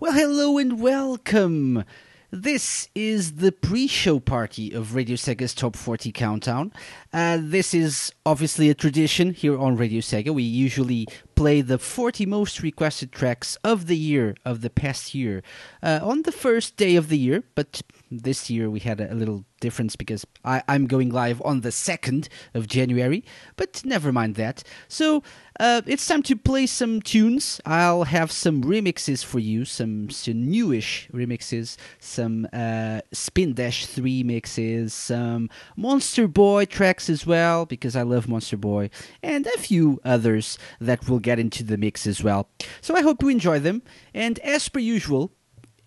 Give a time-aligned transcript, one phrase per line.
[0.00, 1.82] Well, hello and welcome.
[2.30, 6.72] This is the pre show party of Radio Sega's Top 40 Countdown.
[7.12, 10.32] Uh, this is obviously a tradition here on Radio Sega.
[10.32, 15.42] We usually play the 40 most requested tracks of the year, of the past year,
[15.82, 19.44] uh, on the first day of the year, but this year we had a, little
[19.60, 23.24] difference because I, am going live on the 2nd of January,
[23.56, 24.62] but never mind that.
[24.86, 25.22] So
[25.58, 27.60] uh, it's time to play some tunes.
[27.66, 34.22] I'll have some remixes for you, some, some newish remixes, some uh, Spin Dash 3
[34.22, 40.00] mixes, some Monster Boy tracks as well, because I love Monster Boy, and a few
[40.04, 42.48] others that will get into the mix as well.
[42.80, 43.82] So I hope you enjoy them,
[44.14, 45.32] and as per usual,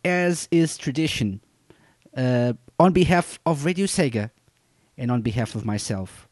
[0.03, 1.39] as is tradition,
[2.17, 4.31] uh, on behalf of Radio Sega
[4.97, 6.27] and on behalf of myself,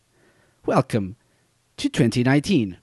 [0.66, 1.16] welcome
[1.78, 2.78] to 2019.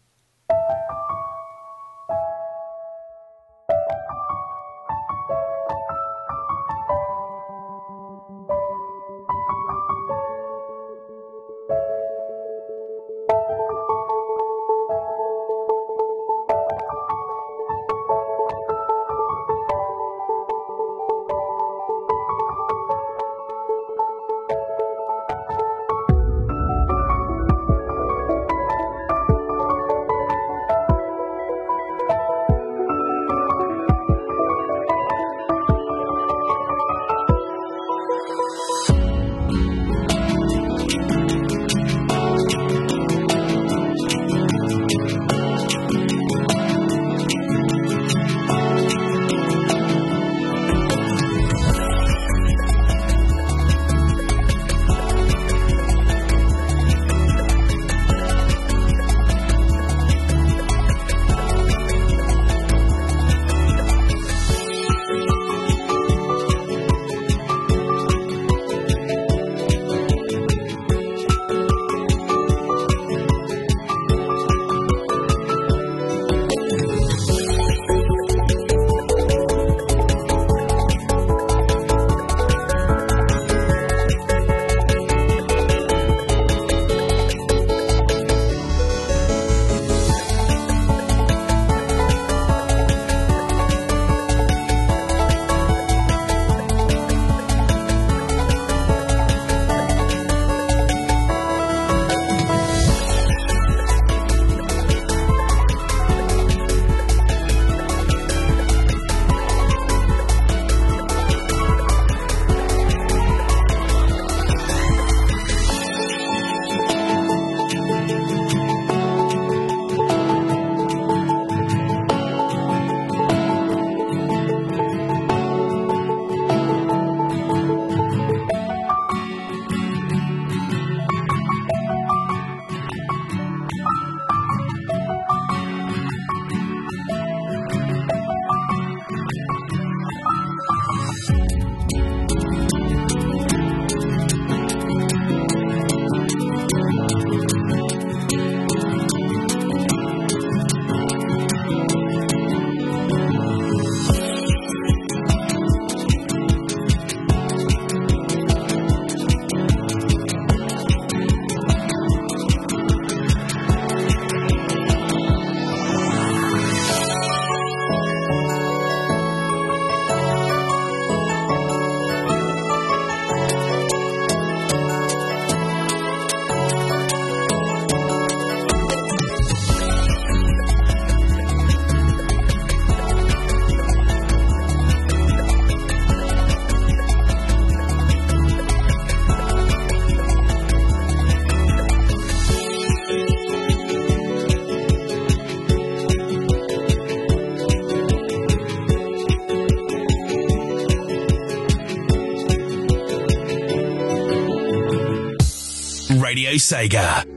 [206.59, 207.36] Sega.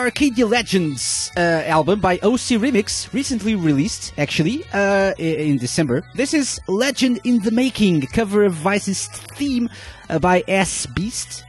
[0.00, 6.02] Arcadia Legends uh, album by OC Remix, recently released, actually, uh, in December.
[6.14, 9.68] This is Legend in the Making, cover of Vyse's theme
[10.08, 11.44] uh, by S Beast.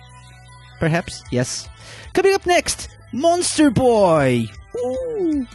[0.79, 1.69] Perhaps, yes.
[2.13, 4.45] Coming up next, Monster Boy.
[4.77, 5.47] Ooh.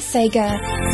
[0.00, 0.89] Sega.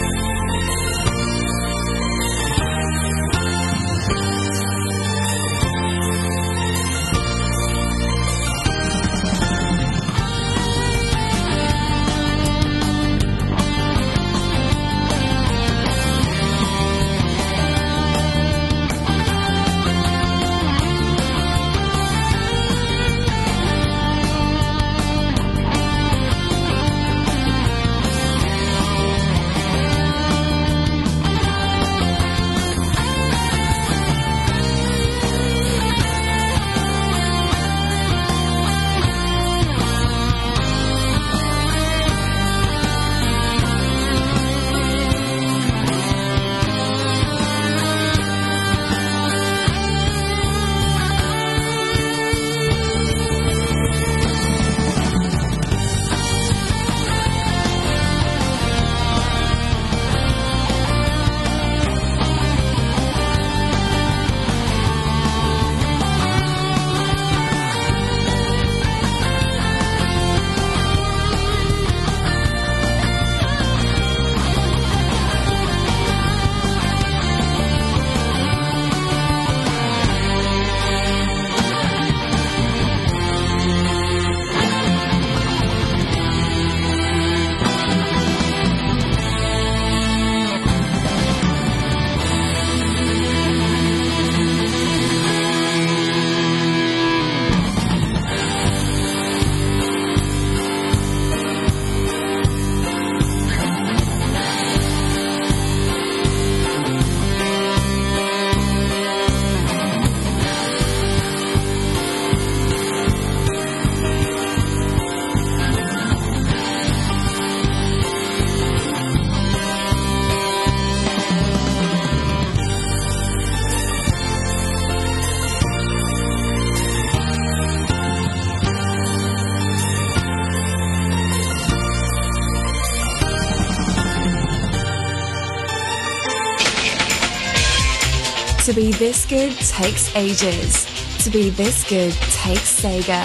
[138.77, 140.85] Be this good takes ages.
[141.25, 143.25] To be this good takes Sega.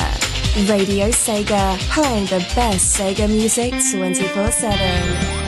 [0.70, 5.41] Radio Sega, playing the best Sega music 24 7.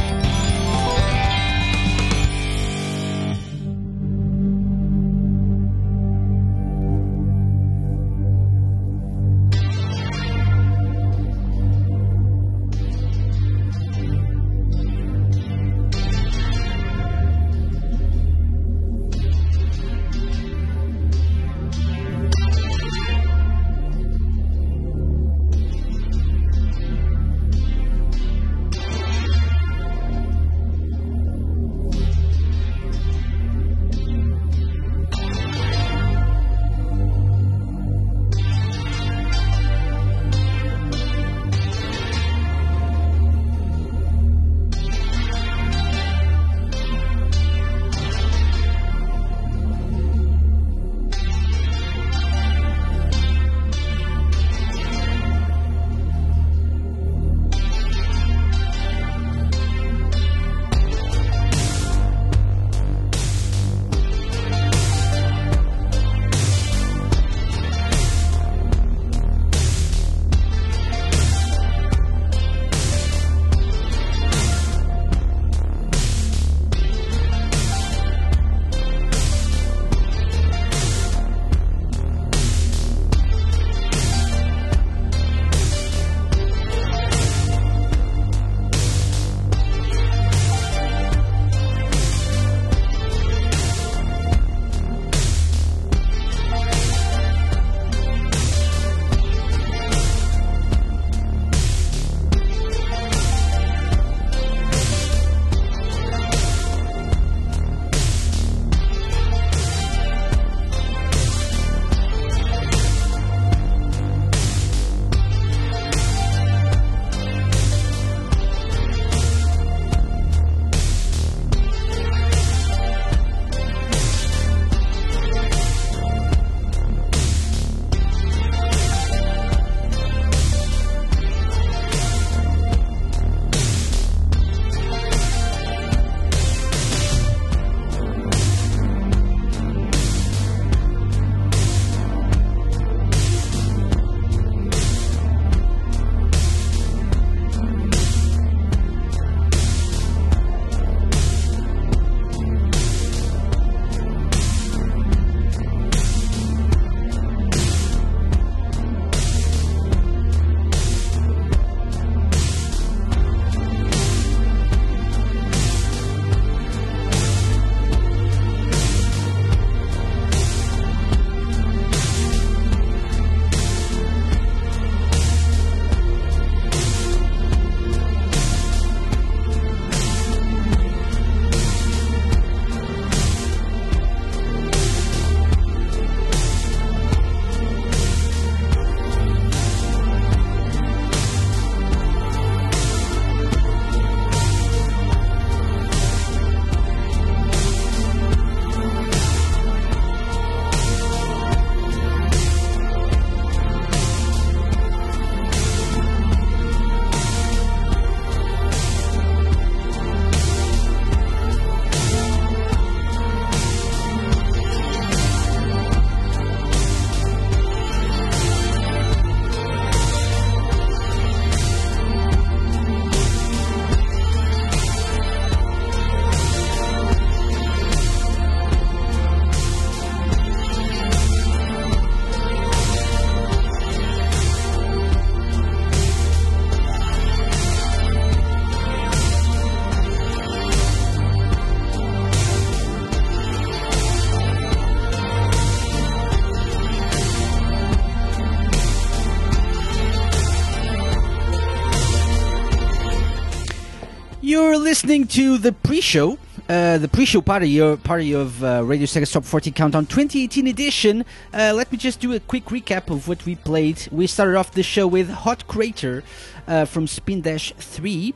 [255.13, 259.45] Listening to the pre-show, uh, the pre-show party, uh, party of uh, Radio Sega Top
[259.45, 261.23] 40 Countdown 2018 edition.
[261.53, 264.07] Uh, let me just do a quick recap of what we played.
[264.11, 266.23] We started off the show with Hot Crater
[266.67, 268.33] uh, from Spin Dash 3.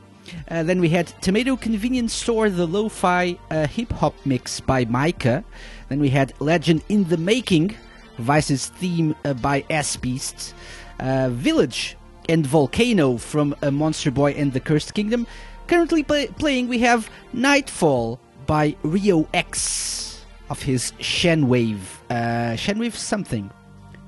[0.48, 5.42] Uh, then we had Tomato Convenience Store, the lo-fi hip hop mix by Micah.
[5.88, 7.74] Then we had Legend in the Making,
[8.18, 10.54] Vyse's theme by S Beasts.
[11.00, 11.96] Village
[12.28, 15.26] and Volcano from Monster Boy and the Cursed Kingdom.
[15.68, 23.50] Currently play- playing, we have Nightfall by Rio X of his Shenwave, uh, Shenwave something,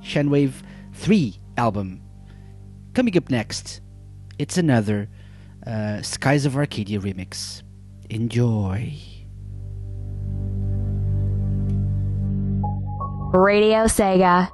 [0.02, 0.54] Shenwave
[0.94, 2.00] 3 album.
[2.94, 3.80] Coming up next,
[4.38, 5.08] it's another
[5.66, 7.62] uh, Skies of Arcadia remix.
[8.08, 8.94] Enjoy.
[13.32, 14.50] Radio Sega.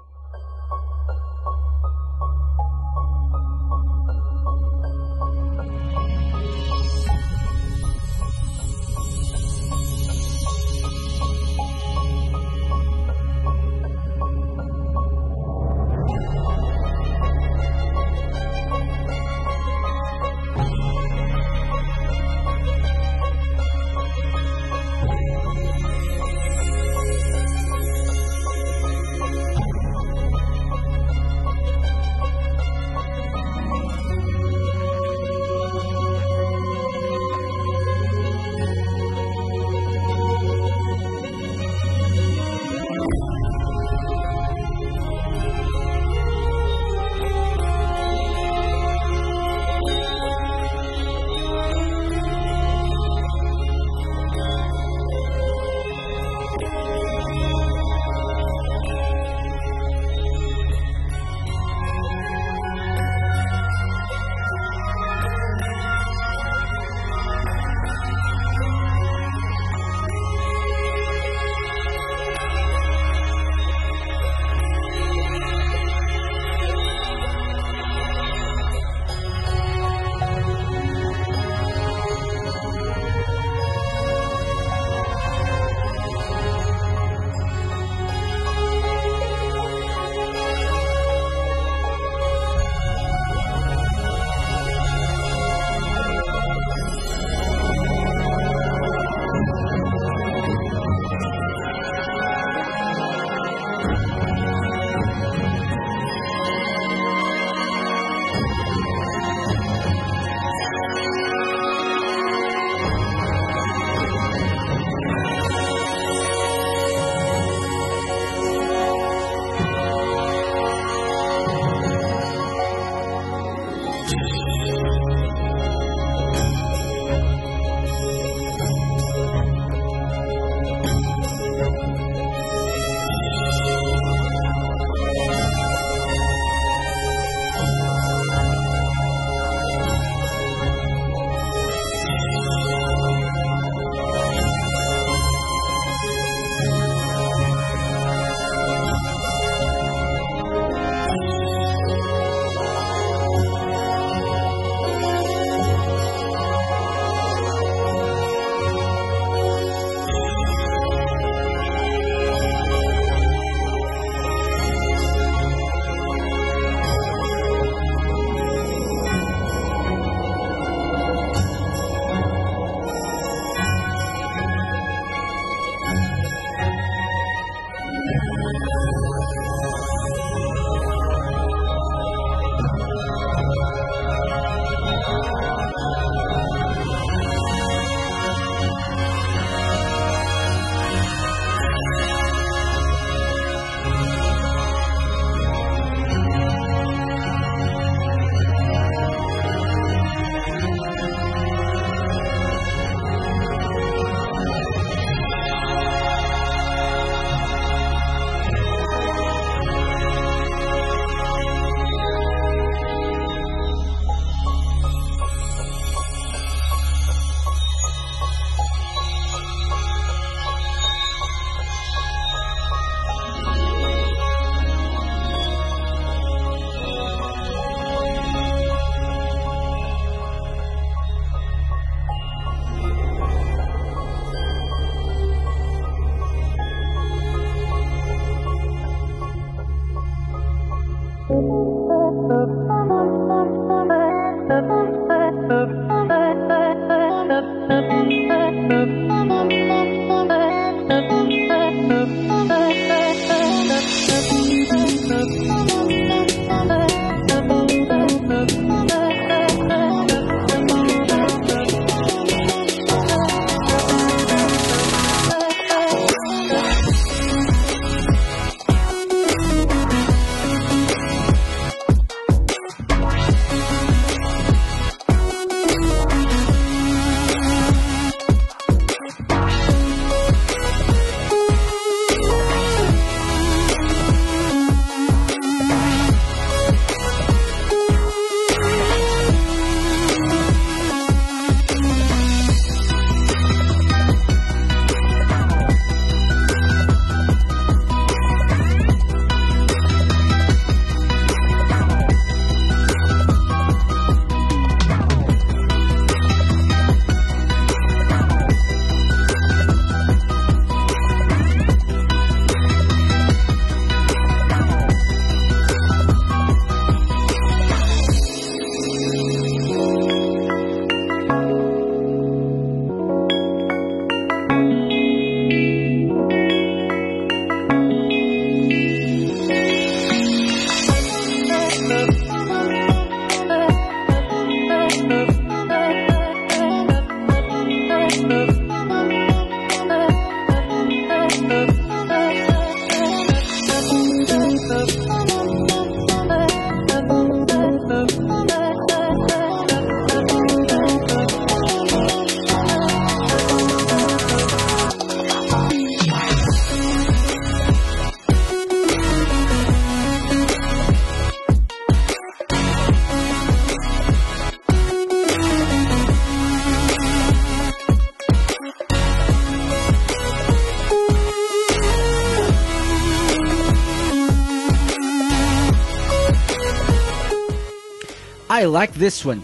[378.68, 379.42] Like this one.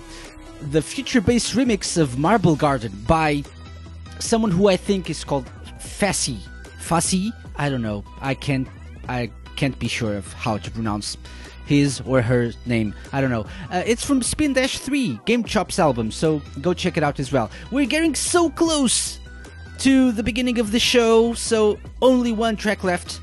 [0.71, 3.43] The future based remix of Marble Garden by
[4.19, 6.39] someone who I think is called Fassi.
[6.79, 7.33] Fassi?
[7.57, 8.05] I don't know.
[8.21, 8.69] I can't
[9.09, 11.17] I can't be sure of how to pronounce
[11.67, 12.95] his or her name.
[13.13, 13.47] I don't know.
[13.71, 17.33] Uh, it's from Spin Dash 3, Game Chops album, so go check it out as
[17.33, 17.51] well.
[17.71, 19.21] We're getting so close
[19.79, 23.21] to the beginning of the show, so only one track left,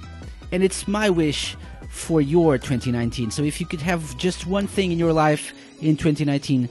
[0.52, 1.56] and it's my wish
[1.90, 3.32] for your 2019.
[3.32, 6.70] So if you could have just one thing in your life in 2019,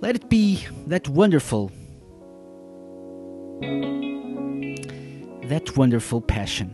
[0.00, 1.72] let it be that wonderful,
[5.48, 6.70] that wonderful passion.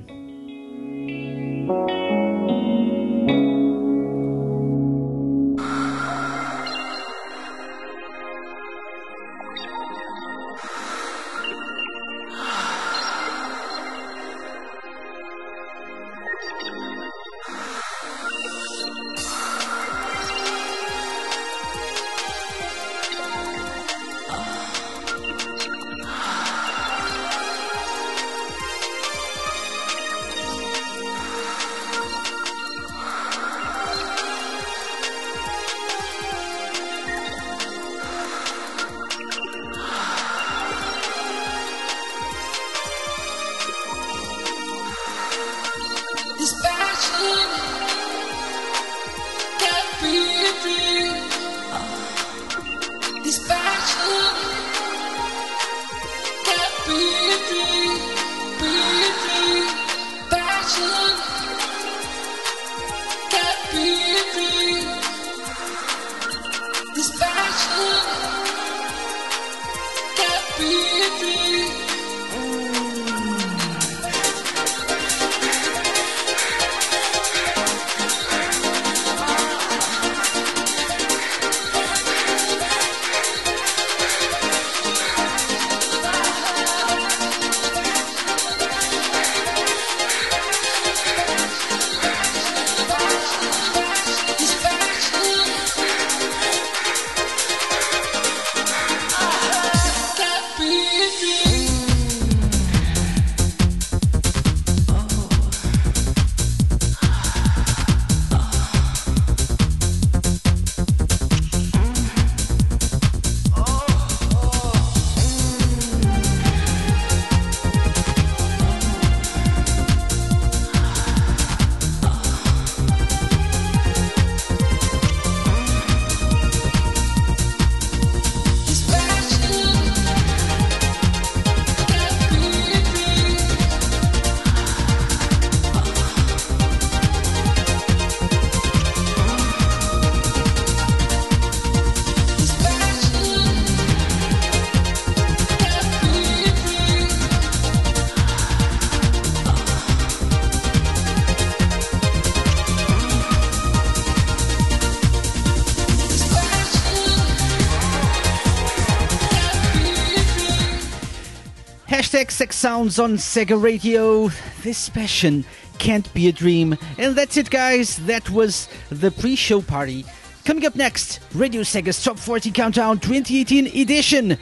[162.34, 164.28] Sex Sounds on Sega Radio.
[164.64, 165.44] This passion
[165.78, 166.76] can't be a dream.
[166.98, 167.98] And that's it, guys.
[168.06, 170.04] That was the pre show party.
[170.44, 174.36] Coming up next, Radio Sega's Top 40 Countdown 2018 edition.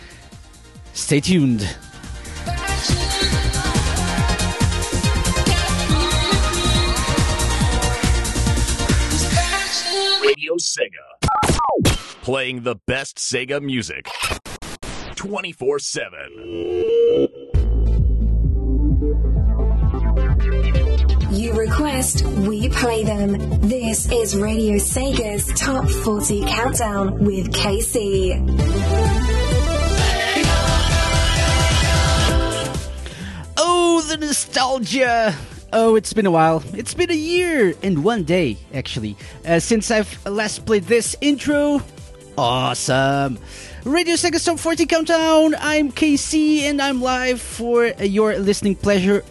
[0.94, 1.60] Stay tuned.
[10.22, 12.22] Radio Sega.
[12.22, 14.08] Playing the best Sega music
[15.14, 17.28] 24 7.
[22.02, 23.60] We play them.
[23.60, 28.42] This is Radio Sega's Top 40 Countdown with KC.
[33.56, 35.32] Oh, the nostalgia!
[35.72, 36.64] Oh, it's been a while.
[36.74, 41.82] It's been a year and one day, actually, uh, since I've last played this intro.
[42.36, 43.38] Awesome!
[43.84, 45.54] Radio Sega Top 40 Countdown.
[45.56, 49.22] I'm KC and I'm live for uh, your listening pleasure.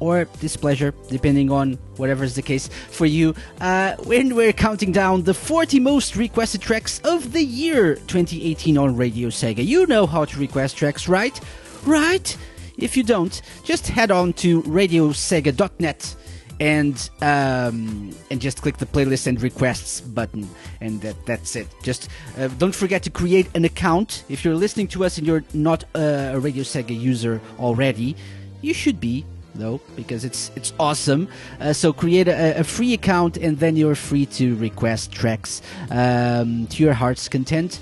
[0.00, 3.34] Or displeasure, depending on whatever's the case for you.
[3.60, 8.96] Uh, when we're counting down the 40 most requested tracks of the year 2018 on
[8.96, 9.64] Radio Sega.
[9.66, 11.38] You know how to request tracks, right?
[11.84, 12.36] Right?
[12.76, 16.14] If you don't, just head on to radiosega.net
[16.60, 20.48] and um, and just click the playlist and requests button,
[20.80, 21.68] and that that's it.
[21.82, 24.24] Just uh, don't forget to create an account.
[24.28, 28.16] If you're listening to us and you're not a Radio Sega user already,
[28.60, 29.24] you should be
[29.58, 31.28] though because it's it's awesome.
[31.60, 36.66] Uh, so create a, a, free account and then you're free to request tracks um,
[36.68, 37.80] to your heart's content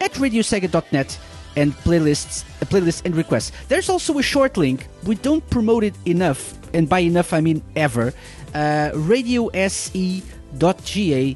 [0.00, 1.18] at radiosega.net
[1.56, 3.52] and playlists, uh, playlists and requests.
[3.68, 4.86] There's also a short link.
[5.04, 8.12] We don't promote it enough, and by enough I mean ever.
[8.54, 10.26] Uh, radiose.ga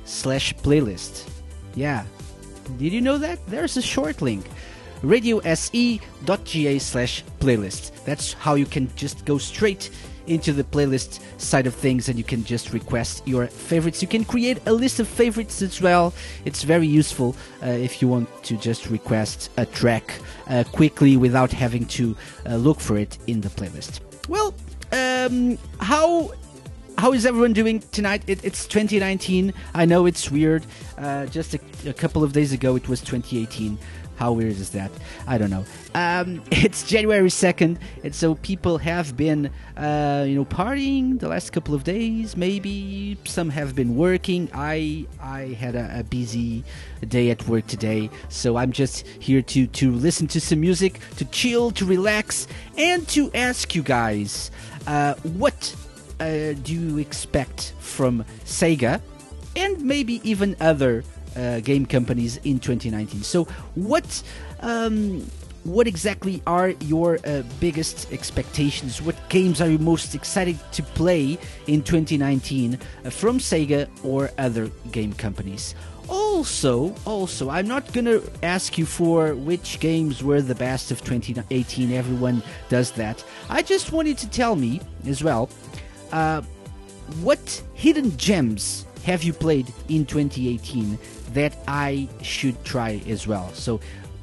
[0.05, 1.29] slash playlist.
[1.75, 2.05] Yeah.
[2.79, 3.39] Did you know that?
[3.47, 4.47] There's a short link
[5.05, 8.05] radiose.ga slash playlist.
[8.05, 9.91] That's how you can just go straight
[10.27, 14.01] into the playlist side of things and you can just request your favorites.
[14.01, 16.15] You can create a list of favorites as well.
[16.45, 20.15] It's very useful uh, if you want to just request a track
[20.49, 24.01] uh, quickly without having to uh, look for it in the playlist.
[24.29, 24.55] Well,
[24.93, 26.33] um, how
[26.97, 28.23] how is everyone doing tonight?
[28.27, 29.53] It, it's 2019.
[29.75, 30.65] I know it's weird.
[30.97, 33.77] Uh, just a, a, couple of days ago, it was 2018.
[34.17, 34.91] How weird is that?
[35.27, 35.65] I don't know.
[35.95, 41.53] Um, it's January 2nd, and so people have been, uh, you know, partying the last
[41.53, 42.37] couple of days.
[42.37, 44.51] Maybe some have been working.
[44.55, 46.65] I I had a, a busy
[47.09, 51.25] day at work today, so I'm just here to to listen to some music, to
[51.27, 52.47] chill, to relax,
[52.79, 54.51] and to ask you guys,
[54.87, 55.75] uh, what
[56.21, 59.01] uh, do you expect from Sega,
[59.57, 61.05] and maybe even other
[61.37, 63.23] uh, game companies in 2019.
[63.23, 63.45] So,
[63.75, 64.23] what
[64.61, 65.27] um,
[65.65, 69.01] what exactly are your uh, biggest expectations?
[69.01, 74.71] What games are you most excited to play in 2019 uh, from Sega or other
[74.93, 75.75] game companies?
[76.07, 81.93] Also, also, I'm not gonna ask you for which games were the best of 2018.
[81.93, 83.25] Everyone does that.
[83.49, 85.49] I just wanted to tell me as well
[86.13, 86.43] uh,
[87.23, 90.99] what hidden gems have you played in 2018
[91.35, 93.53] that I should try as well?
[93.53, 93.81] So,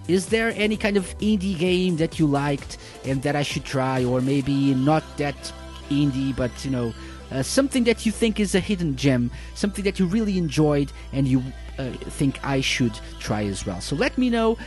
[0.07, 4.03] is there any kind of indie game that you liked and that I should try,
[4.03, 5.53] or maybe not that
[5.89, 6.93] indie, but you know,
[7.31, 11.27] uh, something that you think is a hidden gem, something that you really enjoyed and
[11.27, 11.43] you
[11.77, 13.81] uh, think I should try as well?
[13.81, 14.57] So, let me know.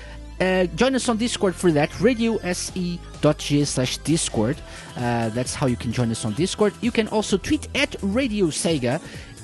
[0.40, 4.57] Uh, join us on Discord for that, radiose.ga slash Discord.
[4.96, 6.74] Uh, that's how you can join us on Discord.
[6.81, 9.00] You can also tweet at Radio Sega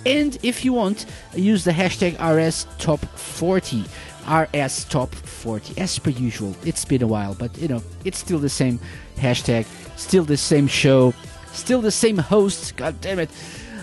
[0.06, 3.84] and if you want, use the hashtag RS Top 40.
[4.28, 6.54] RS Top 40, as per usual.
[6.64, 8.78] It's been a while, but you know, it's still the same
[9.16, 9.66] hashtag,
[9.98, 11.12] still the same show,
[11.52, 12.76] still the same host.
[12.76, 13.30] God damn it.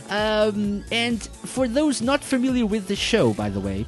[0.09, 3.85] Um, and for those not familiar with the show, by the way,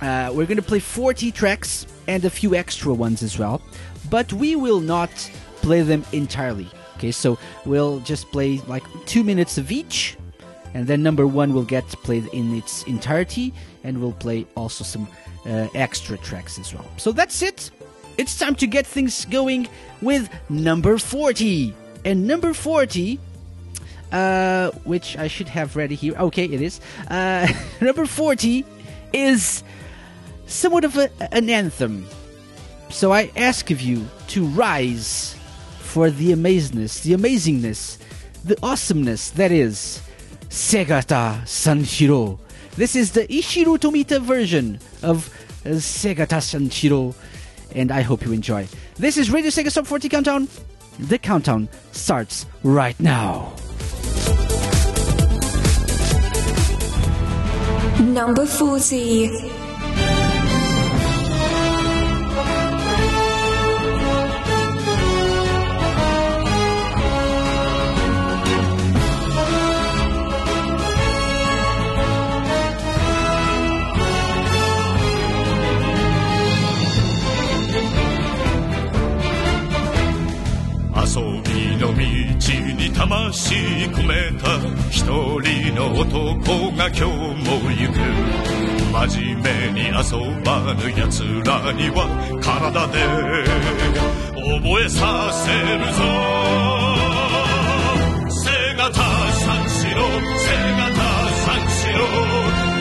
[0.00, 3.62] uh, we're going to play 40 tracks and a few extra ones as well,
[4.10, 5.10] but we will not
[5.62, 6.68] play them entirely.
[6.96, 10.16] Okay, so we'll just play like two minutes of each
[10.74, 15.08] and then number one will get played in its entirety, and we'll play also some
[15.46, 16.86] uh, extra tracks as well.
[16.96, 17.70] So that's it.
[18.18, 19.68] It's time to get things going
[20.02, 21.74] with number 40.
[22.04, 23.18] And number 40,
[24.12, 26.14] uh, which I should have ready here.
[26.16, 26.80] Okay, it is.
[27.08, 27.48] Uh,
[27.80, 28.64] number 40
[29.12, 29.62] is
[30.46, 32.06] somewhat of a, an anthem.
[32.90, 35.36] So I ask of you to rise
[35.80, 37.98] for the amazingness, the amazingness,
[38.44, 40.00] the awesomeness that is
[40.54, 42.38] Segata Sanshiro.
[42.76, 45.28] This is the Ichiro Tomita version of
[45.66, 47.12] uh, Segata Sanshiro,
[47.74, 48.68] and I hope you enjoy.
[48.94, 50.46] This is Radio Sega Top 40 Countdown.
[51.00, 53.52] The countdown starts right now.
[57.98, 59.63] Number 40.
[82.44, 84.58] 魂込めた
[84.90, 85.02] 一
[85.40, 87.96] 人の男が今日も行く。
[89.08, 89.92] 真面目に遊
[90.44, 91.98] ばぬ奴らには
[92.42, 92.94] 体で
[94.36, 95.42] 覚えさせ
[95.72, 96.02] るぞ。
[98.28, 98.42] 背
[98.76, 99.00] がた
[99.32, 100.00] 三四郎
[100.38, 101.00] 背がた
[101.44, 102.00] 三四郎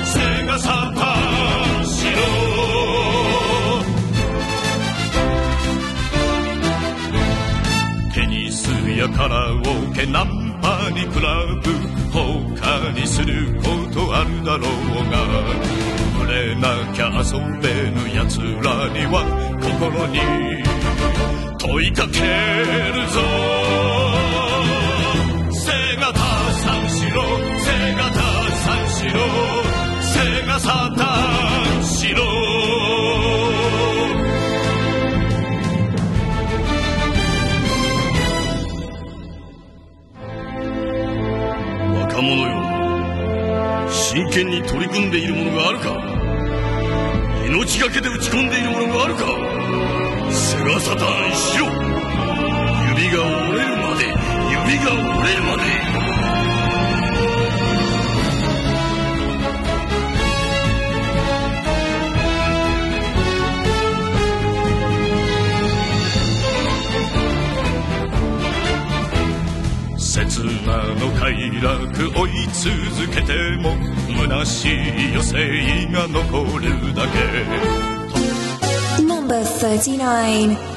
[0.05, 1.12] 背がさ
[9.03, 11.73] やカラオケナンパにクラブ
[12.11, 14.69] 他にすることあるだろう
[15.11, 15.17] が
[16.13, 19.25] 触れなきゃ遊べぬ奴らには
[19.61, 20.19] 心に
[21.57, 23.19] 問いかけるぞ
[25.51, 26.19] 背がた
[26.53, 27.19] 三四郎
[27.59, 28.21] 背がた
[28.55, 29.19] 三四郎
[30.13, 31.32] 背がさ三
[44.73, 45.91] 取り組んでいるものがあるか。
[47.45, 49.27] 命がけで打ち込んでいるものがあるか。
[50.31, 51.67] セガサターンしろ。
[52.97, 55.92] 指が折れるまで指が折れるまで。
[71.23, 73.77] 快楽追い続けても
[74.27, 77.13] 虚しい余生が残るだけ
[79.01, 80.72] Number 39.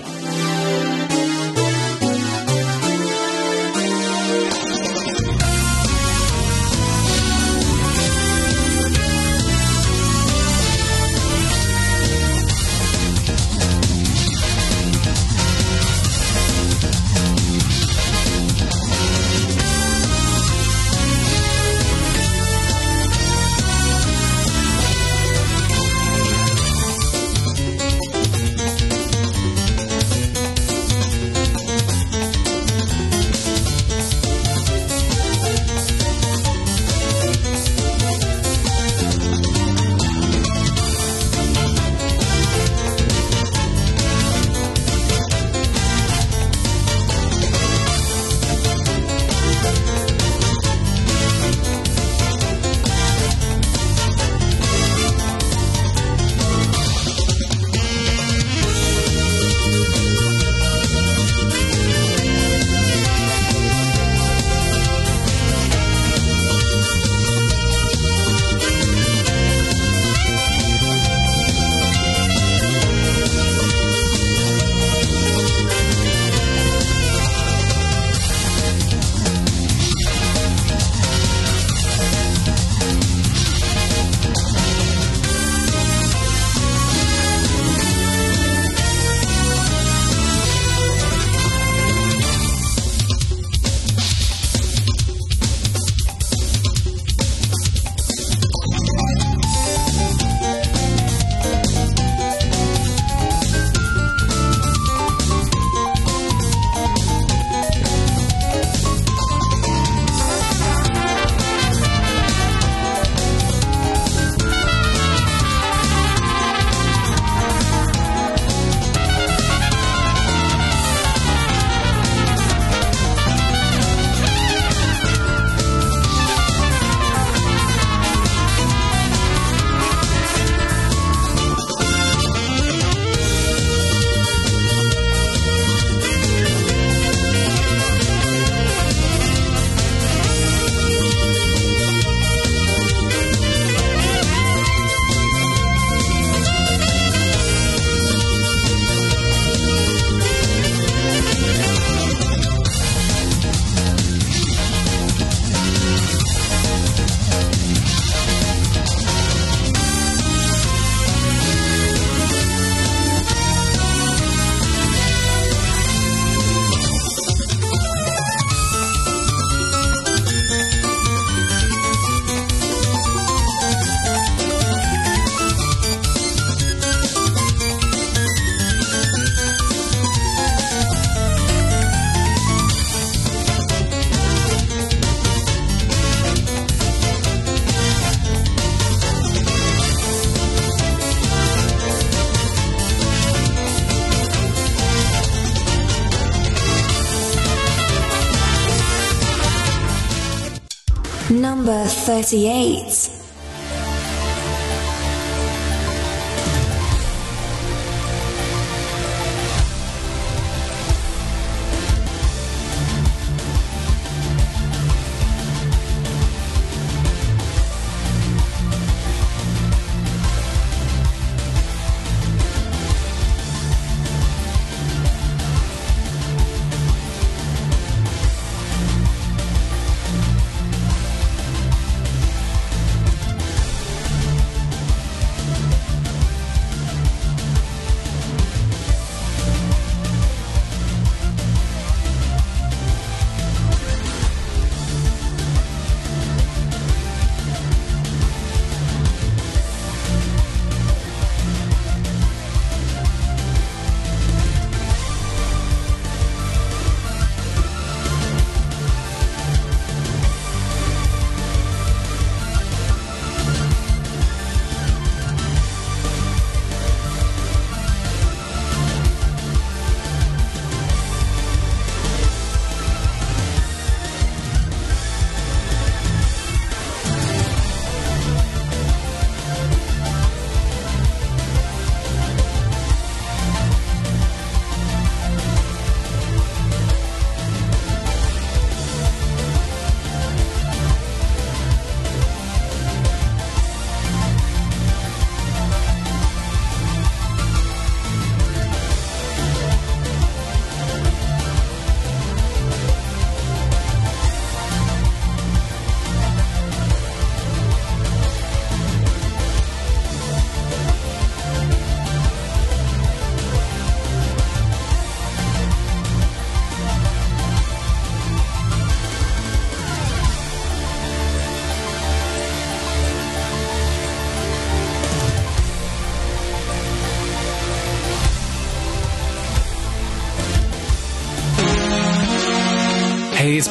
[202.23, 203.16] 38.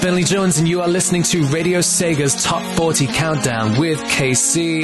[0.05, 4.83] Finley Jones, and you are listening to Radio Sega's Top 40 Countdown with KC.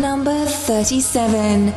[0.00, 1.74] Number 37.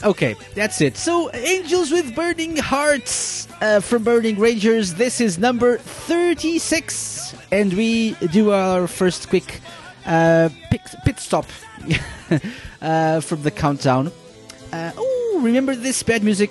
[0.00, 0.04] not?
[0.10, 0.96] Okay, that's it.
[0.96, 4.94] So, Angels with Burning Hearts uh, from Burning Rangers.
[4.94, 7.34] This is number 36.
[7.50, 9.60] And we do our first quick
[10.06, 11.46] uh, pit, pit, stop
[12.82, 14.10] uh, from the countdown.
[14.72, 16.50] oh, remember this bad music?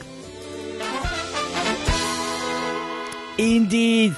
[3.37, 4.15] Indeed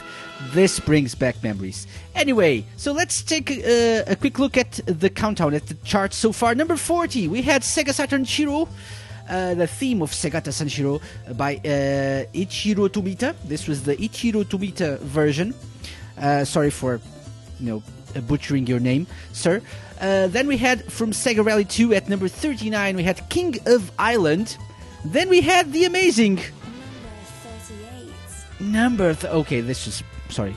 [0.52, 1.88] this brings back memories.
[2.16, 6.32] Anyway, so let's take a, a, quick look at the countdown at the chart so
[6.32, 6.54] far.
[6.54, 8.68] Number 40, we had Sega Saturn Shiro
[9.30, 11.02] uh, the theme of Segata Sanshiro
[11.38, 13.34] by uh, Ichiro Tomita.
[13.46, 15.54] This was the Ichiro Tomita version.
[16.18, 17.00] Uh, sorry for,
[17.60, 17.84] you know,
[18.28, 19.62] butchering your name, sir.
[20.00, 24.58] then we had from Sega Rally 2 at number 39, we had King of Island.
[25.06, 26.40] Then we had the amazing
[28.60, 29.14] number.
[29.14, 30.56] Th- okay, this is sorry,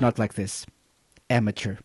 [0.00, 0.66] not like this.
[1.28, 1.76] Amateur.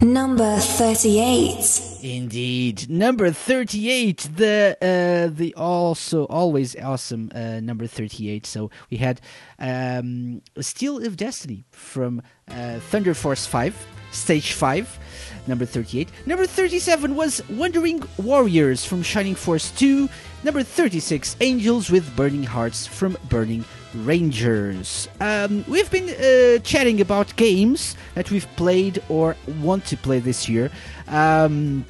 [0.00, 1.98] Number 38.
[2.02, 8.46] Indeed, number thirty-eight, the uh, the also always awesome uh, number thirty-eight.
[8.46, 9.20] So we had
[9.58, 13.74] um, Steel of Destiny from uh, Thunder Force Five,
[14.12, 15.00] Stage Five,
[15.48, 16.08] number thirty-eight.
[16.26, 20.08] Number thirty-seven was Wandering Warriors from Shining Force Two.
[20.44, 25.08] Number thirty-six, Angels with Burning Hearts from Burning Rangers.
[25.20, 30.48] Um, we've been uh, chatting about games that we've played or want to play this
[30.48, 30.70] year.
[31.08, 31.84] Um,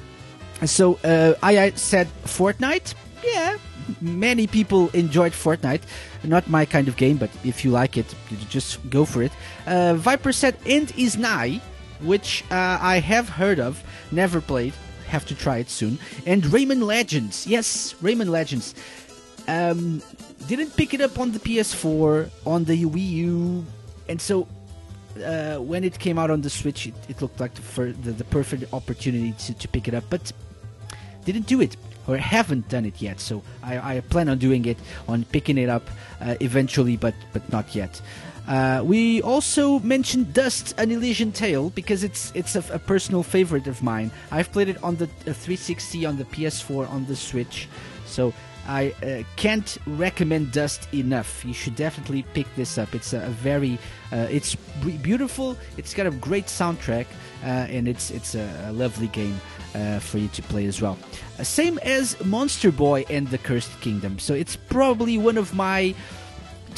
[0.65, 2.95] so uh, I, I said Fortnite.
[3.23, 3.57] Yeah,
[4.01, 5.81] many people enjoyed Fortnite.
[6.23, 8.15] Not my kind of game, but if you like it,
[8.49, 9.31] just go for it.
[9.67, 11.61] Uh, Viper said End is Nigh,
[12.01, 14.73] which uh, I have heard of, never played.
[15.07, 15.97] Have to try it soon.
[16.25, 17.47] And Rayman Legends.
[17.47, 18.75] Yes, Rayman Legends.
[19.47, 20.01] Um,
[20.47, 23.65] didn't pick it up on the PS4, on the Wii U,
[24.07, 24.47] and so
[25.25, 28.11] uh, when it came out on the Switch, it, it looked like the, fir- the,
[28.11, 30.31] the perfect opportunity to, to pick it up, but
[31.25, 31.75] didn't do it
[32.07, 33.19] or haven't done it yet.
[33.19, 34.77] So I, I plan on doing it,
[35.07, 35.87] on picking it up
[36.21, 38.01] uh, eventually, but but not yet.
[38.49, 43.67] Uh, we also mentioned Dust: An Elysian Tale because it's it's a, a personal favorite
[43.67, 44.09] of mine.
[44.31, 47.69] I've played it on the uh, 360, on the PS4, on the Switch,
[48.07, 48.33] so
[48.67, 51.45] I uh, can't recommend Dust enough.
[51.45, 52.95] You should definitely pick this up.
[52.95, 53.77] It's a, a very,
[54.11, 55.55] uh, it's b- beautiful.
[55.77, 57.05] It's got a great soundtrack,
[57.43, 59.39] uh, and it's it's a, a lovely game
[59.75, 60.97] uh, for you to play as well.
[61.37, 64.17] Uh, same as Monster Boy and the Cursed Kingdom.
[64.17, 65.93] So it's probably one of my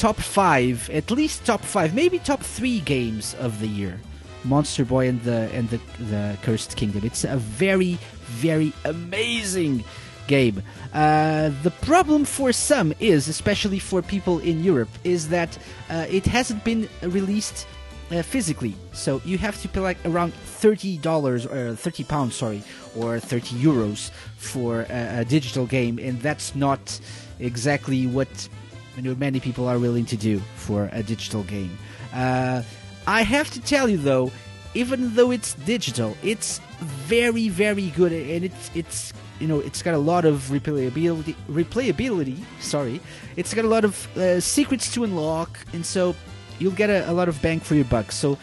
[0.02, 4.00] top five, at least top five, maybe top three games of the year.
[4.42, 5.80] Monster Boy and the and the
[6.10, 7.04] the Cursed Kingdom.
[7.04, 7.98] It's a very
[8.46, 9.84] very amazing
[10.26, 10.56] game.
[10.92, 15.56] Uh, the problem for some is, especially for people in Europe, is that
[15.88, 17.68] uh, it hasn't been released
[18.10, 18.74] uh, physically.
[18.92, 22.62] So you have to pay like around thirty dollars or thirty pounds, sorry,
[22.96, 27.00] or thirty euros for a, a digital game, and that's not
[27.38, 28.48] exactly what
[28.96, 31.76] many people are willing to do for a digital game.
[32.12, 32.62] Uh,
[33.06, 34.30] I have to tell you though,
[34.74, 39.94] even though it's digital, it's very very good, and it's it's you know it's got
[39.94, 41.34] a lot of replayability.
[41.48, 43.00] Replayability, sorry,
[43.36, 46.14] it's got a lot of uh, secrets to unlock, and so
[46.58, 48.12] you'll get a, a lot of bang for your buck.
[48.12, 48.38] So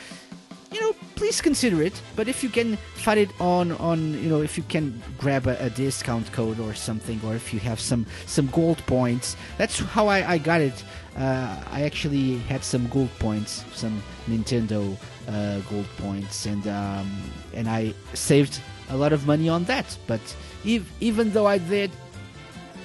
[0.71, 1.99] you know, please consider it.
[2.15, 5.57] But if you can find it on on you know if you can grab a,
[5.65, 10.07] a discount code or something, or if you have some some gold points, that's how
[10.07, 10.83] I, I got it.
[11.17, 14.95] Uh, I actually had some gold points, some Nintendo
[15.27, 17.09] uh, gold points, and um,
[17.53, 19.97] and I saved a lot of money on that.
[20.07, 20.21] But
[20.65, 21.91] ev- even though I did,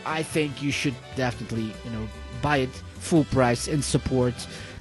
[0.07, 2.09] I think you should definitely you know
[2.43, 4.35] buy it full price and support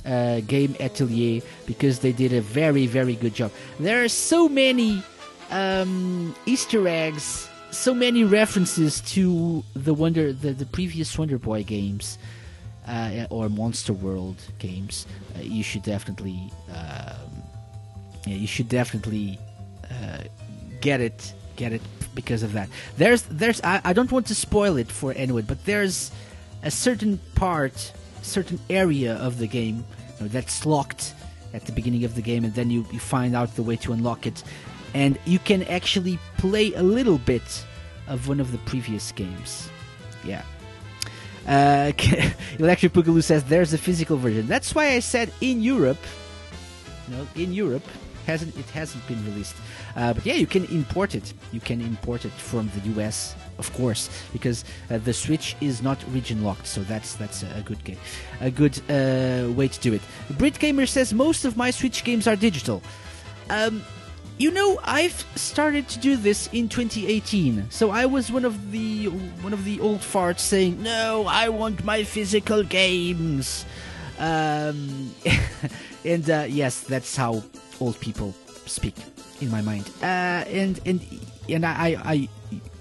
[0.06, 3.52] uh, Game Atelier because they did a very very good job.
[3.80, 5.04] There are so many
[5.52, 12.18] um, Easter eggs, so many references to the Wonder the, the previous Wonder Boy games
[12.88, 15.06] uh, or Monster World games.
[15.36, 17.44] Uh, you should definitely um,
[18.26, 19.40] yeah, you should definitely
[19.90, 20.24] uh,
[20.82, 21.82] get it get it
[22.16, 22.70] because of that.
[22.98, 26.12] There's there's I, I don't want to spoil it for anyone, but there's
[26.64, 27.92] a certain part,
[28.24, 29.84] certain area of the game
[30.18, 31.14] you know, that's locked
[31.54, 33.94] at the beginning of the game, and then you, you find out the way to
[33.94, 34.44] unlock it,
[34.94, 37.66] and you can actually play a little bit
[38.08, 39.70] of one of the previous games.
[40.24, 40.44] Yeah.
[41.48, 41.92] Uh,
[42.60, 44.48] Electric Boogaloo says there's a physical version.
[44.48, 46.00] That's why I said in Europe.
[47.10, 47.84] Know, in Europe,
[48.26, 49.56] hasn't it hasn't been released.
[49.96, 51.34] Uh, but yeah, you can import it.
[51.52, 55.98] You can import it from the US, of course, because uh, the Switch is not
[56.12, 56.68] region locked.
[56.68, 57.98] So that's that's a good game,
[58.42, 60.02] a good uh, way to do it.
[60.38, 62.82] Brit Gamer says most of my Switch games are digital.
[63.50, 63.84] Um,
[64.38, 67.70] you know, I've started to do this in 2018.
[67.70, 69.08] So I was one of the
[69.46, 73.66] one of the old farts saying, "No, I want my physical games."
[74.20, 75.14] Um,
[76.06, 77.44] and uh, yes, that's how
[77.80, 78.34] old people
[78.66, 78.96] speak
[79.42, 79.90] in my mind.
[80.02, 81.00] Uh, and and
[81.50, 82.30] and I, I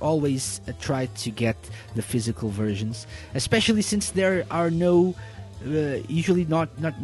[0.01, 1.57] always uh, try to get
[1.95, 5.15] the physical versions, especially since there are no,
[5.67, 6.95] uh, usually not not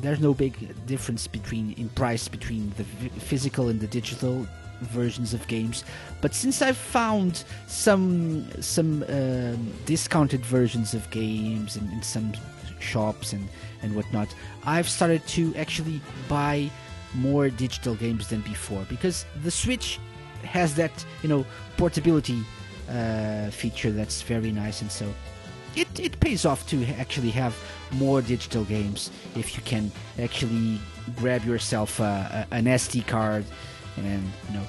[0.00, 0.54] there's no big
[0.86, 2.84] difference between in price between the
[3.20, 4.46] physical and the digital
[4.80, 5.84] versions of games.
[6.20, 12.32] But since i've found some some um, discounted versions of games in, in some
[12.80, 13.48] shops and
[13.82, 14.28] and whatnot
[14.64, 16.70] i've started to actually buy
[17.14, 19.98] more digital games than before because the Switch
[20.44, 21.44] has that you know
[21.76, 22.42] portability
[22.90, 25.06] uh, feature that's very nice, and so
[25.76, 27.54] it, it pays off to actually have
[27.92, 30.80] more digital games if you can actually
[31.16, 33.44] grab yourself uh, an SD card
[33.96, 34.66] and you know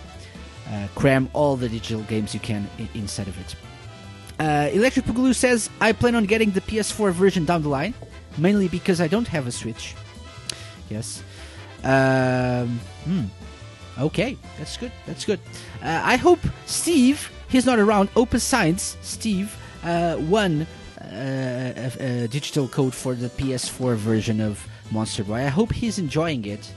[0.72, 3.56] uh, cram all the digital games you can I- inside of it.
[4.40, 7.94] Uh, Electric Boogaloo says, I plan on getting the PS4 version down the line,
[8.38, 9.96] mainly because I don't have a Switch.
[10.90, 11.22] Yes.
[11.84, 13.24] Um, hmm.
[14.00, 14.92] Okay, that's good.
[15.06, 15.40] That's good.
[15.84, 18.10] Uh, I hope Steve, he's not around.
[18.16, 20.66] Open Science, Steve, uh, won
[21.02, 21.06] uh,
[22.00, 25.36] a, a digital code for the PS4 version of Monster Boy.
[25.46, 26.72] I hope he's enjoying it.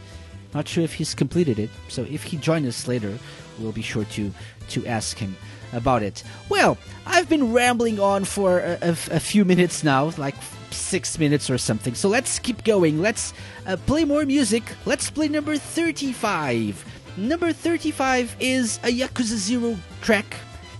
[0.54, 1.70] Not sure if he's completed it.
[1.88, 3.18] So if he joins us later,
[3.58, 4.32] we'll be sure to
[4.70, 5.36] to ask him
[5.72, 6.22] about it.
[6.48, 10.34] Well, I've been rambling on for a, a, a few minutes now, like
[10.70, 11.94] six minutes or something.
[11.94, 13.00] So let's keep going.
[13.00, 13.32] Let's
[13.66, 14.62] uh, play more music.
[14.84, 16.84] Let's play number 35.
[17.16, 20.24] Number 35 is a Yakuza Zero track.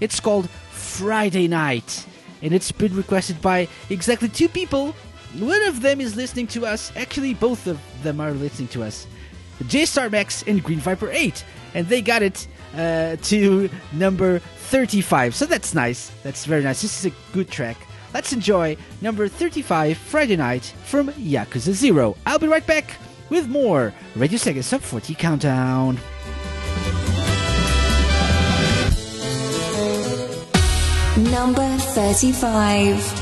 [0.01, 2.07] It's called Friday Night.
[2.41, 4.93] And it's been requested by exactly two people.
[5.39, 6.91] One of them is listening to us.
[6.97, 9.07] Actually, both of them are listening to us.
[9.67, 11.45] J Star Max and Green Viper 8.
[11.75, 15.35] And they got it uh, to number 35.
[15.35, 16.11] So that's nice.
[16.23, 16.81] That's very nice.
[16.81, 17.77] This is a good track.
[18.15, 22.17] Let's enjoy number 35 Friday Night from Yakuza 0.
[22.25, 22.97] I'll be right back
[23.29, 25.99] with more Radio Sega Sub 40 Countdown.
[31.17, 33.22] Number 35.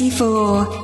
[0.00, 0.81] Number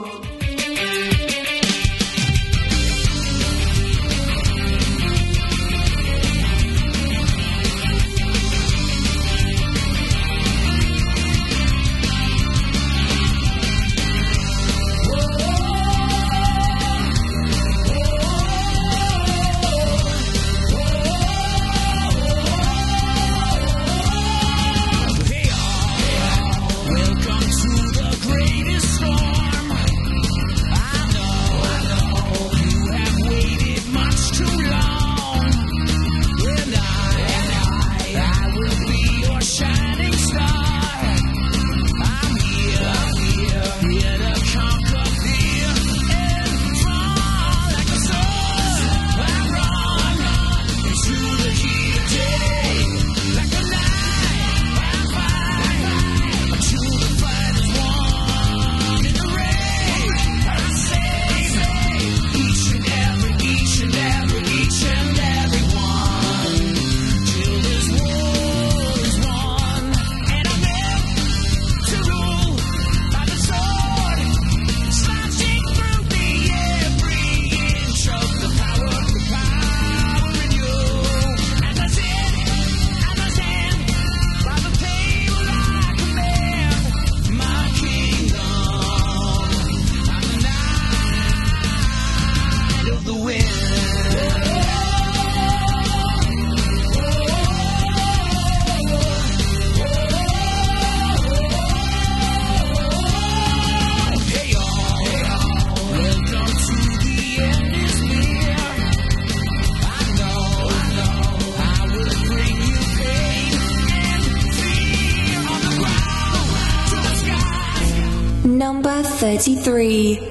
[119.37, 120.28] 33.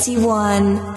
[0.00, 0.89] 31.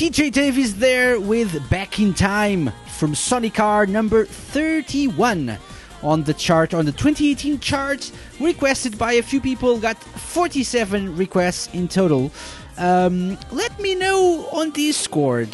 [0.00, 5.58] TJ Davis there with Back in Time from Sonic R number 31
[6.02, 11.68] on the chart, on the 2018 chart, requested by a few people, got 47 requests
[11.74, 12.32] in total.
[12.78, 15.50] Um, let me know on Discord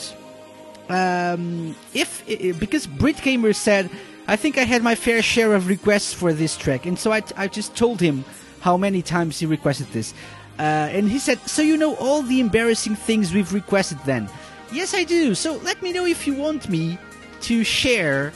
[0.91, 2.25] um, if
[2.61, 3.91] because Brit Gamer said,
[4.29, 7.25] I think I had my fair share of requests for this track, and so I,
[7.37, 8.25] I just told him
[8.61, 10.15] how many times he requested this,
[10.59, 14.29] uh, and he said, so you know all the embarrassing things we've requested then.
[14.77, 15.35] Yes, I do.
[15.35, 16.99] So let me know if you want me
[17.41, 18.31] to share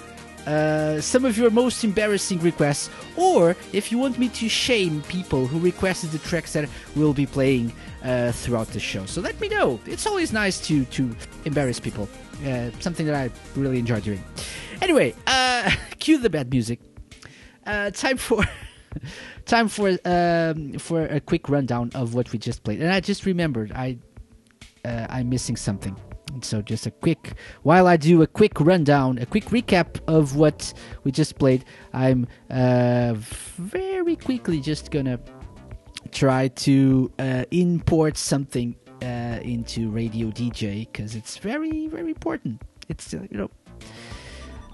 [0.46, 5.46] uh, some of your most embarrassing requests, or if you want me to shame people
[5.46, 6.66] who requested the tracks that
[6.96, 9.04] we'll be playing uh, throughout the show.
[9.04, 9.78] So let me know.
[9.84, 11.14] It's always nice to to
[11.44, 12.08] embarrass people.
[12.46, 14.24] Uh, something that I really enjoy doing.
[14.80, 16.80] Anyway, uh, cue the bad music.
[17.66, 18.42] Uh, time for
[19.44, 22.80] time for um, for a quick rundown of what we just played.
[22.80, 23.98] And I just remembered I
[24.86, 25.94] uh, I'm missing something.
[26.42, 30.72] So just a quick while I do a quick rundown, a quick recap of what
[31.04, 31.64] we just played.
[31.92, 35.18] I'm uh, very quickly just gonna
[36.12, 42.62] try to uh, import something uh, into Radio DJ because it's very very important.
[42.88, 43.50] It's uh, you know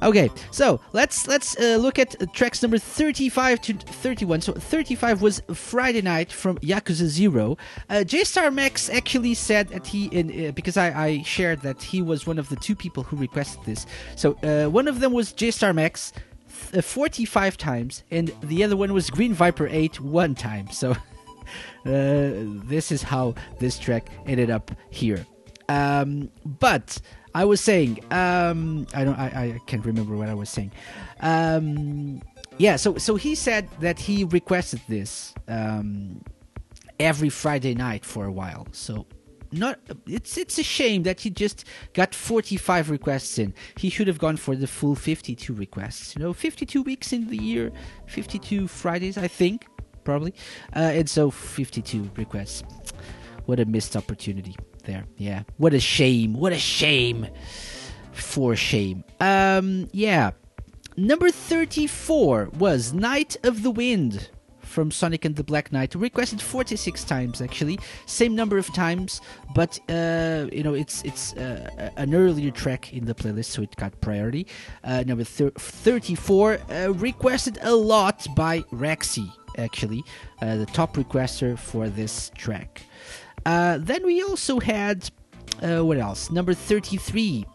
[0.02, 4.42] Okay, so let's let's uh, look at tracks number 35 to 31.
[4.42, 7.56] So 35 was Friday Night from Yakuza Zero.
[7.88, 11.82] Uh, J Star Max actually said that he, in, uh, because I, I shared that
[11.82, 13.86] he was one of the two people who requested this.
[14.16, 16.12] So uh, one of them was J Star Max
[16.74, 20.70] uh, 45 times, and the other one was Green Viper 8 one time.
[20.70, 20.96] So uh,
[21.84, 25.24] this is how this track ended up here.
[25.68, 27.00] Um, but
[27.36, 30.72] I was saying, um, I don't, I, I can't remember what I was saying.
[31.20, 32.22] Um,
[32.56, 36.22] yeah, so so he said that he requested this um,
[36.98, 38.66] every Friday night for a while.
[38.72, 39.06] So
[39.52, 43.52] not it's it's a shame that he just got 45 requests in.
[43.76, 46.16] He should have gone for the full 52 requests.
[46.16, 47.70] You know, 52 weeks in the year,
[48.06, 49.66] 52 Fridays, I think,
[50.04, 50.32] probably,
[50.74, 52.62] uh, and so 52 requests.
[53.44, 54.56] What a missed opportunity
[54.86, 55.04] there.
[55.16, 55.42] Yeah.
[55.58, 56.34] What a shame.
[56.34, 57.26] What a shame.
[58.12, 59.04] For shame.
[59.20, 60.30] Um yeah.
[60.96, 64.30] Number 34 was Night of the Wind
[64.62, 65.94] from Sonic and the Black Knight.
[65.94, 67.78] Requested 46 times actually.
[68.06, 69.20] Same number of times,
[69.54, 73.76] but uh you know, it's it's uh, an earlier track in the playlist so it
[73.76, 74.46] got priority.
[74.82, 80.02] Uh number thir- 34 uh, requested a lot by Rexy actually,
[80.42, 82.82] uh, the top requester for this track.
[83.46, 85.08] Uh, then we also had
[85.62, 86.30] uh, what else?
[86.30, 87.46] Number 33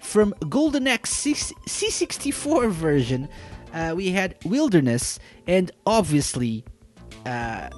[0.00, 3.28] from Golden Axe C- C64 version.
[3.74, 6.64] uh, we had Wilderness, and obviously
[7.26, 7.68] uh,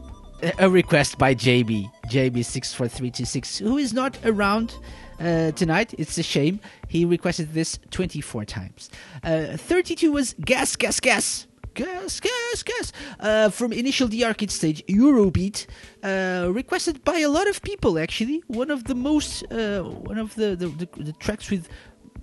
[0.58, 4.74] a request by JB, JB64326, who is not around
[5.20, 5.94] uh, tonight.
[5.98, 6.60] It's a shame.
[6.88, 8.90] He requested this 24 times.
[9.24, 11.46] Uh, 32 was Gas, Gas, Gas.
[11.74, 12.92] Gas, gas, gas.
[13.18, 15.66] Uh, from Initial D Arcade Stage, Eurobeat,
[16.02, 17.98] uh, requested by a lot of people.
[17.98, 21.68] Actually, one of the most, uh, one of the the, the, the tracks with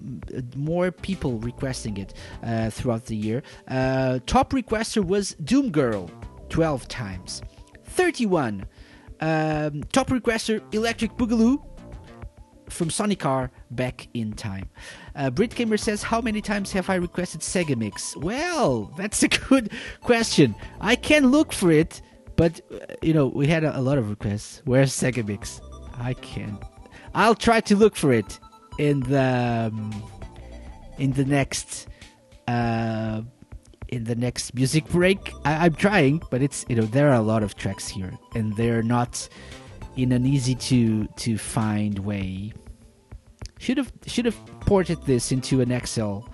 [0.04, 2.14] mm, more people requesting it
[2.44, 3.42] uh, throughout the year.
[3.68, 6.12] Uh, top requester was Doom Girl,
[6.50, 7.42] 12 times.
[7.86, 8.66] 31.
[9.22, 11.62] Um, top requester Electric Boogaloo
[12.70, 14.70] from Sonic R back in time.
[15.20, 18.16] Uh, Brit Gamer says, How many times have I requested Sega Mix?
[18.16, 19.70] Well, that's a good
[20.02, 20.56] question.
[20.80, 22.02] I can look for it,
[22.38, 24.62] but uh, you know, we had a, a lot of requests.
[24.64, 25.60] Where's Sega Mix?
[26.00, 26.64] I can't.
[27.14, 28.40] I'll try to look for it
[28.78, 30.04] in the um,
[31.00, 31.90] in the next
[32.48, 33.22] uh,
[33.90, 35.34] in the next music break.
[35.44, 38.56] I, I'm trying, but it's you know there are a lot of tracks here, and
[38.56, 39.28] they're not
[39.98, 42.54] in an easy to to find way.
[43.60, 46.28] Should have should have ported this into an Excel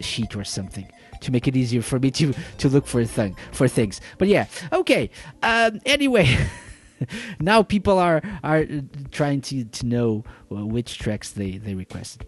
[0.00, 0.90] sheet or something
[1.20, 4.00] to make it easier for me to to look for thing for things.
[4.18, 5.10] But yeah, okay.
[5.42, 6.36] Um, anyway.
[7.40, 8.66] now people are are
[9.10, 12.26] trying to to know uh, which tracks they they requested.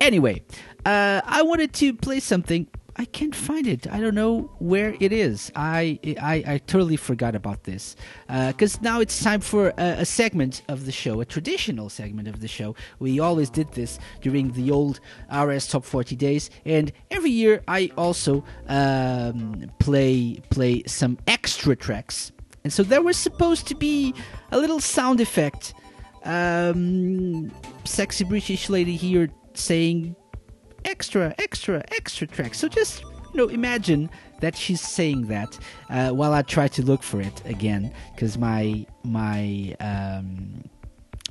[0.00, 0.42] Anyway,
[0.84, 2.66] uh, I wanted to play something.
[2.96, 3.90] I can't find it.
[3.90, 5.50] I don't know where it is.
[5.56, 7.96] I I, I totally forgot about this
[8.28, 12.40] because now it's time for a, a segment of the show, a traditional segment of
[12.40, 12.76] the show.
[13.00, 15.00] We always did this during the old
[15.32, 22.32] RS Top 40 days, and every year I also um, play play some extra tracks.
[22.62, 24.14] And so there was supposed to be
[24.52, 25.74] a little sound effect.
[26.24, 27.50] Um,
[27.84, 30.16] sexy British lady here saying
[30.84, 32.58] extra, extra, extra tracks.
[32.58, 35.58] So just you know, imagine that she's saying that
[35.90, 40.64] uh, while I try to look for it again, because my my um,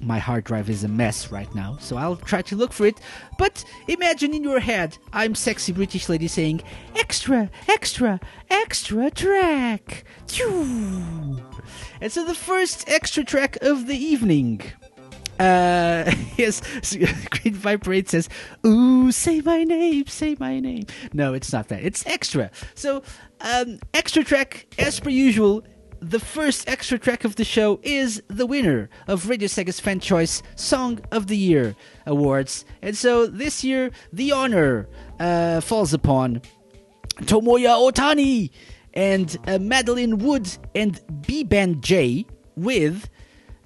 [0.01, 1.77] my hard drive is a mess right now.
[1.79, 2.99] So I'll try to look for it.
[3.37, 6.61] But imagine in your head, I'm sexy British lady saying
[6.95, 8.19] extra, extra,
[8.49, 10.03] extra track.
[12.01, 14.61] And so the first extra track of the evening
[15.39, 16.61] uh, yes,
[17.29, 18.29] Green Viper 8 says,
[18.65, 20.85] Ooh, say my name, say my name.
[21.13, 21.83] No, it's not that.
[21.83, 22.51] It's extra.
[22.75, 23.03] So,
[23.41, 25.63] um, extra track, as per usual,
[25.99, 30.43] the first extra track of the show is the winner of Radio Sega's Fan Choice
[30.55, 32.65] Song of the Year Awards.
[32.81, 34.89] And so this year, the honor
[35.19, 36.41] uh, falls upon
[37.21, 38.51] Tomoya Otani
[38.93, 43.09] and uh, Madeline Wood and B Band J with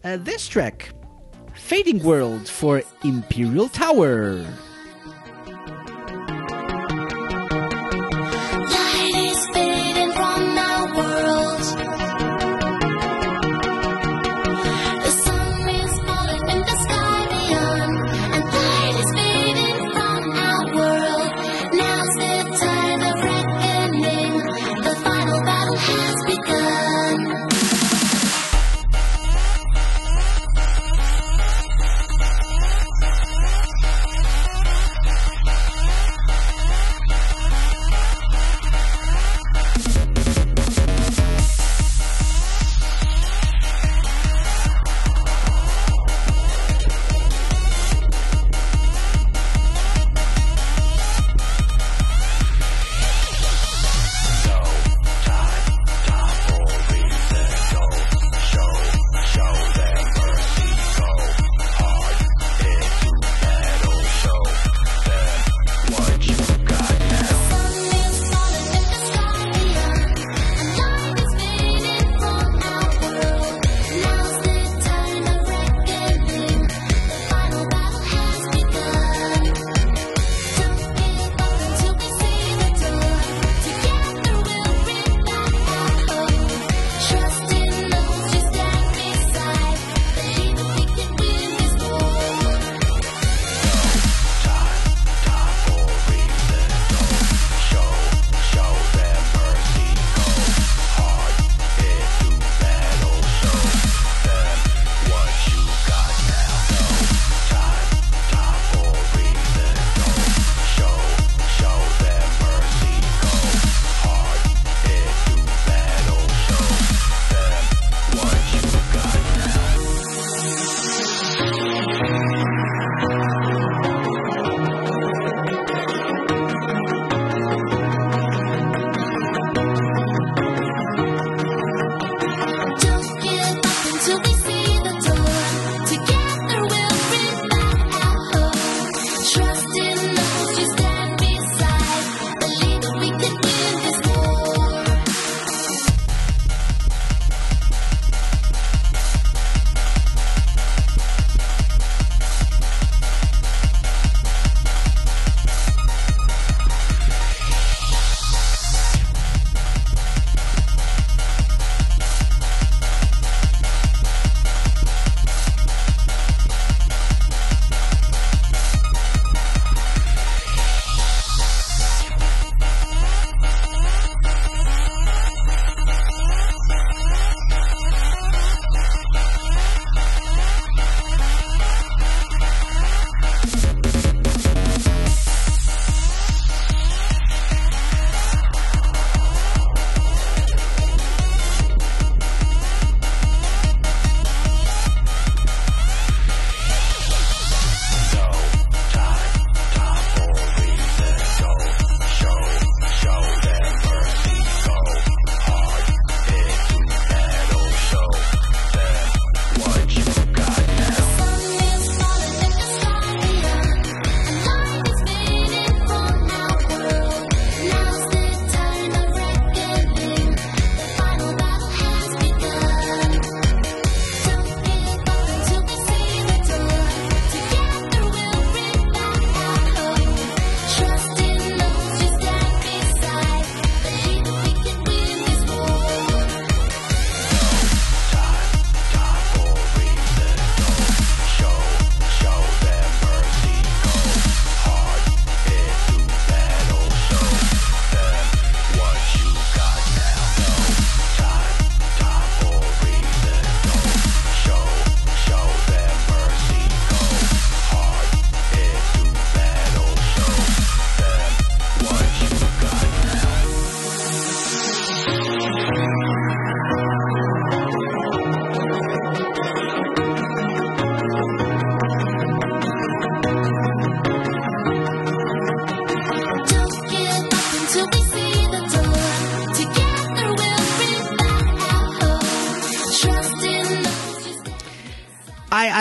[0.03, 0.89] uh, this track.
[1.67, 4.39] Fading World for Imperial Tower.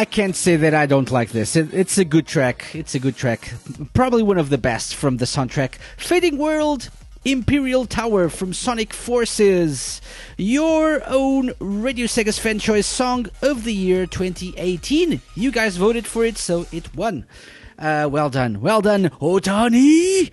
[0.01, 1.56] I, can't say that I don't like this.
[1.56, 2.74] It, it's a good track.
[2.74, 3.55] It's a good track.
[3.94, 5.77] Probably one of the best from the soundtrack.
[5.97, 6.90] Fading World,
[7.24, 10.02] Imperial Tower from Sonic Forces.
[10.36, 15.23] Your own Radio Sega's fan choice song of the year 2018.
[15.35, 17.24] You guys voted for it, so it won.
[17.78, 18.60] Uh, well done.
[18.60, 20.31] Well done, Otani!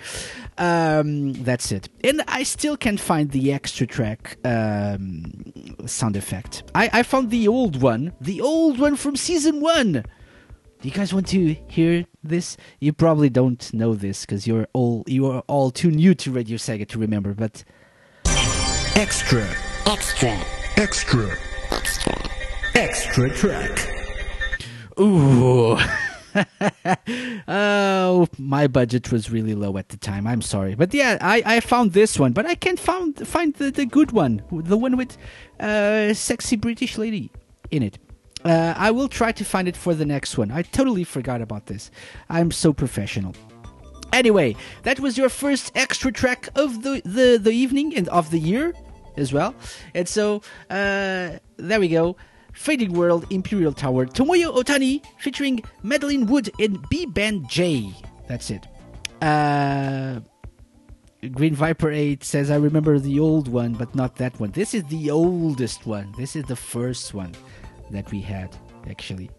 [0.57, 1.89] Um, that's it.
[2.03, 5.43] And I still can't find the extra track um,
[5.85, 6.63] sound effect.
[6.75, 9.91] I, I found the old one, the old one from season one.
[9.93, 12.57] Do you guys want to hear this?
[12.81, 16.57] You probably don't know this because you're all you are all too new to Radio
[16.57, 17.33] Sega to remember.
[17.33, 17.63] But
[18.95, 19.47] extra,
[19.85, 20.37] Extra.
[20.75, 21.37] Extra.
[22.75, 23.87] extra track.
[24.99, 25.77] Ooh.
[27.47, 30.27] oh, my budget was really low at the time.
[30.27, 33.71] I'm sorry, but yeah, I, I found this one, but I can't found find the,
[33.71, 35.17] the good one, the one with
[35.59, 37.31] uh, sexy British lady
[37.71, 37.97] in it.
[38.43, 40.51] Uh, I will try to find it for the next one.
[40.51, 41.91] I totally forgot about this.
[42.29, 43.33] I'm so professional.
[44.11, 48.39] Anyway, that was your first extra track of the the, the evening and of the
[48.39, 48.73] year
[49.17, 49.55] as well.
[49.95, 52.15] And so uh, there we go.
[52.53, 57.93] Fading World Imperial Tower Tomoya Otani featuring Madeline Wood and B Band J.
[58.27, 58.67] That's it.
[59.21, 60.19] Uh,
[61.31, 64.51] Green Viper 8 says, I remember the old one, but not that one.
[64.51, 66.13] This is the oldest one.
[66.17, 67.33] This is the first one
[67.91, 68.55] that we had,
[68.89, 69.29] actually.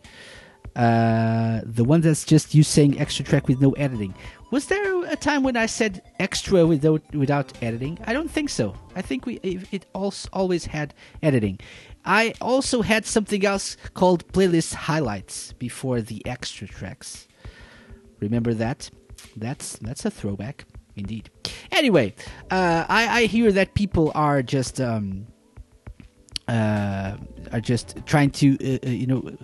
[0.76, 4.12] Uh, the one that's just you saying extra track with no editing.
[4.50, 7.98] Was there a time when I said extra without without editing?
[8.06, 8.74] I don't think so.
[8.96, 11.60] I think we it, it also always had editing.
[12.04, 17.26] I also had something else called playlist highlights before the extra tracks.
[18.20, 18.90] Remember that?
[19.36, 20.66] That's that's a throwback
[20.96, 21.30] indeed.
[21.72, 22.14] Anyway,
[22.50, 25.26] uh, I I hear that people are just um
[26.48, 27.16] uh
[27.52, 29.36] are just trying to uh, uh, you know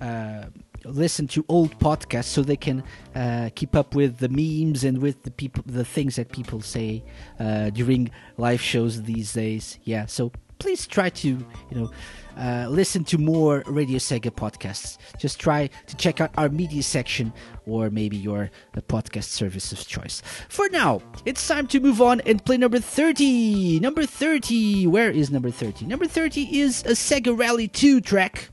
[0.00, 0.44] uh
[0.84, 2.82] listen to old podcasts so they can
[3.14, 7.04] uh, keep up with the memes and with the people the things that people say
[7.38, 10.32] uh, during live shows these days yeah so
[10.62, 11.90] please try to you know
[12.38, 17.32] uh, listen to more radio sega podcasts just try to check out our media section
[17.66, 22.20] or maybe your uh, podcast service of choice for now it's time to move on
[22.22, 27.36] and play number 30 number 30 where is number 30 number 30 is a sega
[27.36, 28.48] rally 2 track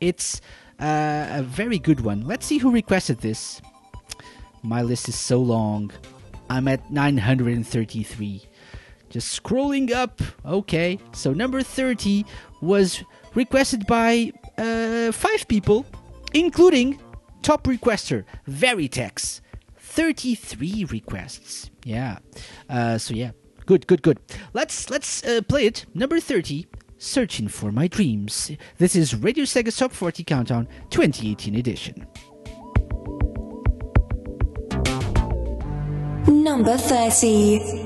[0.00, 0.40] it's
[0.82, 2.26] uh, a very good one.
[2.26, 3.62] Let's see who requested this.
[4.62, 5.92] My list is so long.
[6.50, 8.42] I'm at 933.
[9.12, 10.22] Just scrolling up.
[10.46, 12.24] Okay, so number 30
[12.62, 15.84] was requested by uh, five people,
[16.32, 16.98] including
[17.42, 19.42] top requester Veritex.
[19.76, 21.70] 33 requests.
[21.84, 22.20] Yeah.
[22.70, 23.32] Uh, so yeah,
[23.66, 24.18] good, good, good.
[24.54, 25.84] Let's let's uh, play it.
[25.92, 26.66] Number 30.
[26.96, 28.52] Searching for My Dreams.
[28.78, 32.06] This is Radio Sega Top 40 Countdown 2018 edition.
[36.26, 37.81] Number 30.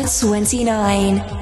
[0.00, 1.39] Number 29.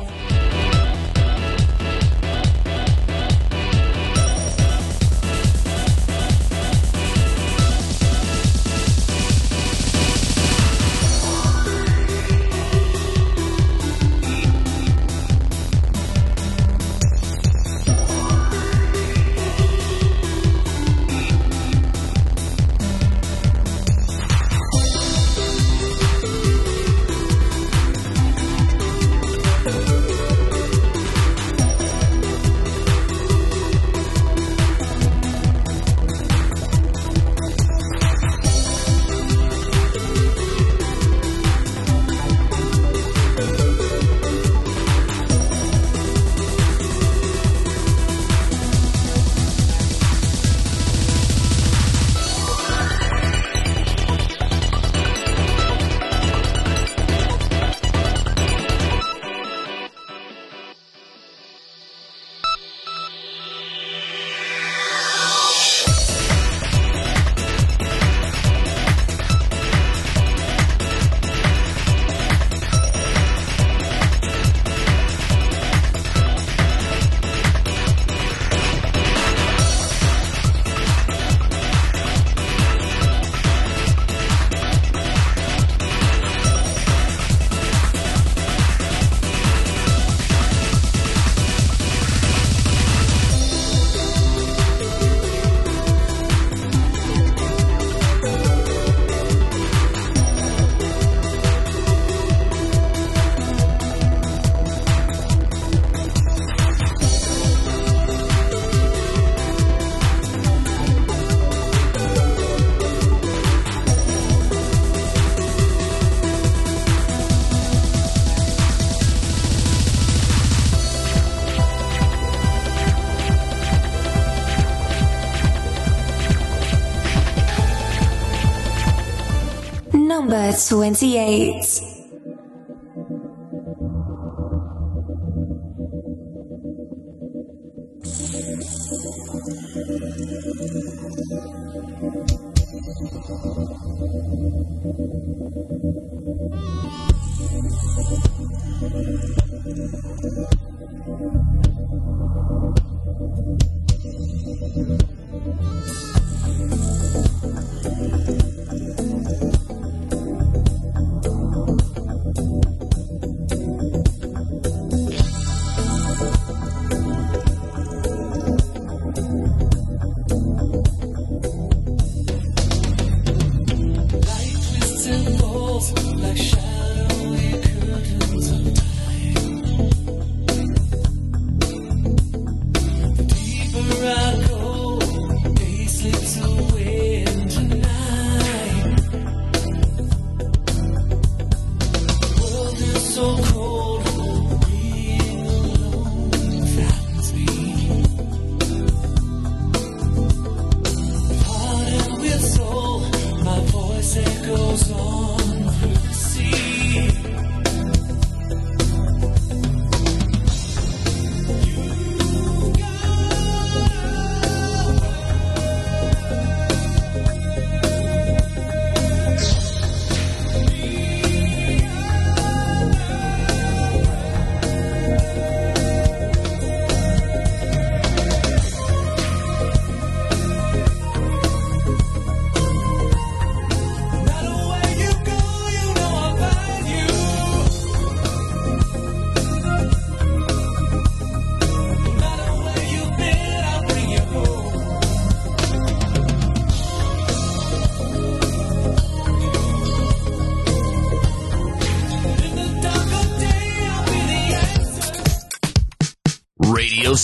[130.69, 131.99] 28.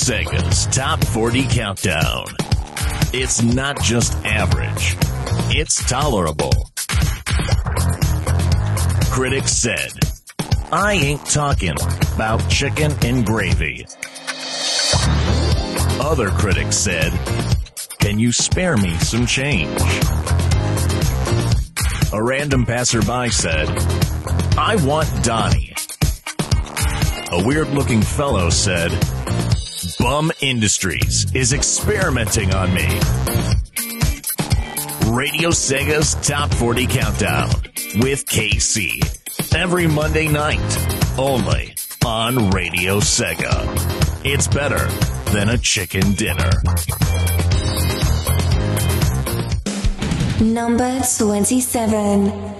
[0.04, 2.26] Sega's Top 40 Countdown.
[3.14, 4.98] It's not just average,
[5.56, 6.52] it's tolerable.
[9.10, 9.92] Critics said,
[10.70, 11.74] I ain't talking
[12.16, 13.86] about chicken and gravy.
[16.02, 17.10] Other critics said,
[17.98, 19.80] Can you spare me some change?
[22.12, 23.70] A random passerby said,
[24.58, 25.74] I want Donnie.
[27.32, 28.92] A weird looking fellow said,
[30.14, 32.86] Bum Industries is experimenting on me.
[35.10, 37.48] Radio Sega's Top 40 Countdown
[37.96, 39.02] with KC.
[39.56, 41.74] every Monday night, only
[42.06, 43.66] on Radio Sega.
[44.24, 44.86] It's better
[45.32, 46.52] than a chicken dinner.
[50.40, 52.53] Number 27.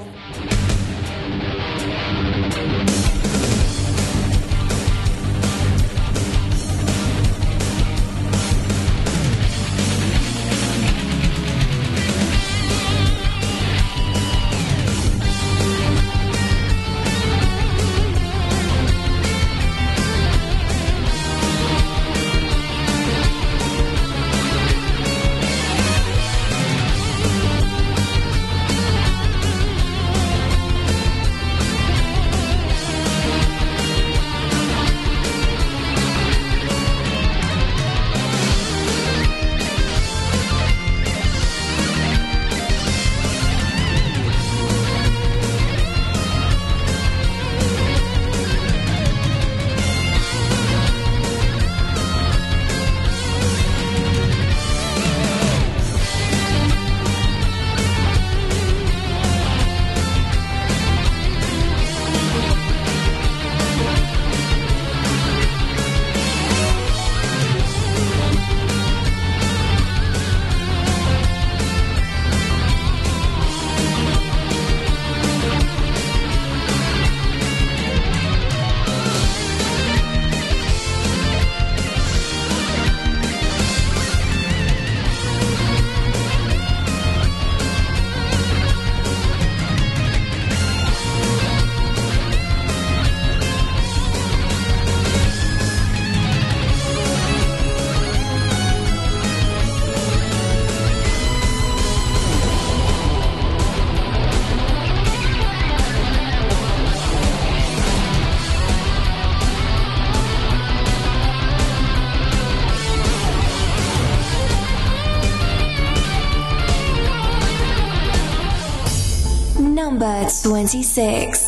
[120.67, 121.44] 26.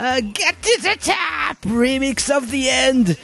[0.00, 1.60] Uh, get to the top!
[1.60, 3.18] Remix of the end!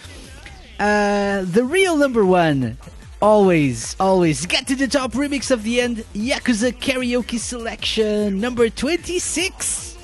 [0.78, 2.76] Uh, the real number one.
[3.22, 4.44] Always, always.
[4.44, 6.04] Get to the top remix of the end.
[6.12, 9.96] Yakuza karaoke selection number 26.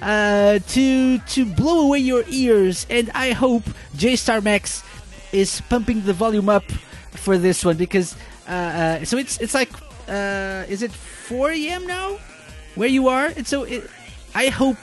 [0.00, 3.64] Uh, to to blow away your ears, and I hope
[3.94, 4.82] J Star Max
[5.32, 6.64] is pumping the volume up
[7.10, 8.16] for this one because
[8.48, 9.68] uh, uh, so it's it's like
[10.08, 11.86] uh, is it 4 a.m.
[11.86, 12.16] now
[12.74, 13.26] where you are?
[13.26, 13.84] And so it,
[14.34, 14.78] I hope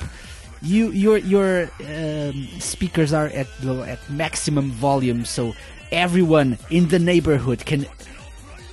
[0.64, 5.54] you your your um, speakers are at at maximum volume so
[5.92, 7.86] everyone in the neighborhood can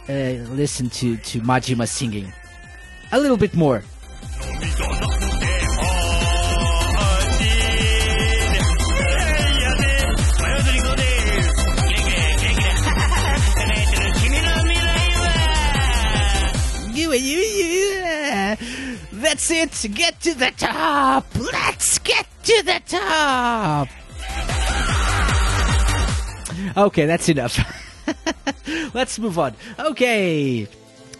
[0.08, 2.32] uh, listen to to Majima singing
[3.12, 3.99] a little bit more.「
[19.30, 19.94] That's it.
[19.94, 21.24] Get to the top.
[21.38, 23.86] Let's get to the top.
[26.76, 27.56] Okay, that's enough.
[28.92, 29.54] Let's move on.
[29.78, 30.66] Okay.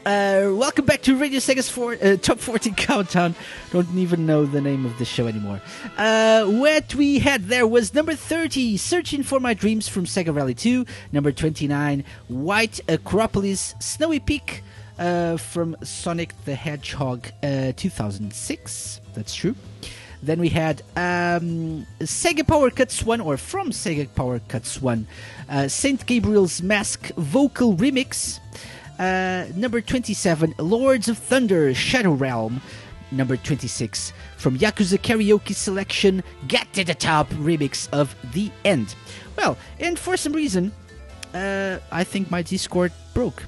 [0.04, 1.70] Uh, welcome back to Radio Sega's
[2.02, 3.36] uh, Top 40 Countdown.
[3.70, 5.60] Don't even know the name of the show anymore.
[5.96, 10.54] Uh, what we had there was number 30, Searching for My Dreams from Sega Rally
[10.54, 10.84] 2.
[11.12, 14.64] Number 29, White Acropolis, Snowy Peak
[15.00, 19.00] uh, from Sonic the Hedgehog uh, 2006.
[19.14, 19.56] That's true.
[20.22, 25.06] Then we had um, Sega Power Cuts 1, or from Sega Power Cuts 1,
[25.48, 26.04] uh, St.
[26.06, 28.38] Gabriel's Mask Vocal Remix.
[28.98, 32.60] Uh, number 27, Lords of Thunder Shadow Realm.
[33.10, 38.94] Number 26, from Yakuza Karaoke Selection, Get to the Top remix of The End.
[39.36, 40.70] Well, and for some reason,
[41.34, 43.42] uh, I think my Discord broke.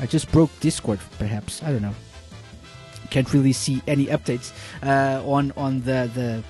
[0.00, 1.62] I just broke Discord, perhaps.
[1.62, 1.94] I don't know
[3.12, 4.52] can't really see any updates
[4.82, 6.42] uh, on on the the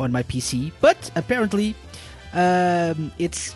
[0.00, 0.72] on my PC.
[0.80, 1.74] But apparently,
[2.32, 3.54] um, it's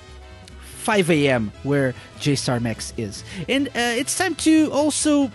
[0.84, 1.52] 5 a.m.
[1.62, 5.30] where JStar Max is, and uh, it's time to also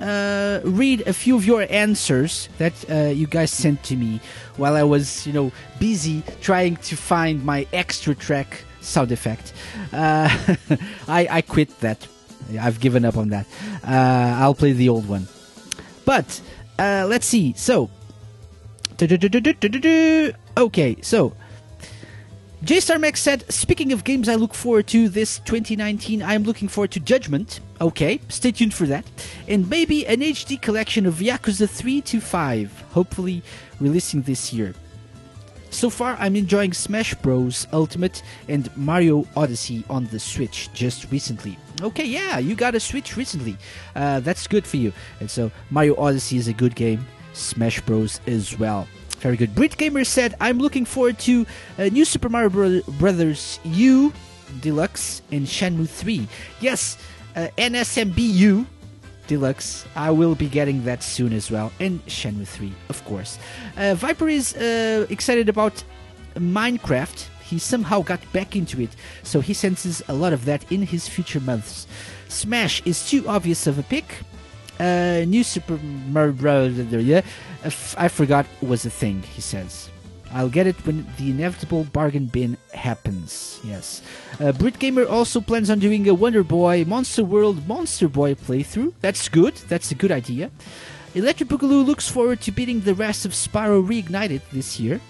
[0.00, 4.20] uh, read a few of your answers that uh, you guys sent to me
[4.56, 9.52] while I was, you know, busy trying to find my extra track sound effect.
[9.92, 10.28] Uh,
[11.08, 12.06] I, I quit that.
[12.60, 13.46] I've given up on that.
[13.82, 15.26] Uh, I'll play the old one.
[16.04, 16.40] But
[16.78, 17.54] uh, let's see.
[17.56, 17.90] So,
[20.56, 20.96] okay.
[21.00, 21.32] So,
[22.62, 26.22] J Star Max said, "Speaking of games, I look forward to this 2019.
[26.22, 27.60] I'm looking forward to Judgment.
[27.80, 29.04] Okay, stay tuned for that,
[29.48, 32.84] and maybe an HD collection of Yakuza 3 to 5.
[32.92, 33.42] Hopefully,
[33.80, 34.74] releasing this year."
[35.74, 37.66] So far, I'm enjoying Smash Bros.
[37.72, 41.58] Ultimate and Mario Odyssey on the Switch just recently.
[41.82, 43.56] Okay, yeah, you got a Switch recently.
[43.96, 44.92] Uh, that's good for you.
[45.18, 47.04] And so, Mario Odyssey is a good game.
[47.32, 48.20] Smash Bros.
[48.28, 48.86] as well.
[49.18, 49.52] Very good.
[49.56, 51.44] Brit Gamer said, I'm looking forward to
[51.76, 54.12] uh, New Super Mario Bro- Brothers U
[54.60, 56.28] Deluxe and Shenmue 3.
[56.60, 56.96] Yes,
[57.34, 58.64] uh, NSMBU
[59.26, 59.84] Deluxe.
[59.96, 61.72] I will be getting that soon as well.
[61.80, 63.38] And Shenmue 3, of course.
[63.76, 65.82] Uh, Viper is uh, excited about
[66.36, 67.28] Minecraft.
[67.42, 68.90] He somehow got back into it,
[69.22, 71.86] so he senses a lot of that in his future months.
[72.28, 74.16] Smash is too obvious of a pick.
[74.80, 75.76] Uh, new Super
[76.08, 76.32] Mario
[77.62, 79.90] f- I forgot was a thing, he says.
[80.34, 83.60] I'll get it when the inevitable bargain bin happens.
[83.62, 84.02] Yes.
[84.40, 88.92] Uh, Brit Gamer also plans on doing a Wonder Boy Monster World Monster Boy playthrough.
[89.00, 89.54] That's good.
[89.68, 90.50] That's a good idea.
[91.14, 95.00] Electric Boogaloo looks forward to beating the rest of Spyro Reignited this year.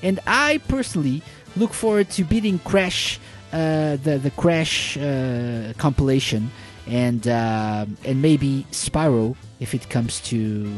[0.00, 1.22] And I personally
[1.56, 3.18] look forward to beating Crash,
[3.52, 6.52] uh, the the Crash uh, compilation,
[6.86, 10.72] and uh, and maybe Spyro if it comes to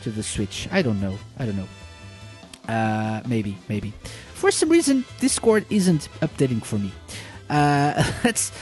[0.00, 0.66] to the Switch.
[0.72, 1.18] I don't know.
[1.38, 1.68] I don't know.
[2.68, 3.92] Uh, maybe, maybe.
[4.34, 6.92] For some reason, Discord isn't updating for me.
[7.48, 8.52] Uh, let's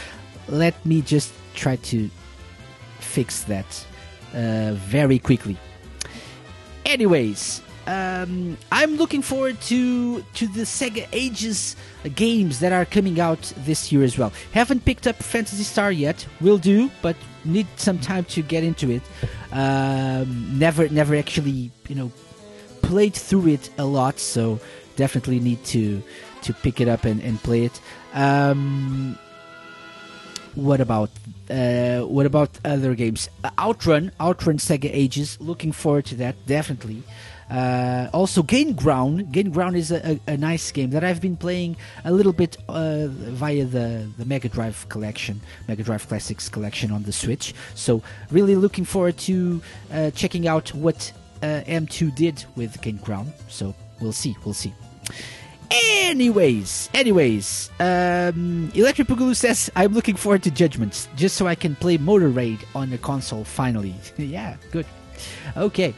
[0.48, 2.10] let me just try to
[2.98, 3.86] fix that
[4.34, 5.56] uh, very quickly.
[6.84, 11.76] Anyways, um, I'm looking forward to to the Sega Ages
[12.14, 14.32] games that are coming out this year as well.
[14.52, 16.26] Haven't picked up Phantasy Star yet.
[16.40, 19.02] Will do, but need some time to get into it.
[19.52, 22.12] Um, never, never actually, you know,
[22.90, 24.58] played through it a lot, so
[24.96, 26.02] definitely need to
[26.42, 27.80] to pick it up and, and play it.
[28.14, 29.16] Um,
[30.56, 31.10] what about
[31.48, 33.28] uh, what about other games?
[33.44, 35.40] Uh, Outrun, Outrun Sega Ages.
[35.40, 37.04] Looking forward to that, definitely.
[37.48, 39.32] Uh, also, Gain Ground.
[39.32, 42.56] Gain Ground is a, a, a nice game that I've been playing a little bit
[42.68, 47.54] uh, via the, the Mega Drive collection, Mega Drive Classics collection on the Switch.
[47.74, 49.60] So, really looking forward to
[49.92, 51.12] uh, checking out what
[51.42, 53.32] M2 did with Gain Ground.
[53.48, 54.74] So, we'll see, we'll see.
[55.70, 61.76] Anyways, anyways, um, Electric Boogaloo says I'm looking forward to Judgments just so I can
[61.76, 63.94] play Motor Raid on the console finally.
[64.16, 64.86] yeah, good.
[65.56, 65.94] Okay.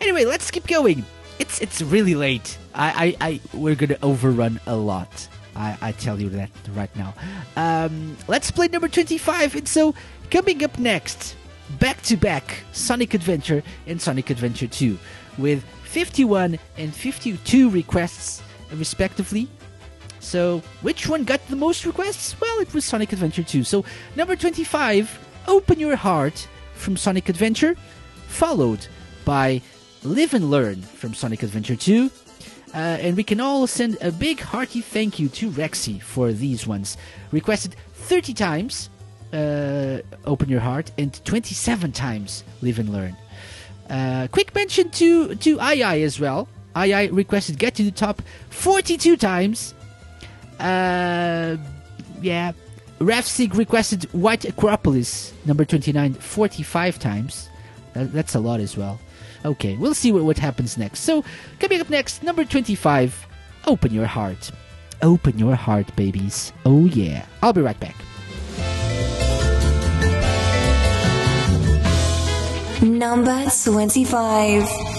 [0.00, 1.04] Anyway, let's keep going.
[1.40, 2.56] It's it's really late.
[2.74, 5.28] I I, I we're gonna overrun a lot.
[5.56, 7.14] I, I tell you that right now.
[7.56, 9.56] Um, let's play number 25.
[9.56, 9.94] And so,
[10.30, 11.34] coming up next,
[11.78, 14.98] back to back Sonic Adventure and Sonic Adventure 2
[15.38, 18.42] with 51 and 52 requests
[18.74, 19.48] respectively.
[20.20, 22.40] So, which one got the most requests?
[22.40, 23.62] Well, it was Sonic Adventure 2.
[23.62, 23.84] So,
[24.16, 27.76] number 25, Open Your Heart from Sonic Adventure,
[28.26, 28.86] followed
[29.24, 29.62] by
[30.02, 32.10] Live and Learn from Sonic Adventure 2.
[32.74, 36.66] Uh, and we can all send a big hearty thank you to Rexy for these
[36.66, 36.96] ones.
[37.30, 38.90] Requested 30 times
[39.32, 43.16] uh, Open Your Heart, and 27 times Live and Learn.
[43.88, 46.48] Uh, quick mention to to II as well.
[46.76, 49.74] II requested Get to the Top 42 times.
[50.58, 51.56] Uh,
[52.20, 52.52] yeah.
[52.98, 57.48] Rafsig requested White Acropolis, number 29, 45 times.
[57.92, 58.98] That, that's a lot as well.
[59.44, 61.00] Okay, we'll see what, what happens next.
[61.00, 61.22] So,
[61.60, 63.26] coming up next, number 25,
[63.66, 64.50] Open Your Heart.
[65.02, 66.52] Open your heart, babies.
[66.64, 67.26] Oh, yeah.
[67.42, 67.96] I'll be right back.
[72.82, 74.95] Number 25.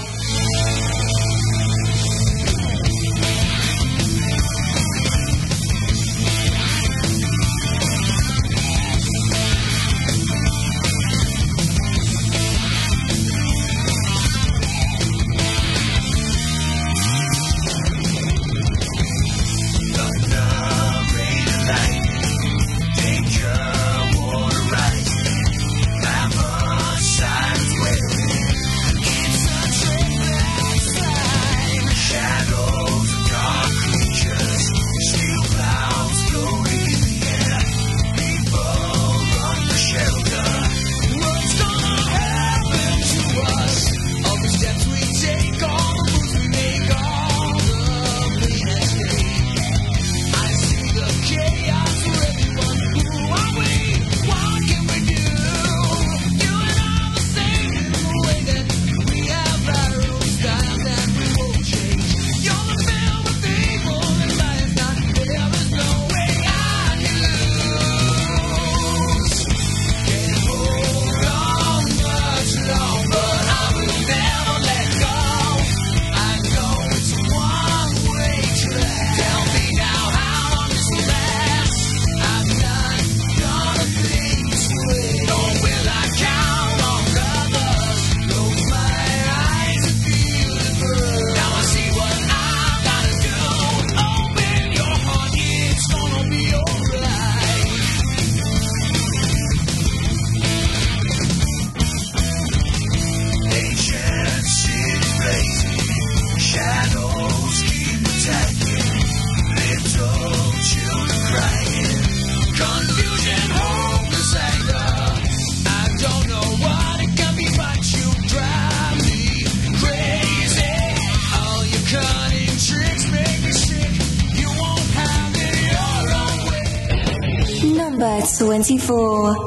[128.57, 129.46] Number 24.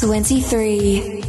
[0.00, 1.19] 23.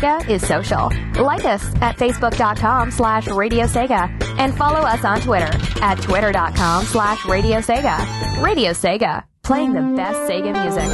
[0.00, 0.90] Sega is social.
[1.22, 4.08] Like us at facebook.com slash Radio Sega
[4.38, 5.50] and follow us on Twitter
[5.82, 8.42] at twitter.com slash Radio Sega.
[8.42, 10.84] Radio Sega, playing the best Sega music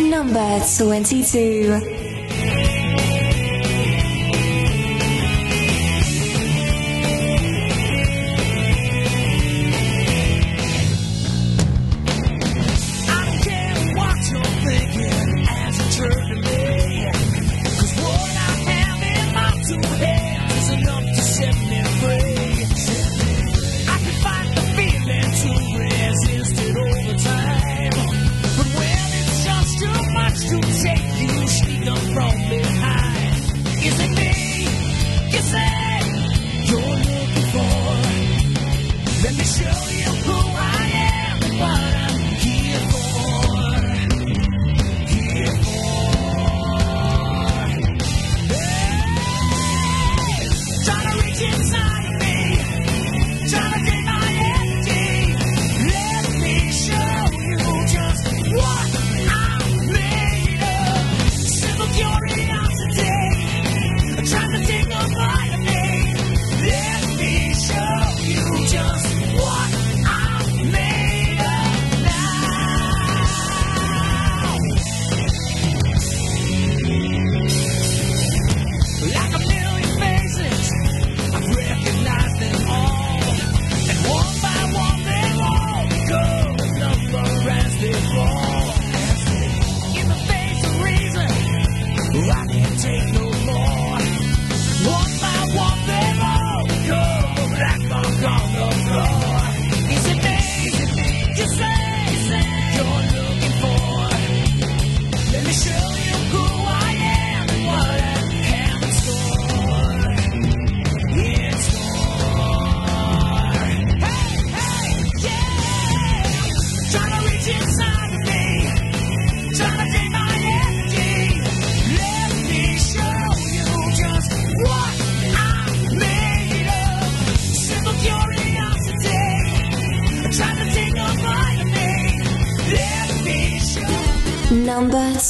[0.00, 0.10] 24-7.
[0.10, 2.05] Number 22.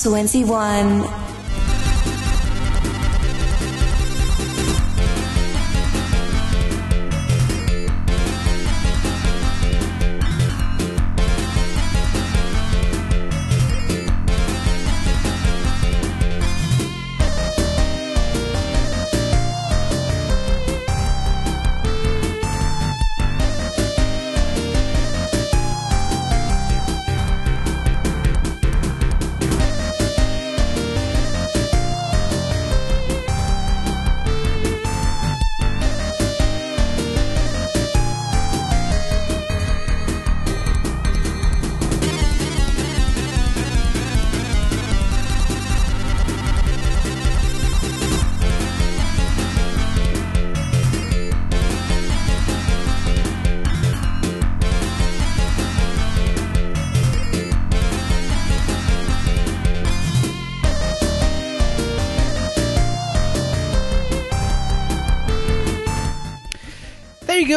[0.06, 1.15] 21.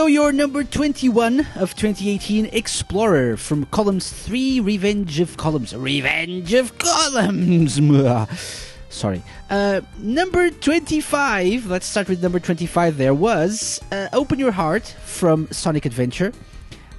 [0.10, 5.76] your number 21 of 2018 Explorer from Columns 3 Revenge of Columns.
[5.76, 7.80] Revenge of Columns!
[8.90, 9.22] Sorry.
[9.52, 15.48] Uh, number 25, let's start with number 25 there, was uh, Open Your Heart from
[15.52, 16.34] Sonic Adventure.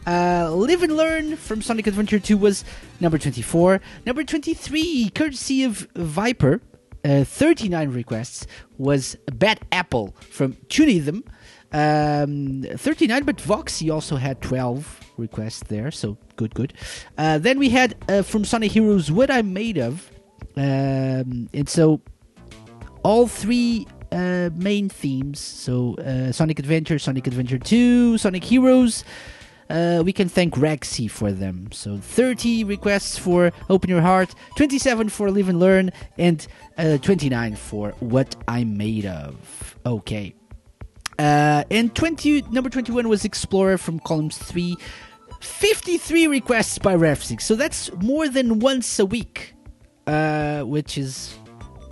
[0.06, 2.64] Uh, Live and Learn from Sonic Adventure 2 was
[3.00, 3.80] number 24.
[4.06, 6.60] Number 23, courtesy of Viper,
[7.04, 8.46] uh, 39 requests,
[8.78, 11.24] was Bad Apple from Tunism.
[11.72, 16.72] Um, 39, but Voxy also had 12 requests there, so good, good.
[17.16, 20.10] Uh, then we had uh, from Sonic Heroes What I'm Made Of.
[20.56, 22.00] Um, and so
[23.02, 29.04] all three uh, main themes so uh, Sonic Adventure, Sonic Adventure 2, Sonic Heroes.
[29.68, 31.70] Uh, we can thank Rexy for them.
[31.70, 36.44] So 30 requests for Open Your Heart, 27 for Live and Learn, and
[36.76, 39.78] uh, 29 for What I'm Made Of.
[39.86, 40.34] Okay.
[41.20, 44.74] Uh, and 20 number 21 was Explorer from columns 3.
[45.40, 47.42] 53 requests by Refsig.
[47.42, 49.54] So that's more than once a week,
[50.06, 51.36] uh, which is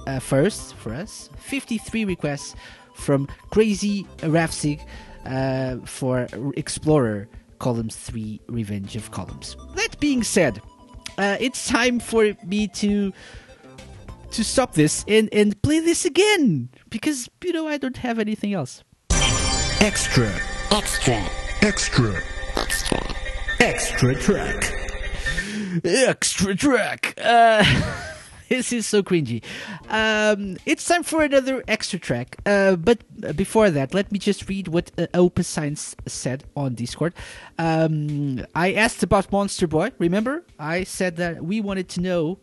[0.06, 1.28] uh, first for us.
[1.36, 2.54] 53 requests
[2.94, 4.80] from Crazy Refsig
[5.26, 6.26] uh, for
[6.56, 7.28] Explorer
[7.58, 9.58] columns 3 Revenge of Columns.
[9.74, 10.62] That being said,
[11.18, 13.12] uh, it's time for me to
[14.30, 18.54] to stop this and, and play this again because you know I don't have anything
[18.54, 18.84] else.
[19.80, 20.28] Extra.
[20.72, 21.24] Extra.
[21.62, 22.22] Extra.
[22.56, 23.14] Extra.
[23.60, 24.72] Extra track.
[25.84, 27.14] Extra track.
[27.16, 27.64] Uh,
[28.48, 29.40] this is so cringy.
[29.88, 32.38] Um, it's time for another extra track.
[32.44, 33.04] Uh, but
[33.36, 37.14] before that, let me just read what uh, Opus Science said on Discord.
[37.56, 39.92] Um, I asked about Monster Boy.
[39.98, 42.38] Remember, I said that we wanted to know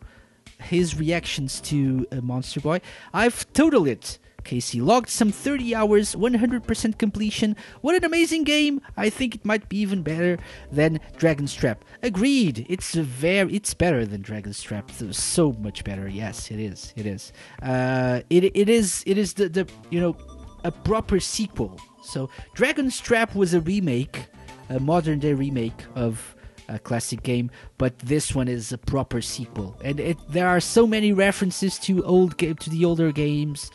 [0.58, 2.80] his reactions to uh, Monster Boy.
[3.12, 4.18] I've totaled it.
[4.46, 7.56] Casey logged some 30 hours, 100% completion.
[7.80, 8.80] What an amazing game!
[8.96, 10.38] I think it might be even better
[10.70, 11.84] than Dragon's Trap.
[12.02, 12.64] Agreed.
[12.68, 14.90] It's very, it's better than Dragon's Trap.
[15.10, 16.08] So much better.
[16.08, 16.94] Yes, it is.
[16.96, 17.32] It is.
[17.60, 20.16] Uh, it it is it is the the you know
[20.64, 21.78] a proper sequel.
[22.02, 24.26] So Dragon's Trap was a remake,
[24.70, 26.36] a modern day remake of
[26.68, 30.86] a classic game, but this one is a proper sequel, and it there are so
[30.86, 33.70] many references to old game to the older games,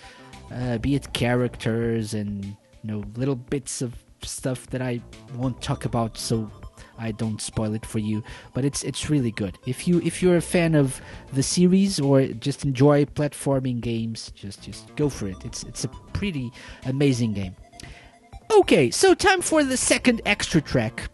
[0.54, 5.02] uh, be it characters and you know little bits of stuff that I
[5.36, 6.50] won't talk about, so
[6.98, 8.24] I don't spoil it for you.
[8.54, 9.58] But it's it's really good.
[9.66, 11.02] If you if you're a fan of
[11.34, 15.44] the series or just enjoy platforming games, just just go for it.
[15.46, 16.52] It's it's a pretty
[16.86, 17.56] amazing game.
[18.52, 21.10] Okay, so time for the second extra track.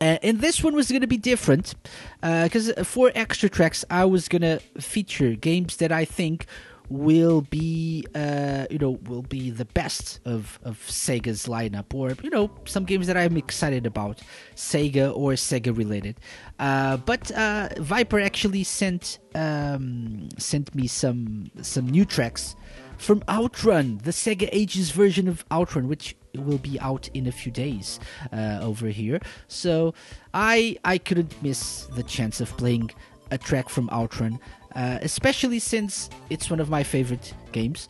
[0.00, 1.74] Uh, and this one was going to be different
[2.22, 6.46] because for extra tracks, I was going to feature games that I think
[6.88, 12.30] will be, uh, you know, will be the best of, of Sega's lineup, or you
[12.30, 14.20] know, some games that I'm excited about,
[14.54, 16.16] Sega or Sega related.
[16.58, 22.56] Uh, but uh, Viper actually sent um, sent me some some new tracks
[22.96, 27.52] from Outrun, the Sega Ages version of Outrun, which will be out in a few
[27.52, 28.00] days
[28.32, 29.20] uh, over here.
[29.46, 29.94] So
[30.34, 32.90] I I couldn't miss the chance of playing
[33.30, 34.40] a track from Outrun,
[34.78, 37.88] uh, especially since it's one of my favorite games,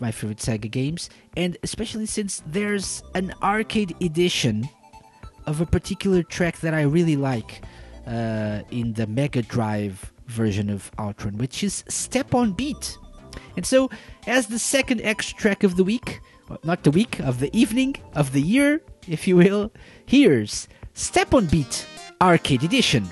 [0.00, 4.66] my favorite Sega games, and especially since there's an arcade edition
[5.44, 7.62] of a particular track that I really like
[8.06, 12.96] uh, in the Mega Drive version of Outrun, which is Step on Beat.
[13.58, 13.90] And so,
[14.26, 17.96] as the second extra track of the week, well, not the week, of the evening,
[18.14, 19.72] of the year, if you will,
[20.06, 21.86] here's Step on Beat
[22.22, 23.06] Arcade Edition.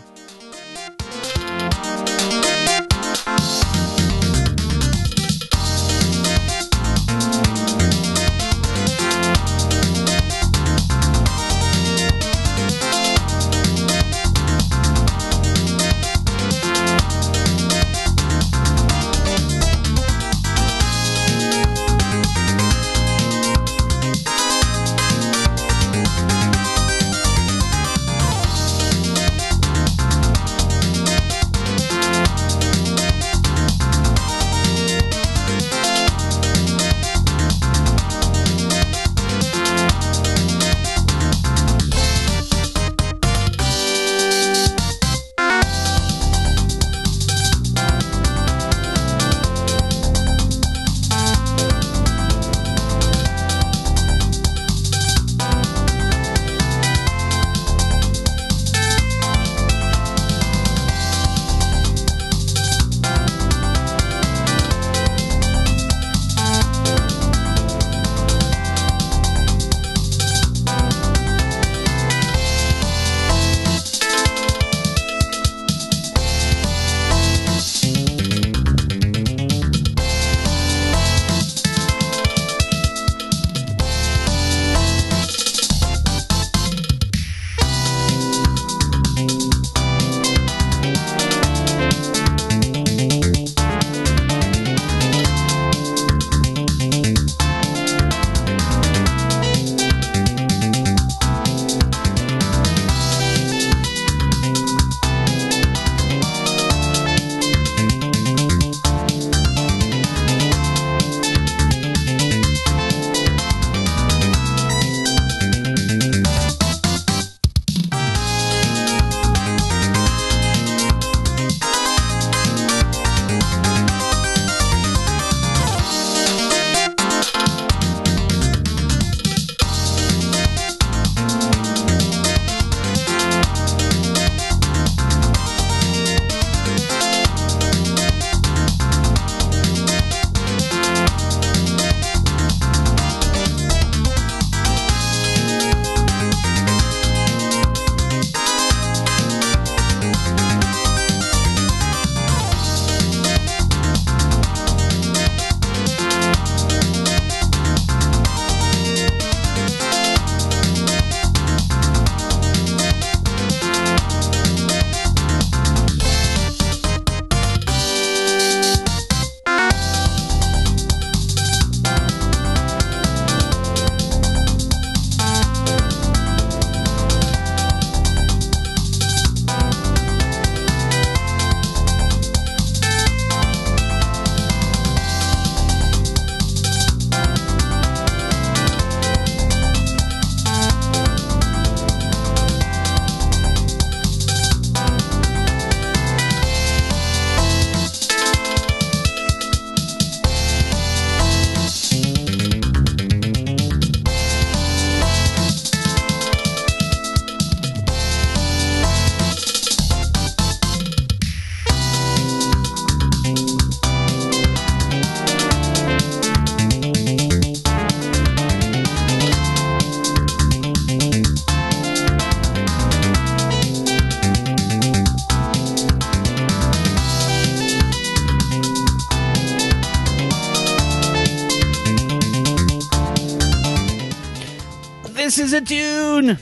[235.49, 236.37] Is a tune!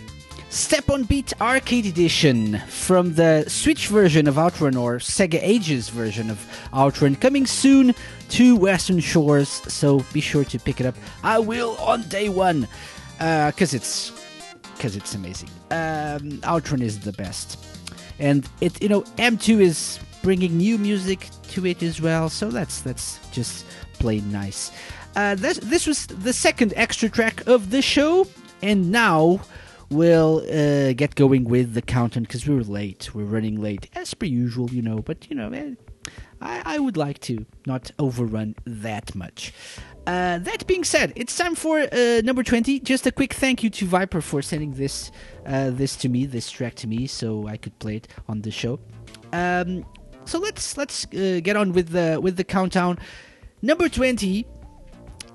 [0.48, 6.28] Step on Beat Arcade Edition from the Switch version of Outrun or Sega Ages version
[6.28, 7.94] of Outrun coming soon
[8.30, 10.96] to Western Shores, so be sure to pick it up.
[11.22, 12.66] I will on day one,
[13.18, 14.10] because it's
[14.76, 15.50] because it's amazing.
[15.70, 17.64] Um, Outrun is the best,
[18.18, 22.80] and it you know M2 is bringing new music to it as well, so that's
[22.80, 23.66] that's just
[24.00, 24.72] plain nice.
[25.14, 28.26] Uh, this this was the second extra track of the show,
[28.62, 29.40] and now
[29.90, 33.14] we'll uh, get going with the countdown because we're late.
[33.14, 34.98] We're running late as per usual, you know.
[34.98, 35.74] But you know, eh,
[36.40, 39.52] I, I would like to not overrun that much.
[40.06, 42.78] Uh, that being said, it's time for uh, number twenty.
[42.78, 45.10] Just a quick thank you to Viper for sending this
[45.46, 48.50] uh, this to me, this track to me, so I could play it on the
[48.50, 48.78] show.
[49.32, 49.84] Um,
[50.24, 52.98] so let's let's uh, get on with the with the countdown.
[53.62, 54.46] Number twenty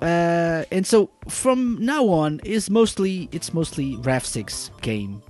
[0.01, 5.21] uh, and so from now on is mostly it's mostly Rav Six game,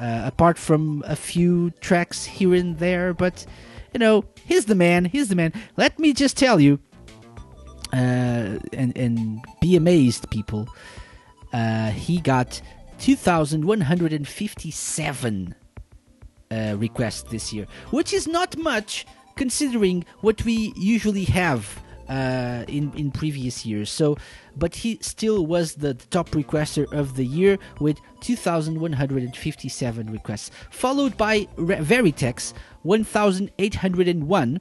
[0.00, 3.12] uh, apart from a few tracks here and there.
[3.12, 3.44] But
[3.92, 5.04] you know, he's the man.
[5.04, 5.52] He's the man.
[5.76, 6.78] Let me just tell you,
[7.92, 10.68] uh, and and be amazed, people.
[11.52, 12.60] Uh, he got
[12.98, 15.54] two thousand one hundred and fifty-seven
[16.50, 19.06] uh, requests this year, which is not much
[19.36, 23.90] considering what we usually have uh, in in previous years.
[23.90, 24.16] So,
[24.56, 31.48] but he still was the top requester of the year with 2,157 requests, followed by
[31.56, 32.52] Re- Veritex
[32.82, 34.60] 1,801,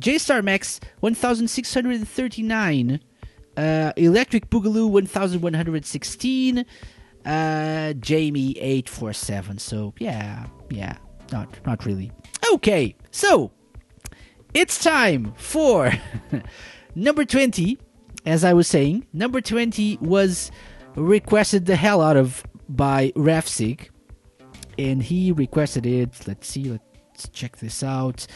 [0.00, 3.00] JStar Max 1,639,
[3.56, 6.64] uh, Electric Boogaloo 1,116,
[7.24, 9.58] uh, Jamie 847.
[9.58, 10.96] So yeah, yeah,
[11.30, 12.10] not not really.
[12.52, 13.52] Okay, so
[14.54, 15.92] it's time for
[16.94, 17.78] number 20
[18.26, 20.50] as i was saying number 20 was
[20.94, 23.88] requested the hell out of by rafsig
[24.78, 26.26] and he requested it.
[26.26, 28.26] Let's see let's check this out.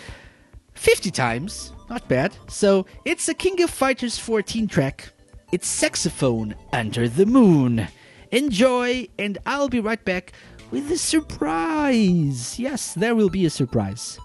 [0.74, 2.36] 50 times not bad.
[2.48, 5.08] So it's a king of fighters 14 track.
[5.52, 7.88] It's saxophone under the moon.
[8.32, 10.32] Enjoy and i'll be right back
[10.70, 12.58] with a surprise.
[12.58, 14.18] Yes there will be a surprise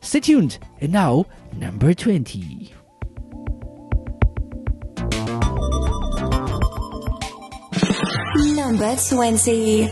[0.00, 0.58] Stay tuned.
[0.80, 2.74] And now, number 20.
[8.54, 9.90] Number 20.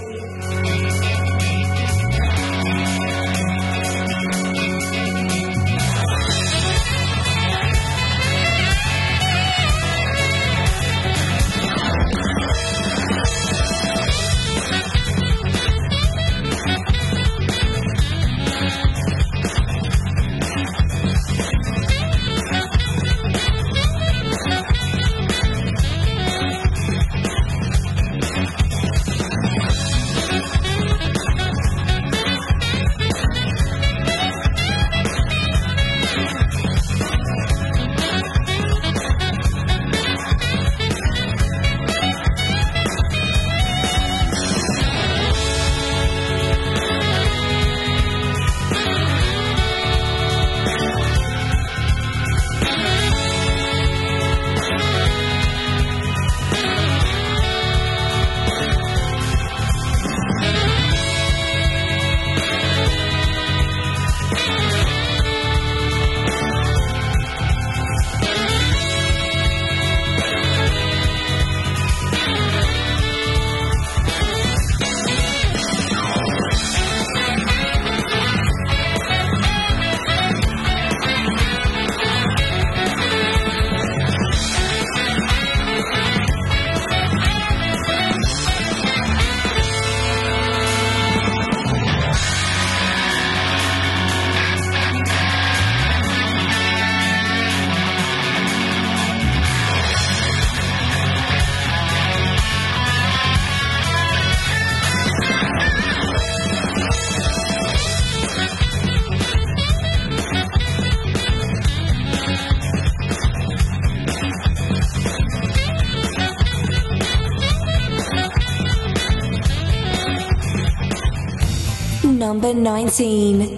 [122.62, 123.57] 19.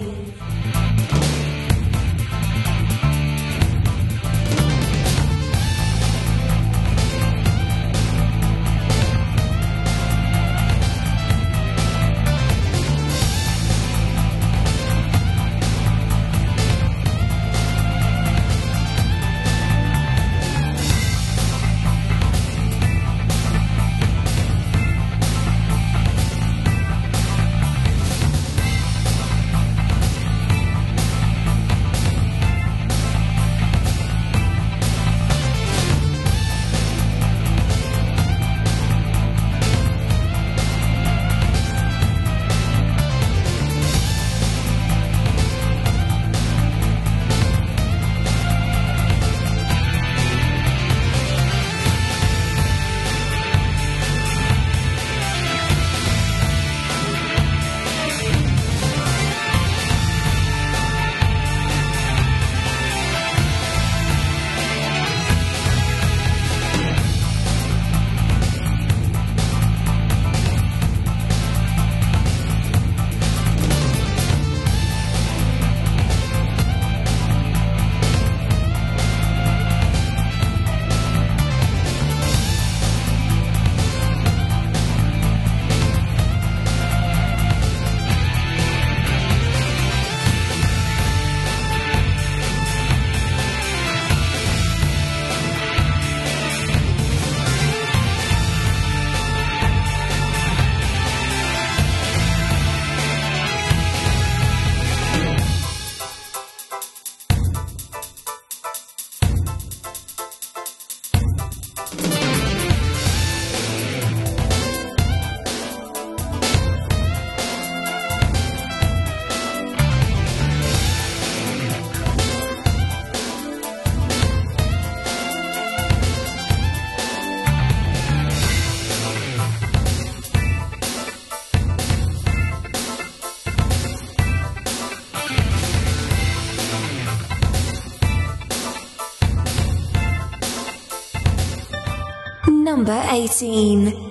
[143.11, 144.10] 18.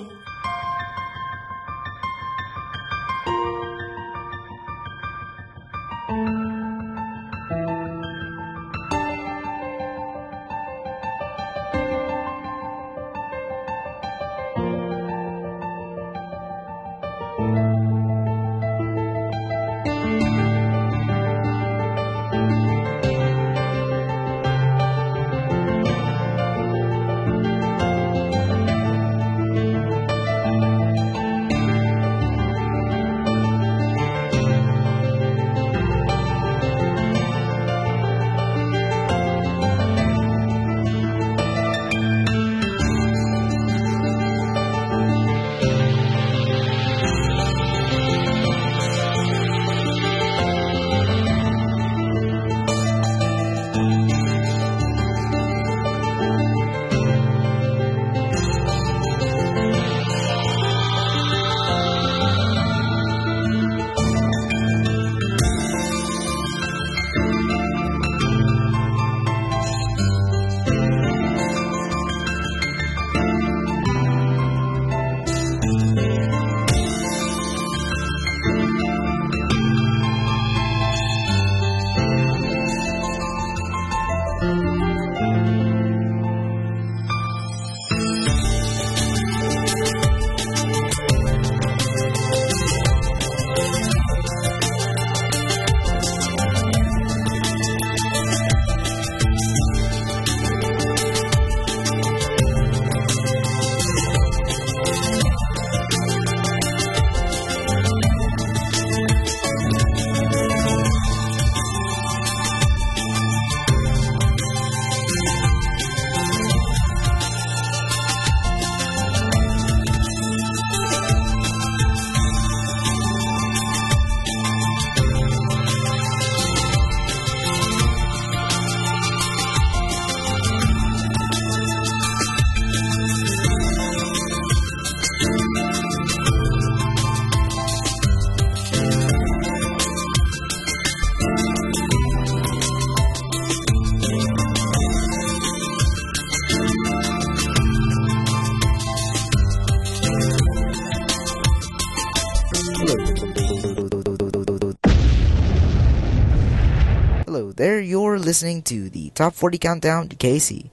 [157.60, 160.70] there you're listening to the Top 40 Countdown to KC.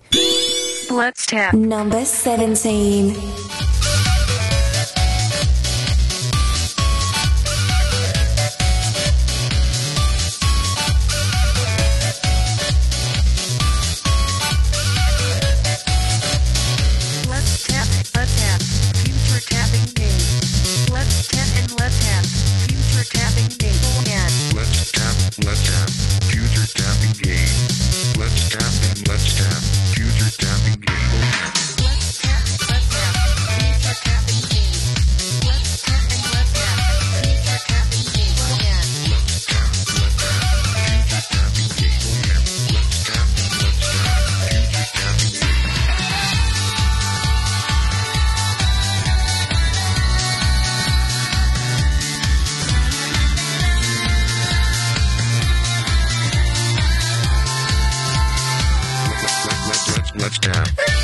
[0.90, 1.54] Let's tap.
[1.54, 3.14] Number 17.
[60.28, 60.97] Touchdown.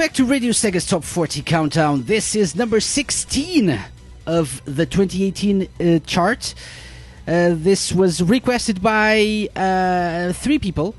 [0.00, 2.04] Back to Radio Sega's Top 40 Countdown.
[2.04, 3.78] This is number 16
[4.24, 6.54] of the 2018 uh, chart.
[7.28, 10.94] Uh, this was requested by uh, three people,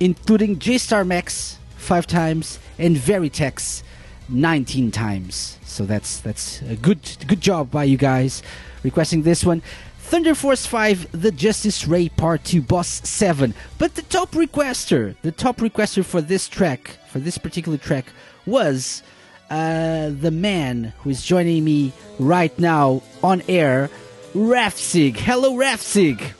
[0.00, 3.82] including J Star Max five times and Veritex
[4.30, 5.58] 19 times.
[5.66, 8.42] So that's that's a good good job by you guys
[8.82, 9.60] requesting this one.
[9.98, 13.52] Thunder Force 5, The Justice Ray Part 2, Boss 7.
[13.76, 18.06] But the top requester, the top requester for this track, for this particular track,
[18.46, 19.02] was
[19.50, 23.90] uh, the man who is joining me right now on air,
[24.34, 25.16] Rafsig.
[25.16, 26.32] Hello, Rafsig.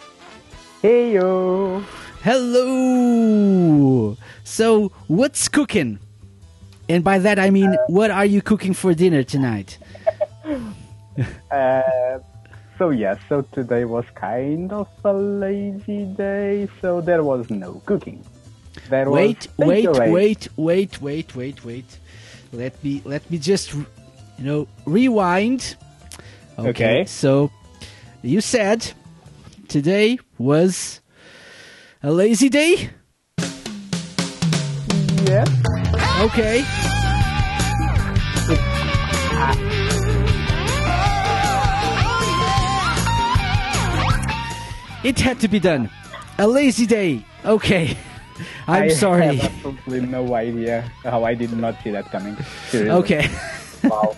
[0.83, 1.85] Hey yo.
[2.23, 4.17] Hello.
[4.45, 5.99] So, what's cooking?
[6.89, 9.79] And by that I mean, what are you cooking for dinner tonight?
[11.51, 12.19] Uh,
[12.77, 18.23] so yes, so today was kind of a lazy day, so there was no cooking.
[18.89, 21.99] There wait, wait, wait, wait, wait, wait, wait.
[22.53, 23.87] Let me let me just you
[24.39, 25.77] know rewind.
[26.59, 27.05] Okay.
[27.07, 27.51] So
[28.23, 28.93] you said
[29.69, 31.01] today was
[32.03, 32.91] a lazy day.
[35.27, 35.49] Yes.
[36.21, 36.65] Okay.
[45.07, 45.89] It had to be done.
[46.39, 47.25] A lazy day.
[47.45, 47.97] Okay.
[48.67, 49.23] I'm I sorry.
[49.25, 52.37] I have absolutely no idea how I did not see that coming.
[52.69, 52.91] Seriously.
[52.91, 53.29] Okay.
[53.85, 54.17] Wow.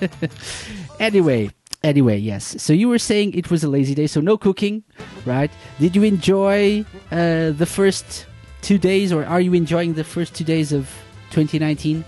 [1.01, 1.51] anyway,
[1.83, 2.61] anyway, yes.
[2.63, 4.85] So you were saying it was a lazy day, so no cooking,
[5.25, 5.51] right?
[5.79, 8.27] Did you enjoy uh, the first
[8.63, 10.89] two days, or are you enjoying the first two days of
[11.31, 12.05] 2019?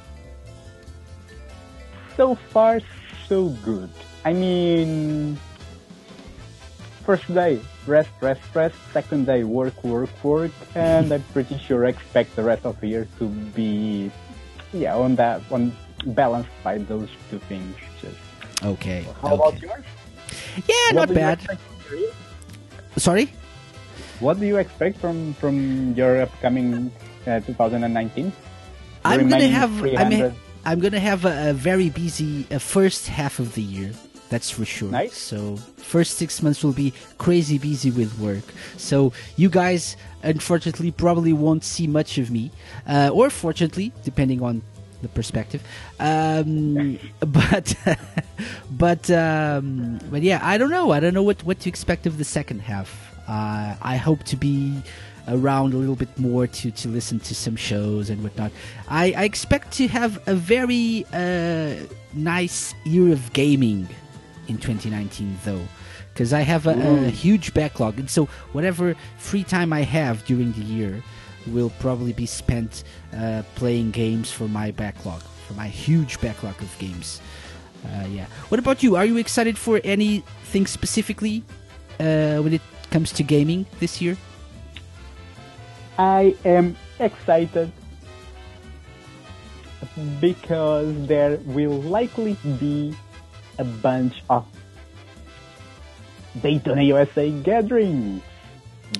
[2.20, 2.80] so far,
[3.26, 3.88] so good.
[4.26, 5.38] I mean,
[7.06, 8.74] first day, rest, rest, rest.
[8.92, 10.52] Second day, work, work, work.
[10.74, 14.10] And I'm pretty sure expect the rest of the year to be,
[14.72, 15.72] yeah, on that, on
[16.06, 17.76] balanced by those two things.
[18.00, 18.16] Just
[18.64, 19.02] Okay.
[19.22, 19.34] how okay.
[19.34, 19.84] about yours?
[20.68, 21.38] Yeah, What not bad.
[21.38, 22.12] expect from your year?
[22.96, 23.32] Sorry.
[24.20, 26.92] What do you expect from from your upcoming
[27.26, 28.32] uh, 2019?
[29.04, 29.72] I'm gonna have.
[29.96, 30.34] I'm,
[30.64, 33.92] I'm gonna have a, a very busy uh, first half of the year.
[34.30, 34.90] That's for sure.
[34.90, 35.18] Nice.
[35.18, 38.44] So first six months will be crazy busy with work.
[38.76, 42.52] So you guys, unfortunately, probably won't see much of me,
[42.88, 44.62] uh, or fortunately, depending on
[45.02, 45.62] the perspective.
[45.98, 47.74] Um, but
[48.70, 50.92] but um, but yeah, I don't know.
[50.92, 52.88] I don't know what what to expect of the second half.
[53.26, 54.80] Uh, I hope to be
[55.28, 58.50] around a little bit more to, to listen to some shows and whatnot.
[58.88, 61.74] I, I expect to have a very uh,
[62.14, 63.88] nice year of gaming
[64.50, 65.62] in 2019, though,
[66.12, 70.52] because I have a, a huge backlog, and so whatever free time I have during
[70.52, 71.02] the year
[71.46, 72.84] will probably be spent
[73.16, 77.20] uh, playing games for my backlog, for my huge backlog of games.
[77.84, 78.26] Uh, yeah.
[78.48, 78.96] What about you?
[78.96, 81.44] Are you excited for anything specifically
[81.98, 84.16] uh, when it comes to gaming this year?
[85.98, 87.72] I am excited
[90.20, 92.94] because there will likely be
[93.60, 94.46] a bunch of
[96.40, 98.22] Daytona USA gatherings.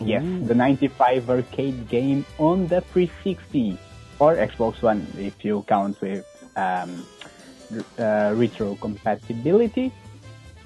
[0.01, 3.77] Yes, the 95 arcade game on the 360
[4.21, 6.25] or Xbox One if you count with
[6.55, 7.05] um,
[7.99, 9.91] uh, retro compatibility.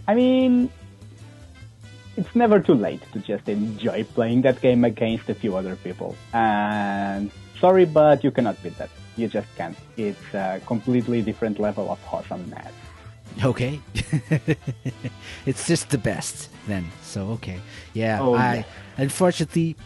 [0.07, 0.71] I mean,
[2.17, 6.17] it's never too late to just enjoy playing that game against a few other people.
[6.35, 8.91] And sorry, but you cannot beat that.
[9.17, 9.77] You just can't.
[9.97, 12.84] It's a completely different level of awesomeness.
[13.43, 13.81] Okay.
[15.47, 16.91] it's just the best then.
[17.03, 17.61] So okay.
[17.93, 18.19] Yeah.
[18.21, 18.63] Oh, I yeah.
[18.97, 19.77] unfortunately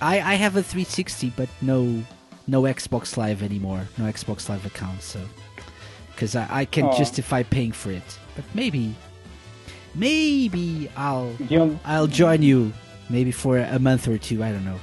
[0.00, 2.02] I I have a 360 but no
[2.46, 3.88] no Xbox Live anymore.
[3.98, 5.20] No Xbox Live account, so
[6.16, 6.92] cuz I I can Oh.
[6.98, 8.18] justify paying for it.
[8.36, 8.94] But maybe
[9.94, 11.32] maybe I'll
[11.84, 12.72] I'll join you
[13.08, 14.78] maybe for a month or two, I don't know.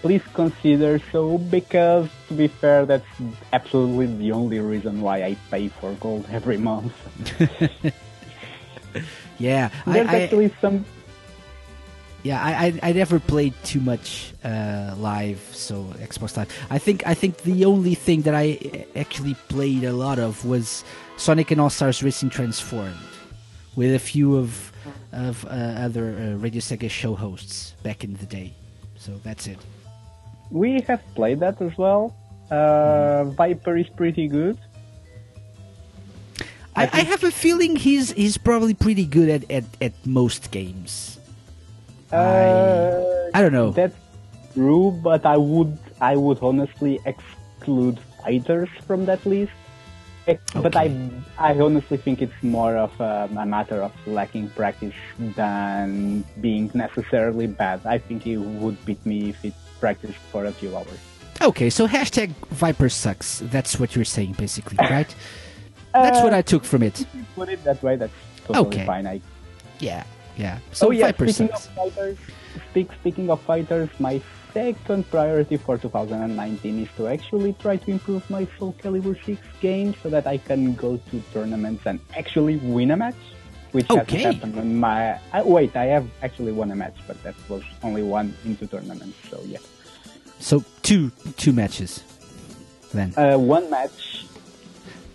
[0.00, 3.06] Please consider so because, to be fair, that's
[3.52, 6.92] absolutely the only reason why I pay for gold every month.
[9.38, 9.70] Yeah.
[9.86, 10.84] There's I, actually some
[12.22, 16.50] Yeah, I, I I never played too much uh, live, so Xbox Live.
[16.68, 20.44] I think I think the only thing that I uh, actually played a lot of
[20.44, 20.84] was
[21.16, 22.98] Sonic and All Stars Racing Transformed,
[23.76, 24.72] with a few of
[25.12, 28.52] of uh, other uh, Radio Sega show hosts back in the day.
[28.96, 29.58] So that's it.
[30.50, 32.14] We have played that as well.
[32.50, 34.58] Uh, Viper is pretty good.
[36.74, 41.18] I, I have a feeling he's he's probably pretty good at, at, at most games.
[42.12, 43.72] Uh, I don't know.
[43.72, 43.96] That's
[44.54, 49.52] true, but I would I would honestly exclude fighters from that list.
[50.52, 50.92] But I,
[51.38, 57.46] I honestly think it's more of um, a matter of lacking practice than being necessarily
[57.46, 57.80] bad.
[57.86, 60.98] I think he would beat me if he practiced for a few hours.
[61.40, 63.40] Okay, so hashtag Viper sucks.
[63.44, 65.12] That's what you're saying, basically, right?
[65.92, 67.06] That's what I took from it.
[67.34, 68.12] Put it that way, that's
[68.46, 68.86] totally Okay.
[68.86, 69.06] fine.
[69.06, 69.20] I,
[69.80, 70.04] Yeah,
[70.36, 70.58] yeah.
[70.72, 71.66] So oh yeah, Viper speaking sucks.
[71.66, 72.18] of fighters,
[72.70, 74.20] speak, speaking of fighters, my
[74.52, 79.94] second priority for 2019 is to actually try to improve my Soul Calibur 6 game
[80.02, 83.14] so that I can go to tournaments and actually win a match,
[83.78, 84.16] which Okay.
[84.18, 85.12] hasn't happened in my.
[85.32, 89.16] Uh, wait, I have actually won a match, but that was only one into tournaments.
[89.30, 89.58] So yeah,
[90.40, 92.02] So two two matches.
[92.92, 94.26] Then uh, one match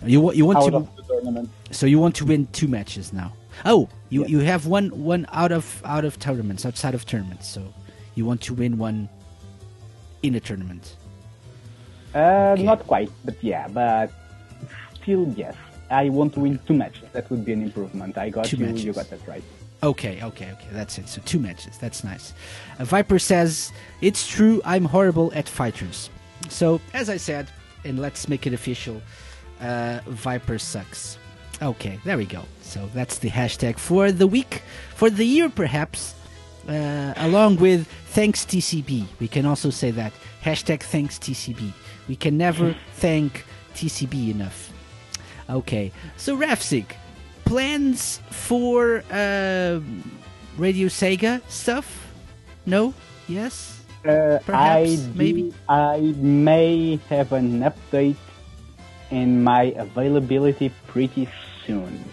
[0.06, 1.48] you you want to of the tournament.
[1.70, 3.32] so you want to win two matches now.
[3.66, 7.46] Oh, you you have one one out of out of tournaments outside of tournaments.
[7.48, 7.60] So
[8.16, 9.08] you want to win one
[10.22, 10.96] in a tournament.
[12.14, 14.08] Uh, Not quite, but yeah, but
[15.02, 15.54] still yes.
[15.90, 17.04] I want to win two matches.
[17.12, 18.16] That would be an improvement.
[18.18, 18.66] I got Two you.
[18.66, 18.84] matches.
[18.84, 19.42] You got that right.
[19.82, 20.66] Okay, okay, okay.
[20.72, 21.08] That's it.
[21.08, 21.76] So two matches.
[21.78, 22.32] That's nice.
[22.78, 23.70] Uh, Viper says,
[24.00, 26.08] It's true, I'm horrible at fighters.
[26.48, 27.48] So, as I said,
[27.84, 29.02] and let's make it official,
[29.60, 31.18] uh, Viper sucks.
[31.62, 32.42] Okay, there we go.
[32.62, 34.62] So that's the hashtag for the week,
[34.94, 36.14] for the year perhaps,
[36.68, 39.06] uh, along with thanks TCB.
[39.20, 40.12] We can also say that.
[40.42, 41.72] Hashtag thanks TCB.
[42.08, 43.44] We can never thank
[43.74, 44.72] TCB enough.
[45.50, 46.86] Okay, so Rafsig,
[47.44, 49.80] plans for uh,
[50.56, 52.10] Radio Sega stuff?
[52.66, 52.94] No?
[53.28, 53.80] Yes?
[54.04, 55.42] Uh, Perhaps, I maybe?
[55.42, 58.16] do- I may have an update
[59.10, 61.28] in my availability pretty
[61.66, 62.04] soon,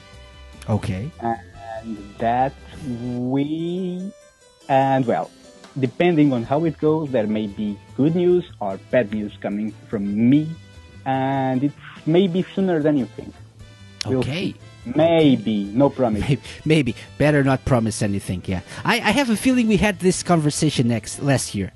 [0.70, 1.10] Okay.
[1.22, 2.54] and that
[3.18, 4.12] we
[4.70, 5.30] and well,
[5.80, 10.30] depending on how it goes, there may be good news or bad news coming from
[10.30, 10.48] me,
[11.06, 11.76] and it's
[12.06, 13.34] maybe sooner than you think.
[14.06, 14.52] We'll Okay.
[14.54, 14.56] see.
[14.96, 16.22] Maybe, no promise.
[16.28, 16.96] Maybe, maybe.
[17.20, 18.62] Better not promise anything, yeah.
[18.84, 21.72] I, I have a feeling we had this conversation next last year.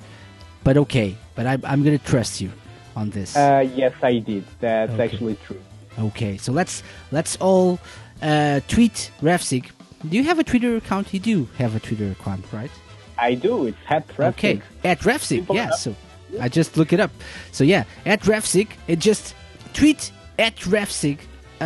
[0.64, 1.16] But okay.
[1.36, 2.52] But I'm, I'm going to trust you
[2.96, 3.36] on this.
[3.36, 4.44] Uh, yes, I did.
[4.60, 5.04] That's Okay.
[5.04, 5.62] actually true.
[6.00, 7.80] Okay, so let's let's all
[8.22, 9.70] uh, tweet Rafsig.
[10.10, 11.14] Do you have a Twitter account?
[11.14, 12.72] You do have a Twitter account, right?
[13.18, 13.68] I do.
[13.68, 15.46] It's hat Okay, at Refsig.
[15.54, 15.96] Yeah, so
[16.42, 17.12] I just look it up.
[17.52, 19.36] So yeah, at Refsig, and just
[19.74, 21.20] tweet at Refsig,
[21.62, 21.64] uh,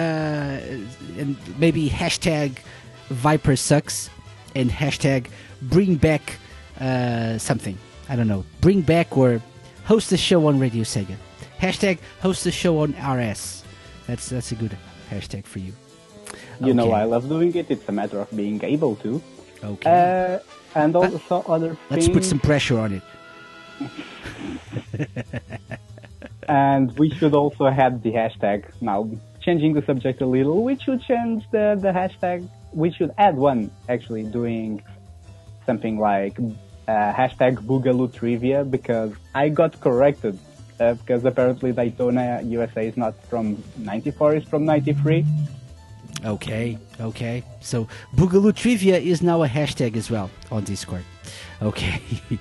[1.18, 2.60] and maybe hashtag
[3.10, 4.10] Viper sucks
[4.56, 5.28] and hashtag
[5.64, 6.38] bring back
[6.80, 7.78] uh, something.
[8.07, 9.41] I don't know, bring back or
[9.86, 11.15] host the show on Radio Sega.
[11.60, 13.64] Hashtag host the show on RS.
[14.07, 14.78] That's that's a good
[15.12, 15.73] hashtag for you.
[16.62, 17.70] You know, I love doing it.
[17.70, 19.22] It's a matter of being able to.
[19.64, 20.39] Okay.
[20.39, 20.39] Uh,
[20.76, 23.04] and also other Let's put some pressure on it.
[26.49, 28.65] And we should also have the hashtag.
[28.81, 32.49] Now, changing the subject a little, we should change the, the hashtag.
[32.73, 34.84] We should add one, actually, doing
[35.65, 40.37] something like uh, hashtag Boogaloo Trivia because I got corrected.
[40.79, 45.26] Uh, because apparently Daytona USA is not from 94, it's from 93.
[46.26, 47.44] Okay, okay.
[47.60, 51.03] So Boogaloo Trivia is now a hashtag as well on Discord.
[51.61, 52.02] Okay.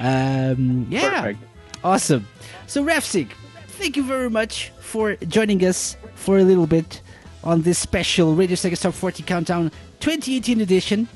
[0.00, 1.20] um, yeah.
[1.20, 1.40] Perfect.
[1.84, 2.26] Awesome.
[2.66, 3.30] So Rafsig,
[3.76, 7.02] thank you very much for joining us for a little bit
[7.44, 11.08] on this special Radio Sega Top 40 Countdown 2018 edition.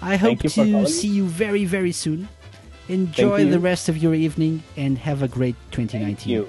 [0.00, 0.86] I hope to calling.
[0.86, 2.28] see you very, very soon.
[2.88, 6.16] Enjoy the rest of your evening and have a great 2019.
[6.16, 6.48] Thank you.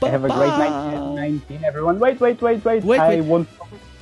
[0.00, 1.98] Have a great night, 19, everyone.
[1.98, 2.84] Wait, wait, wait, wait.
[2.84, 3.20] Wait, I wait.
[3.22, 3.48] want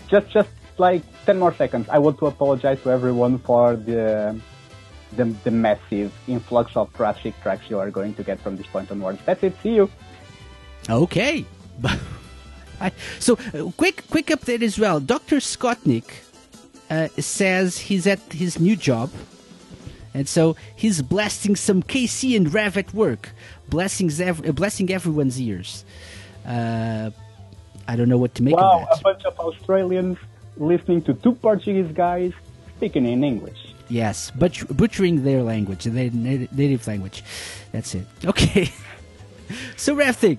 [0.08, 1.88] just, just like 10 more seconds.
[1.88, 4.38] I want to apologize to everyone for the
[5.16, 8.92] the, the massive influx of traffic tracks you are going to get from this point
[8.92, 9.18] onwards.
[9.24, 9.54] That's it.
[9.60, 9.90] See you.
[10.90, 11.44] Okay.
[13.18, 15.00] So, uh, quick, quick update as well.
[15.00, 15.36] Dr.
[15.36, 16.04] Skotnik
[16.88, 19.10] uh, says he's at his new job,
[20.14, 23.30] and so he's blasting some KC and Rev at work,
[23.68, 25.84] blessings, ev- uh, blessing everyone's ears.
[26.46, 27.10] Uh,
[27.86, 29.00] I don't know what to make wow, of that.
[29.00, 30.16] a bunch of Australians
[30.56, 32.32] listening to two Portuguese guys
[32.76, 33.74] speaking in English.
[33.90, 37.22] Yes, but butchering their language, their na- native language.
[37.72, 38.06] That's it.
[38.24, 38.72] Okay.
[39.76, 40.38] so, Rafthig,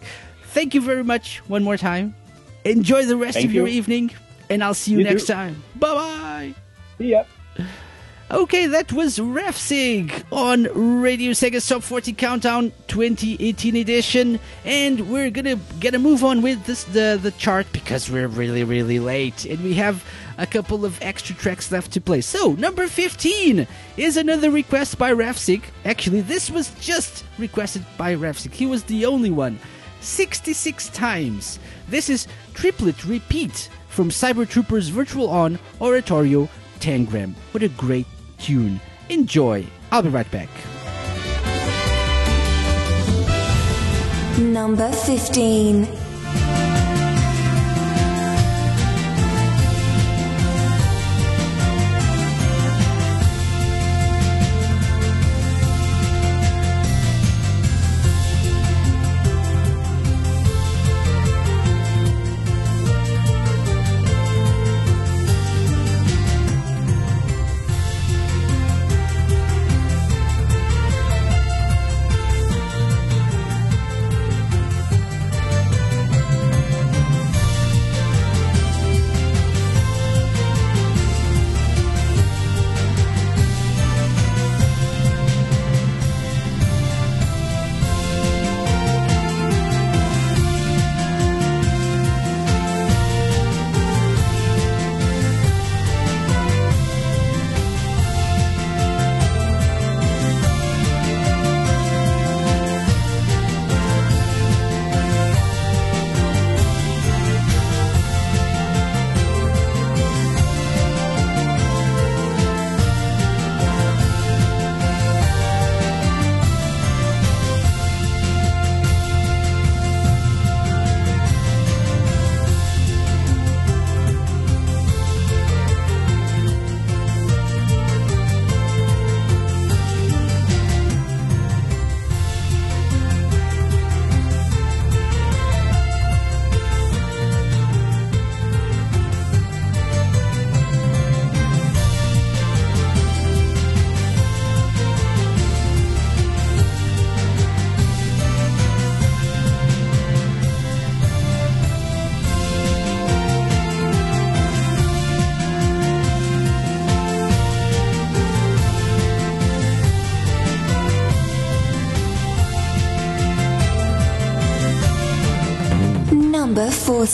[0.51, 2.15] thank you very much one more time.
[2.63, 4.11] Enjoy the rest Thank of your evening,
[4.49, 5.33] and I'll see you, You next too.
[5.33, 5.63] time.
[5.75, 6.53] Bye bye.
[6.97, 7.23] See ya.
[8.30, 10.63] Okay, that was Refsig on
[11.01, 16.63] Radio Sega's Top 40 Countdown 2018 edition, and we're gonna get a move on with
[16.65, 20.05] this the the chart because we're really really late, and we have
[20.38, 22.21] a couple of extra tracks left to play.
[22.21, 25.63] So number 15 is another request by Refsig.
[25.83, 28.53] Actually, this was just requested by Refsig.
[28.53, 29.59] He was the only one
[30.01, 31.59] 66 times.
[31.88, 36.49] This is Triplet Repeat from Cyber Troopers Virtual On Oratorio
[36.80, 37.33] Tangram.
[37.51, 38.07] What a great
[38.38, 38.81] tune.
[39.09, 39.65] Enjoy.
[39.91, 40.49] I'll be right back.
[44.39, 46.10] Number 15.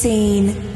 [0.05, 0.66] Number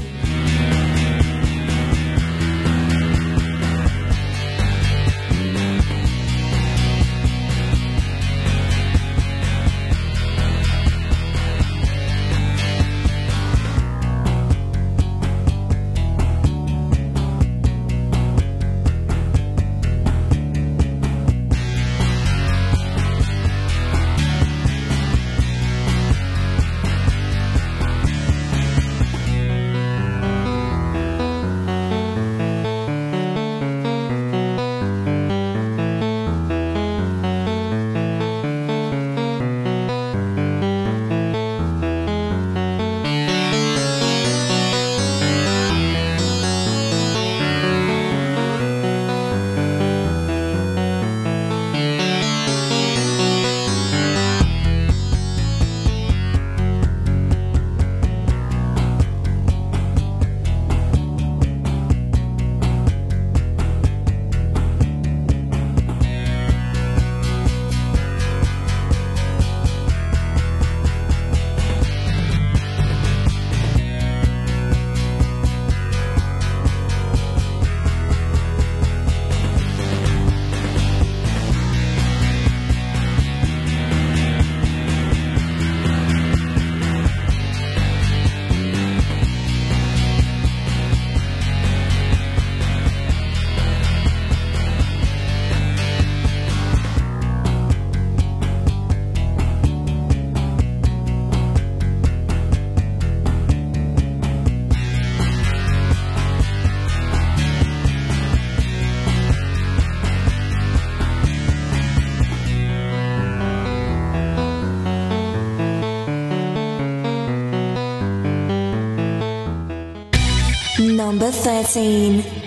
[121.12, 122.41] Number 13.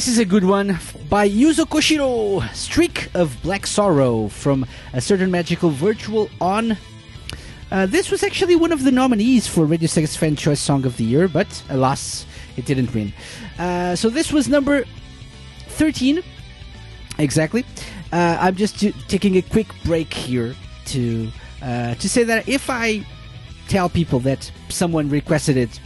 [0.00, 0.78] This is a good one
[1.10, 4.64] by Yuzo Koshiro, Streak of Black Sorrow from
[4.94, 6.78] a certain magical virtual on.
[7.70, 10.96] Uh, this was actually one of the nominees for Radio Sega's Fan Choice Song of
[10.96, 12.24] the Year, but alas,
[12.56, 13.12] it didn't win.
[13.58, 14.86] Uh, so this was number
[15.66, 16.22] 13,
[17.18, 17.66] exactly.
[18.10, 20.54] Uh, I'm just t- taking a quick break here
[20.86, 21.30] to
[21.60, 23.04] uh, to say that if I
[23.68, 25.78] tell people that someone requested it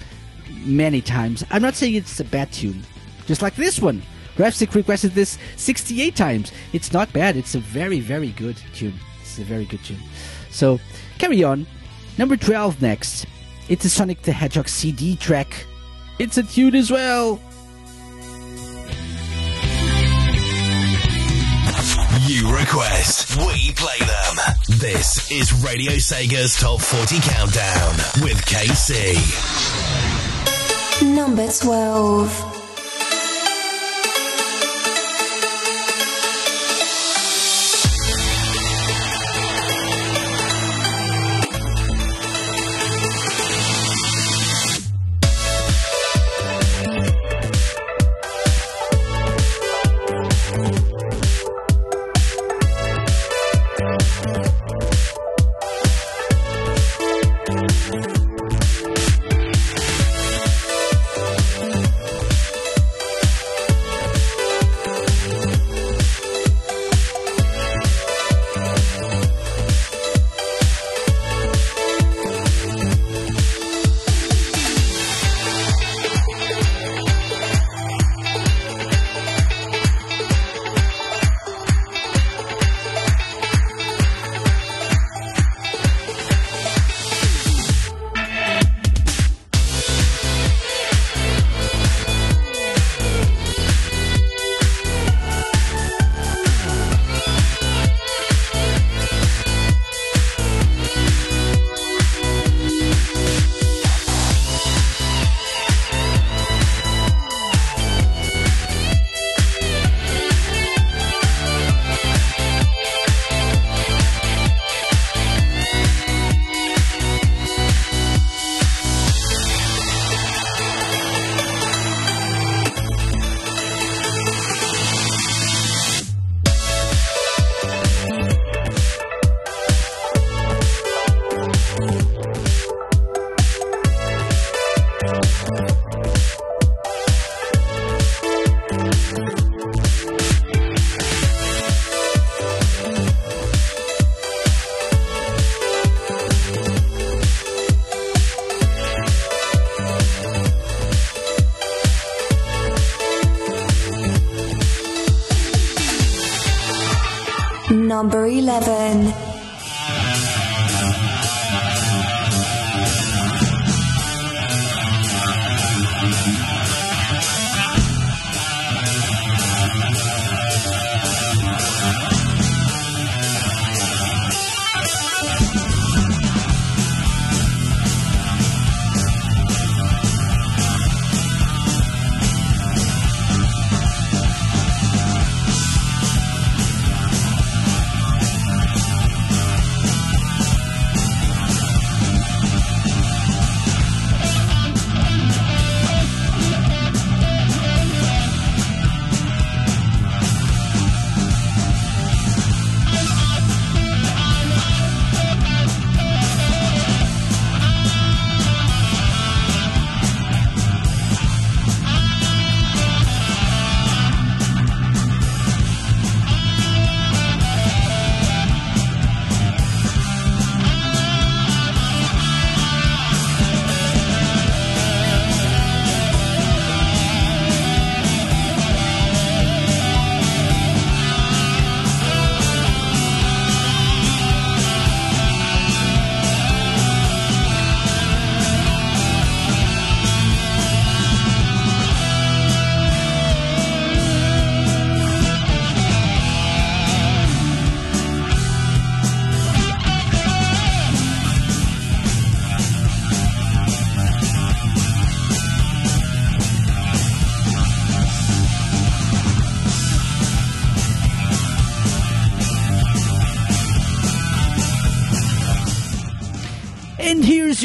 [0.65, 2.85] many times, I'm not saying it's a bad tune.
[3.27, 4.03] Just like this one.
[4.37, 6.53] Rapsic requested this 68 times.
[6.73, 7.37] It's not bad.
[7.37, 8.95] It's a very, very good tune.
[9.21, 10.01] It's a very good tune.
[10.51, 10.81] So,
[11.19, 11.67] carry on.
[12.19, 13.27] Number 12 next.
[13.69, 15.67] It's a Sonic the Hedgehog CD track.
[16.19, 17.41] It's a tune as well.
[22.27, 24.37] You request, we play them.
[24.79, 29.15] This is Radio Sega's Top 40 Countdown with KC.
[31.15, 32.54] Number 12.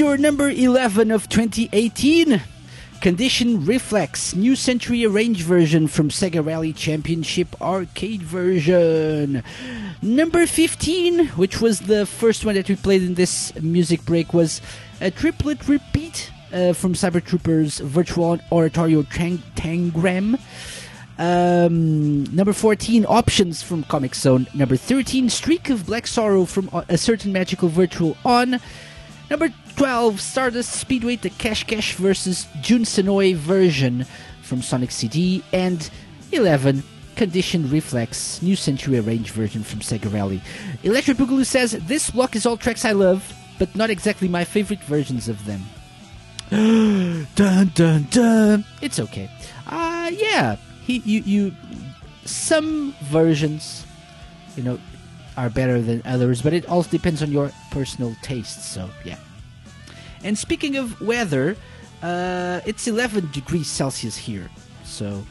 [0.10, 2.42] Your number 11 of 2018.
[3.00, 9.44] Condition Reflex, New Century Arrange version from Sega Rally Championship arcade version.
[10.02, 14.62] Number 15, which was the first one that we played in this music break, was
[15.00, 20.40] a triplet repeat uh, from Cyber Troopers Virtual Oratorio Tang- Tangram.
[21.20, 24.48] Um, number 14, Options from Comix Zone.
[24.56, 28.60] Number 13, Streak of Black Sorrow from A Certain Magical Virtual On.
[29.30, 34.06] Number 12, Stardust Speedway, the Cash Cash versus Jun Senoue version
[34.42, 35.44] from Sonic CD.
[35.54, 35.88] And
[36.32, 36.84] 11,
[37.16, 40.42] Conditioned Reflex, New Century Arrange version from Sega Rally.
[40.84, 44.82] Electric Boogaloo says, This block is all tracks I love, but not exactly my favorite
[44.84, 45.62] versions of them.
[47.36, 48.66] dun dun dun.
[48.82, 49.30] It's okay.
[49.68, 50.56] Uh yeah.
[50.88, 51.56] He you you
[52.26, 53.86] some versions,
[54.56, 54.80] you know,
[55.40, 58.62] are better than others, but it also depends on your personal taste.
[58.74, 59.18] So yeah.
[60.24, 61.56] And speaking of weather,
[62.04, 64.50] uh, it's 11 degrees Celsius here,
[64.84, 65.24] so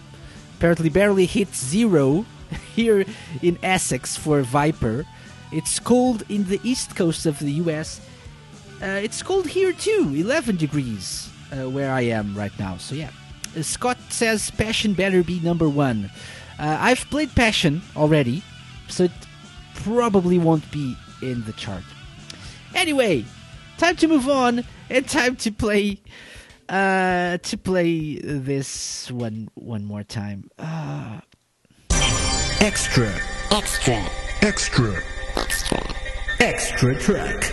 [0.57, 2.25] apparently barely hit zero
[2.75, 3.05] here
[3.43, 5.05] in Essex for Viper.
[5.53, 8.01] It's cold in the east coast of the U.S.
[8.83, 12.77] Uh, it's cold here too, 11 degrees uh, where I am right now.
[12.79, 13.11] So yeah,
[13.57, 16.11] Uh, Scott says Passion better be number one.
[16.59, 18.43] Uh, I've played Passion already,
[18.89, 19.13] so it
[19.85, 21.85] probably won't be in the chart.
[22.75, 23.25] Anyway,
[23.79, 26.01] time to move on and time to play
[26.69, 30.51] uh to play this one one more time.
[30.59, 31.21] Uh,
[32.61, 33.11] extra,
[33.51, 34.05] extra,
[34.43, 35.03] extra,
[35.37, 35.81] extra,
[36.41, 37.53] extra track.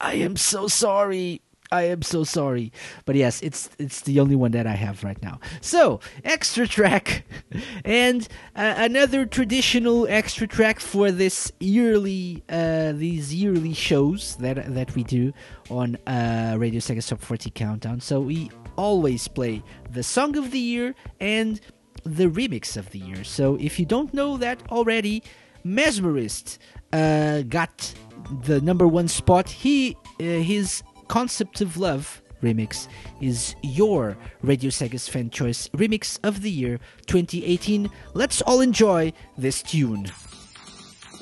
[0.00, 1.40] I am so sorry.
[1.72, 2.72] I am so sorry,
[3.04, 5.40] but yes, it's it's the only one that I have right now.
[5.60, 7.24] So extra track,
[7.84, 14.94] and uh, another traditional extra track for this yearly uh, these yearly shows that that
[14.94, 15.32] we do
[15.70, 18.00] on uh, Radio Sega Top 40 Countdown.
[18.00, 21.60] So we always play the song of the year and
[22.04, 23.24] the remix of the year.
[23.24, 25.22] So if you don't know that already,
[25.64, 26.58] Mesmerist
[26.92, 27.94] uh, got
[28.42, 29.48] the number one spot.
[29.48, 30.82] He uh, his
[31.14, 32.88] concept of love remix
[33.20, 37.88] is your Radio Sega's fan choice remix of the year 2018.
[38.14, 40.10] Let's all enjoy this tune.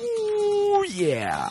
[0.01, 1.47] Ooh, yeah.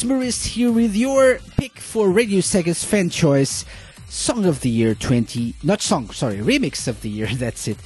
[0.00, 3.66] Mesmerist here with your pick for Radio Sega's fan choice
[4.08, 7.76] song of the year 20 not song sorry remix of the year that's it.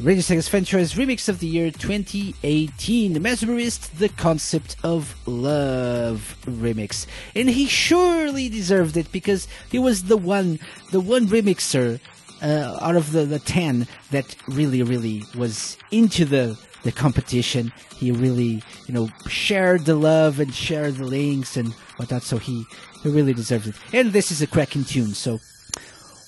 [0.00, 7.06] Radio Sega's fan choice remix of the year 2018 Mesmerist the concept of love remix.
[7.36, 12.00] And he surely deserved it because he was the one the one remixer
[12.40, 17.72] uh, out of the, the 10 that really really was into the the competition.
[17.96, 22.64] He really you know shared the love and shared the links and whatnot so he
[23.02, 23.74] he really deserves it.
[23.92, 25.40] And this is a cracking tune so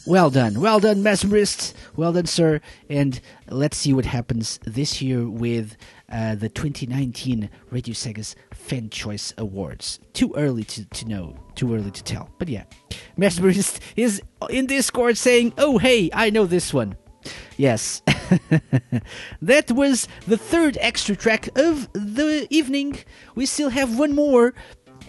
[0.06, 0.60] well done.
[0.60, 2.60] Well done mesmerist well done sir.
[2.88, 5.76] And let's see what happens this year with
[6.10, 10.00] uh, the 2019 radio sega's fan choice awards.
[10.12, 12.30] Too early to, to know too early to tell.
[12.38, 12.64] But yeah
[13.18, 16.96] mesmerist is in discord saying oh hey i know this one
[17.57, 18.02] Yes.
[19.42, 22.99] that was the third extra track of the evening.
[23.34, 24.55] We still have one more.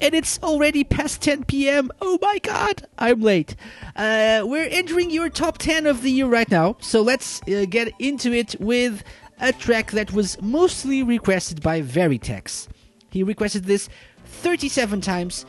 [0.01, 1.91] And it's already past 10 p.m.
[2.01, 3.55] Oh my god, I'm late.
[3.95, 7.93] Uh, we're entering your top 10 of the year right now, so let's uh, get
[7.99, 9.03] into it with
[9.39, 12.67] a track that was mostly requested by Veritex.
[13.11, 13.89] He requested this
[14.25, 15.45] 37 times.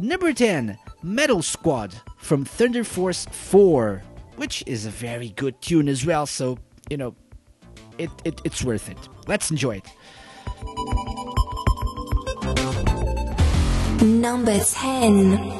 [0.00, 4.02] Number 10, Metal Squad from Thunder Force 4
[4.36, 6.26] which is a very good tune as well.
[6.26, 6.58] So
[6.90, 7.14] you know,
[7.98, 9.08] it, it it's worth it.
[9.26, 9.86] Let's enjoy it.
[14.02, 15.56] Number 10.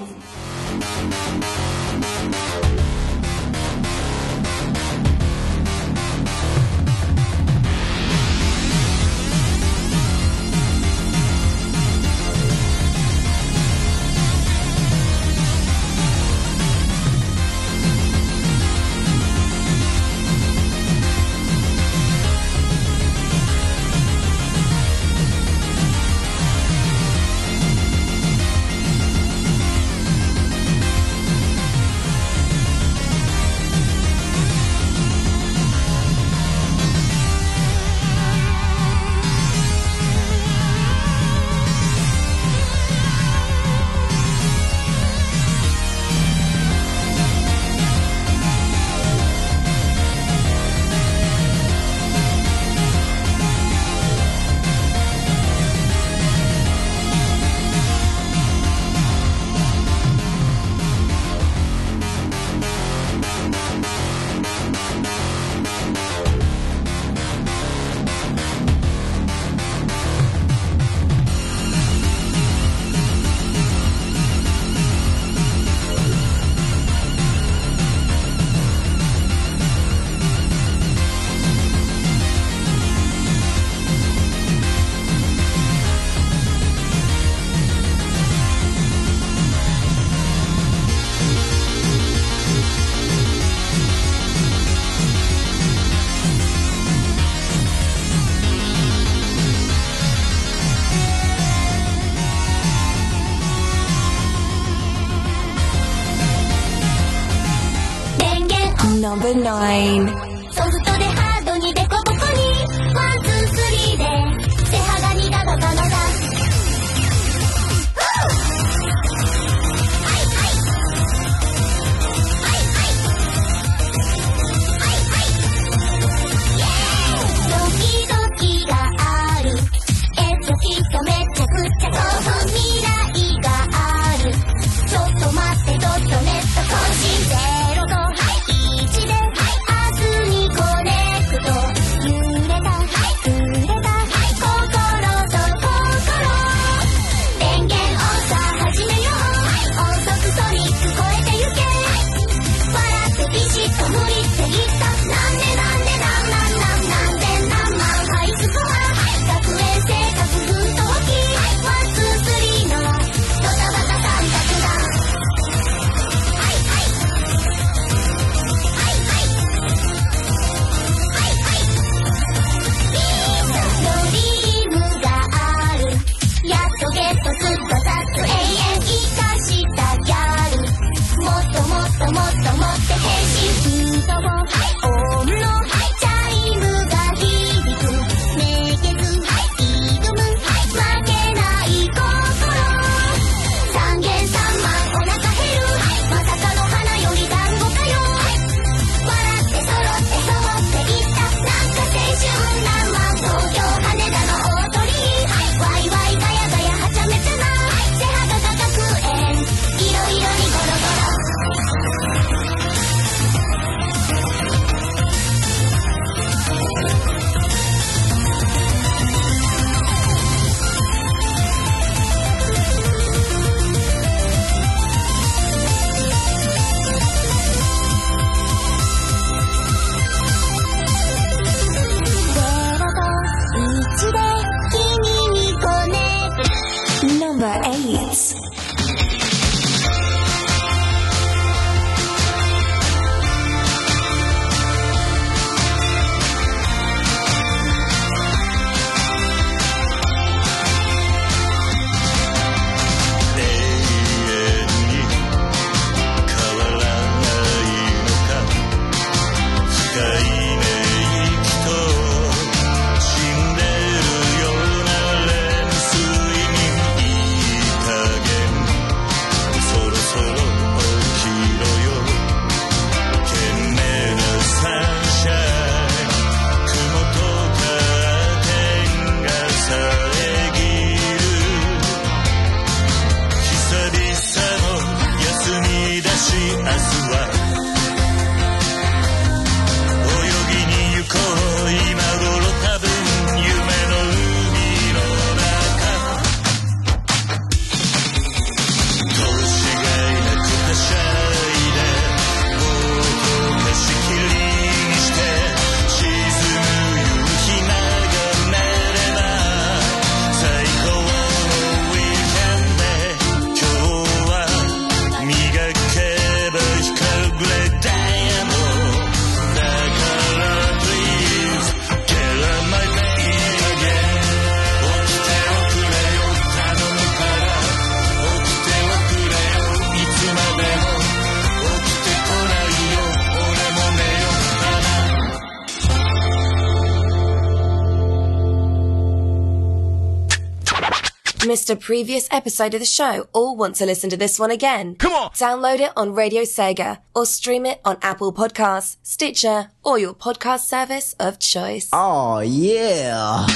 [341.66, 344.94] Missed a previous episode of the show or want to listen to this one again,
[344.94, 345.30] come on!
[345.30, 350.60] Download it on Radio Sega or stream it on Apple Podcasts, Stitcher, or your podcast
[350.60, 351.88] service of choice.
[351.92, 353.46] Oh, yeah.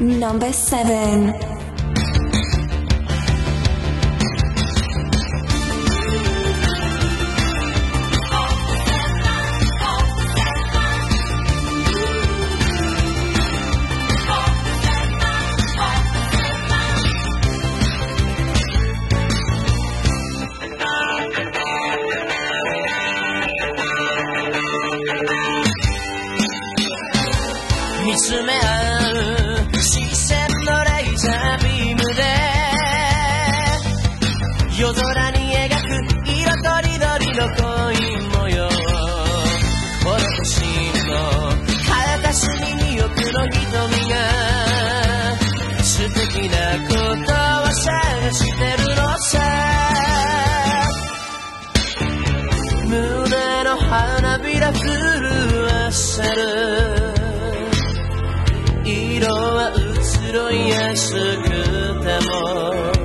[0.00, 1.75] Number 7.「
[28.26, 28.58] 見つめ合
[29.12, 32.22] う視線のレイザービームで
[34.80, 35.94] 夜空に描く
[36.28, 37.62] 色とりどりの恋
[38.36, 38.68] 模様
[40.02, 40.66] この星
[41.06, 41.14] の
[41.86, 43.62] 片隅に奥の瞳
[44.10, 44.16] が
[45.84, 46.56] 素敵な
[46.88, 47.30] こと
[47.62, 49.34] を探してるのさ
[52.88, 54.82] 胸の花びら震
[55.62, 56.95] わせる。
[60.52, 61.48] 安く
[62.02, 62.95] ても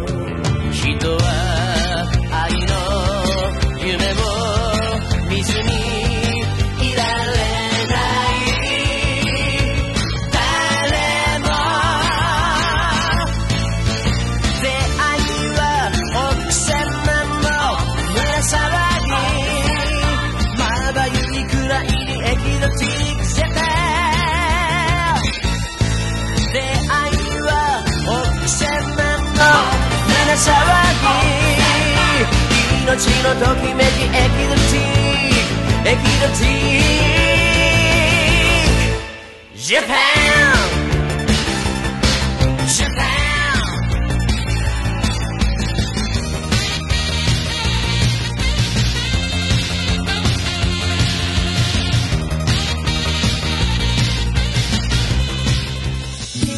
[33.00, 34.80] 命のときめきエキゾチッ
[35.82, 37.06] クエキゾチック
[39.56, 40.54] Japan
[42.68, 43.26] Japan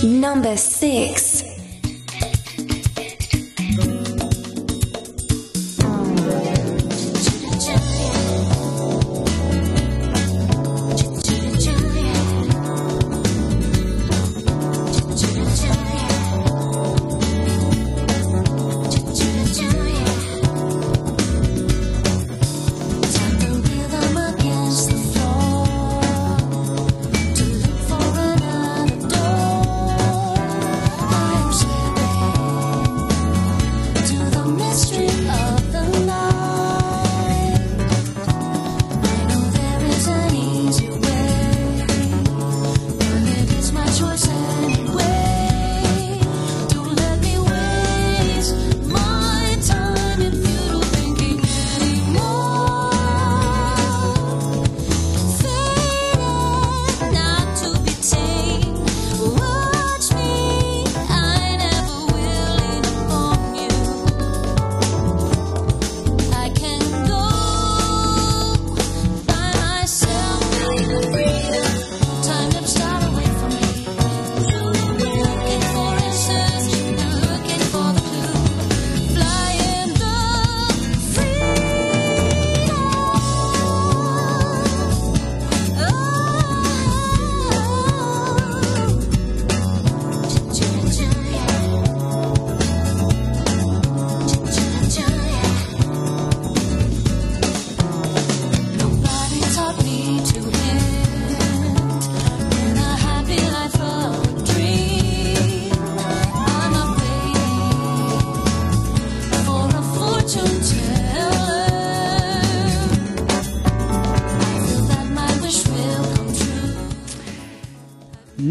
[0.03, 1.32] Number 6.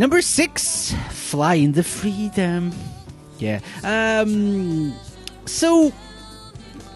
[0.02, 2.72] Number six, Fly in the Freedom.
[3.38, 3.60] Yeah.
[3.84, 4.92] Um.
[5.46, 5.92] So,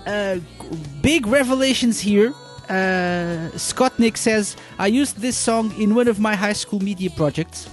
[0.05, 0.41] uh,
[1.03, 2.35] big revelations here.
[2.69, 7.11] Uh, Scott Nick says, I used this song in one of my high school media
[7.11, 7.71] projects.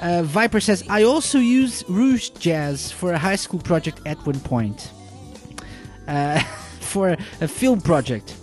[0.00, 4.40] Uh, Viper says, I also used Rouge Jazz for a high school project at one
[4.40, 4.90] point.
[6.08, 6.40] Uh,
[6.80, 8.34] for a film project.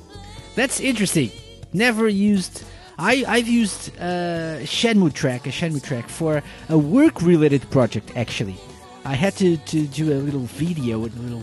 [0.56, 1.32] That's interesting.
[1.74, 2.64] Never used.
[2.98, 8.56] I, I've used uh, Shenmue track, a Shenmue track, for a work related project actually.
[9.06, 11.42] I had to, to do a little video, a little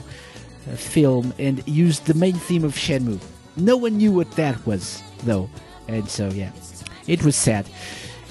[0.71, 3.21] uh, film, and used the main theme of Shenmue.
[3.57, 5.51] No one knew what that was, though.
[5.89, 6.53] And so, yeah,
[7.07, 7.69] it was sad.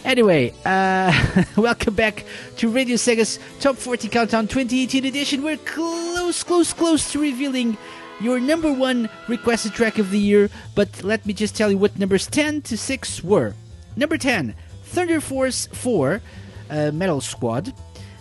[0.06, 2.26] Anyway, uh, welcome back
[2.58, 5.44] to Radio Sega's Top 40 Countdown 2018 edition.
[5.44, 7.78] We're close, close, close to revealing
[8.22, 11.98] your number one requested track of the year, but let me just tell you what
[11.98, 13.54] numbers 10 to 6 were.
[13.96, 16.22] Number 10, Thunder Force 4,
[16.70, 17.74] uh, Metal Squad.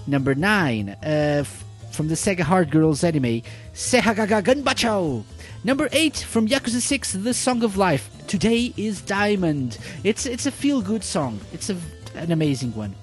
[0.07, 3.43] Number 9, uh, f- from the Sega Hard Girls anime,
[3.75, 5.25] Sehagaga Gunbachao.
[5.65, 9.79] Number 8, from Yakuza 6, The Song of Life, Today is Diamond.
[10.05, 11.77] It's, it's a feel good song, it's a,
[12.15, 12.95] an amazing one.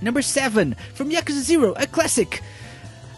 [0.00, 2.42] Number 7, from Yakuza 0, a classic.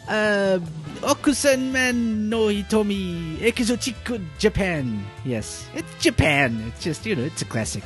[0.08, 0.58] Uh,
[1.02, 5.04] Okusen Man no Hitomi Ekizochiku Japan.
[5.24, 6.64] Yes, it's Japan.
[6.68, 7.84] It's just, you know, it's a classic.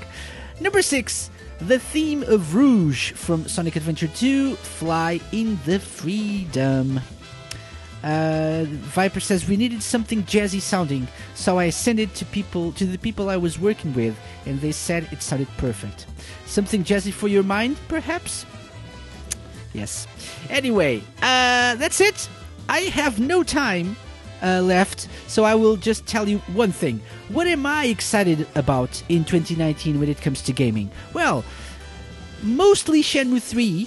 [0.60, 7.00] Number 6, the theme of Rouge from Sonic Adventure 2, Fly in the Freedom.
[8.02, 12.86] Uh, Viper says we needed something jazzy sounding, so I sent it to people to
[12.86, 16.06] the people I was working with, and they said it sounded perfect.
[16.46, 18.46] Something jazzy for your mind, perhaps?
[19.76, 20.06] Yes.
[20.48, 22.28] Anyway, uh, that's it.
[22.68, 23.96] I have no time
[24.42, 27.00] uh, left, so I will just tell you one thing.
[27.28, 30.90] What am I excited about in 2019 when it comes to gaming?
[31.12, 31.44] Well,
[32.42, 33.86] mostly Shenmue 3.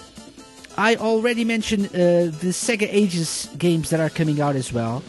[0.78, 5.04] I already mentioned uh, the Sega Ages games that are coming out as well.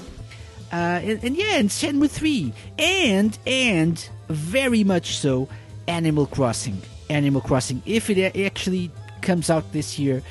[0.73, 2.53] Uh, and, and yeah, and Shenmue 3.
[2.79, 5.49] And, and, very much so,
[5.89, 6.81] Animal Crossing.
[7.11, 7.83] Animal Crossing.
[7.85, 10.23] If it actually comes out this year,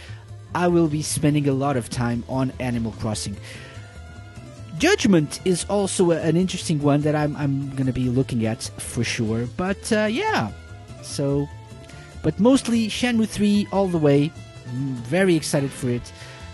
[0.56, 3.38] I will be spending a lot of time on Animal Crossing.
[4.78, 9.48] Judgment is also an interesting one that I'm, I'm to be looking at for sure.
[9.58, 10.52] But uh, yeah,
[11.02, 11.48] so,
[12.24, 14.32] but mostly Shenmue 3 all the way.
[14.70, 16.12] Mm, Very excited for it.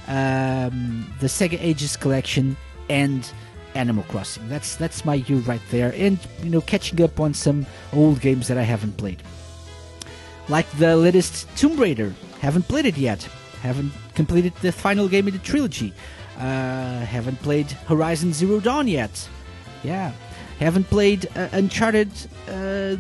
[0.08, 2.58] Um, the Sega Ages collection
[2.90, 3.30] and
[3.76, 4.48] Animal Crossing.
[4.50, 5.94] That's that's my year right there.
[5.96, 9.22] And you know, catching up on some old games that I haven't played,
[10.48, 12.14] like the latest Tomb Raider.
[12.40, 13.28] Haven't played it yet.
[13.66, 15.92] Haven't completed the final game in the trilogy.
[16.38, 19.28] Uh, haven't played Horizon Zero Dawn yet.
[19.84, 20.12] Yeah,
[20.60, 22.12] haven't played uh, Uncharted,
[22.48, 22.96] uh,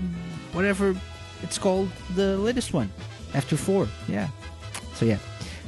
[0.53, 0.95] whatever
[1.43, 2.89] it's called, the latest one
[3.35, 3.87] after four.
[4.07, 4.29] Yeah,
[4.95, 5.19] so yeah,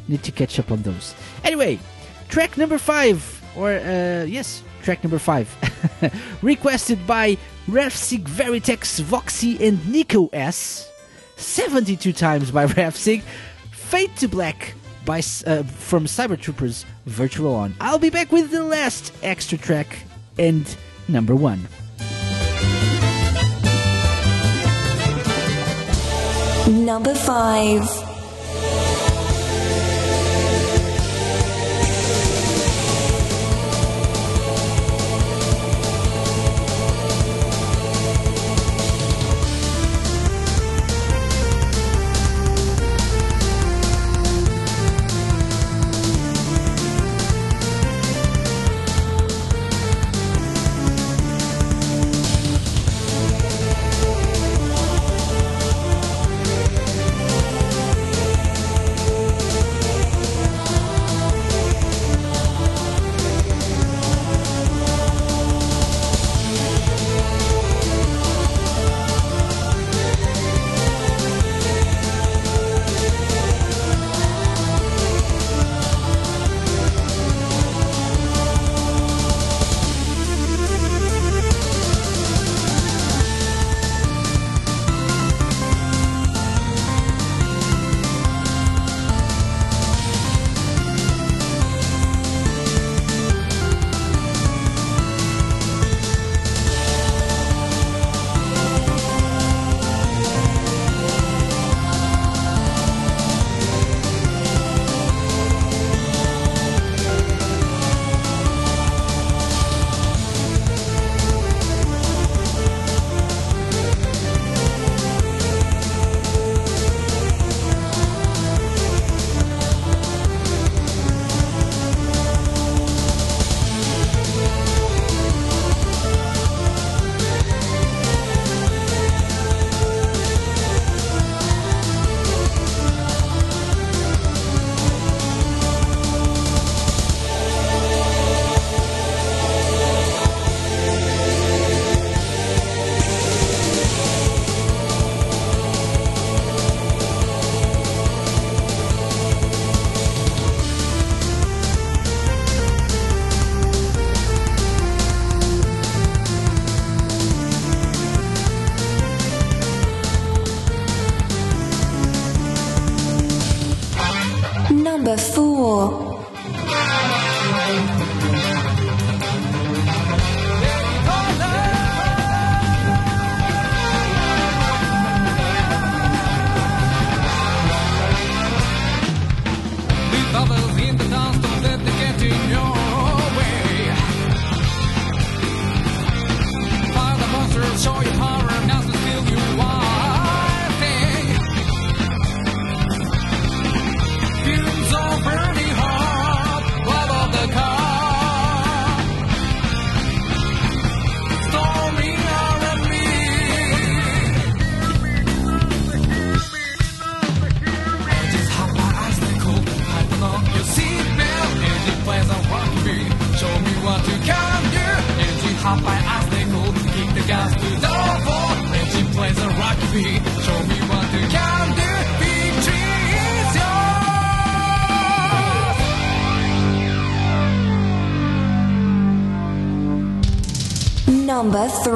[0.07, 1.13] need to catch up on those.
[1.43, 1.77] Anyway,
[2.27, 3.19] track number five,
[3.55, 5.47] or uh, yes, track number five,
[6.41, 10.89] requested by Refsig Veritex, Voxy, and Nico S.
[11.35, 13.21] 72 times by Refsig.
[13.71, 14.73] Fade to Black
[15.07, 17.73] by uh, from Cyber Troopers Virtual On.
[17.79, 20.03] I'll be back with the last extra track
[20.37, 20.75] and
[21.07, 21.67] number one.
[26.85, 28.06] Number 5.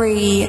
[0.02, 0.41] Number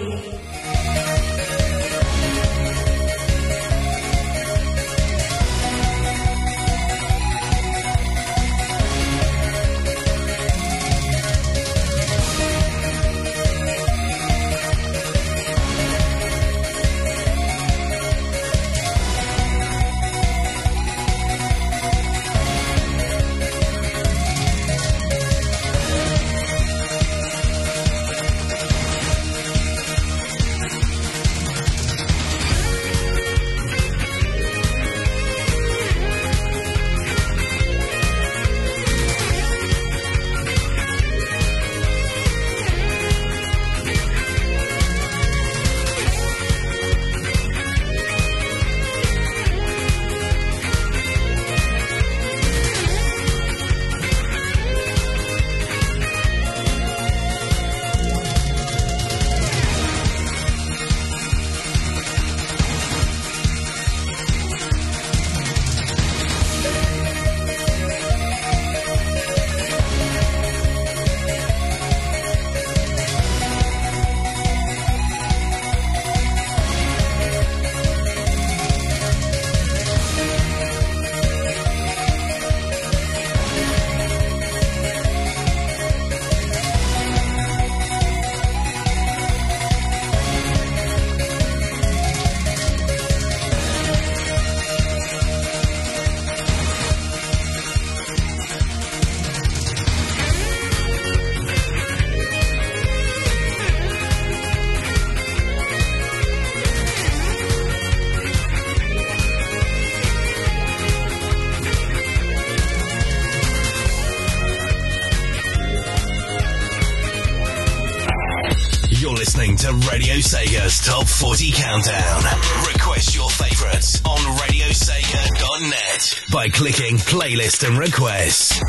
[120.92, 122.22] Top 40 Countdown.
[122.66, 128.62] Request your favorites on radiosega.net by clicking Playlist and request.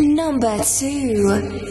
[0.00, 1.67] Number 2.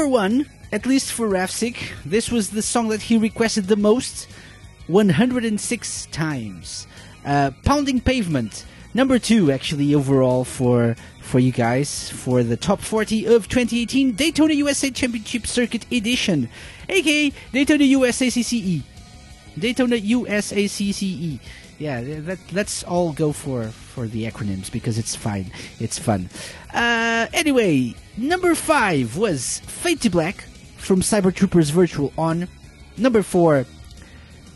[0.00, 1.76] Number one, at least for Rafsik.
[2.06, 4.28] This was the song that he requested the most,
[4.86, 6.86] 106 times.
[7.22, 8.64] Uh, Pounding Pavement,
[8.94, 14.54] number two, actually, overall for for you guys for the top 40 of 2018 Daytona
[14.54, 16.48] USA Championship Circuit Edition,
[16.88, 18.52] aka Daytona USACCE.
[18.54, 18.82] E.
[19.58, 21.02] Daytona USACCE.
[21.02, 21.40] E.
[21.78, 23.70] Yeah, that, let's all go for
[24.00, 25.52] for the acronyms because it's fine.
[25.78, 26.30] It's fun.
[26.72, 30.44] Uh, anyway, number five was Fade to Black
[30.78, 32.48] from Cyber Troopers Virtual On.
[32.96, 33.66] Number 4,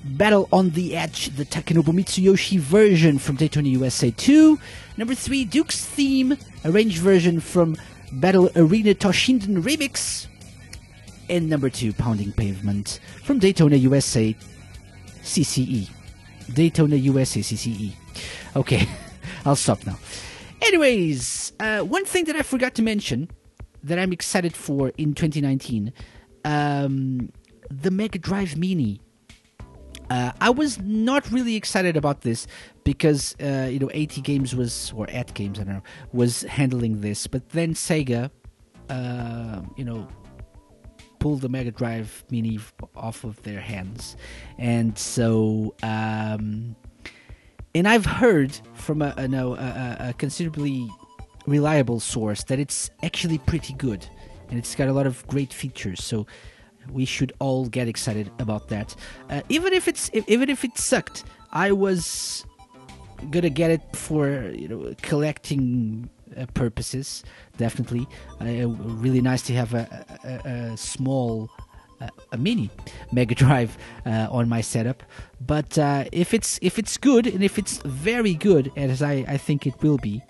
[0.04, 4.58] Battle on the Edge, the Takenobu Mitsuyoshi version from Daytona USA 2.
[4.96, 7.76] Number 3, Duke's Theme, arranged version from
[8.12, 10.26] Battle Arena Toshinden Remix.
[11.28, 14.34] And number 2, Pounding Pavement from Daytona USA
[15.22, 15.90] CCE.
[16.54, 17.92] Daytona USA CCE.
[18.56, 18.88] Okay,
[19.44, 19.98] I'll stop now.
[20.62, 23.30] Anyways, uh, one thing that I forgot to mention
[23.82, 25.92] that I'm excited for in 2019
[26.44, 27.30] um,
[27.70, 29.00] the Mega Drive Mini.
[30.10, 32.46] Uh, I was not really excited about this
[32.84, 35.82] because uh, you know AT Games was or At Games I don't know
[36.12, 38.30] was handling this, but then Sega,
[38.90, 40.06] uh, you know,
[41.20, 42.58] pulled the Mega Drive Mini
[42.94, 44.16] off of their hands,
[44.58, 46.76] and so um,
[47.74, 50.88] and I've heard from a, a, a, a- considerably
[51.46, 54.06] reliable source that it's actually pretty good,
[54.48, 56.02] and it's got a lot of great features.
[56.02, 56.26] So
[56.90, 58.94] we should all get excited about that.
[59.30, 62.44] Uh, even if it's if, even if it sucked, I was
[63.30, 67.24] gonna get it for you know collecting uh, purposes.
[67.56, 68.06] Definitely,
[68.40, 71.50] uh, really nice to have a, a- a small.
[72.00, 72.70] Uh, a mini
[73.12, 75.02] Mega Drive uh, on my setup,
[75.40, 79.36] but uh, if it's if it's good and if it's very good, as I, I
[79.36, 80.20] think it will be,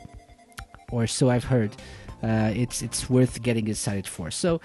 [0.92, 1.74] or so I've heard,
[2.22, 4.30] uh, it's it's worth getting excited for.
[4.30, 4.60] So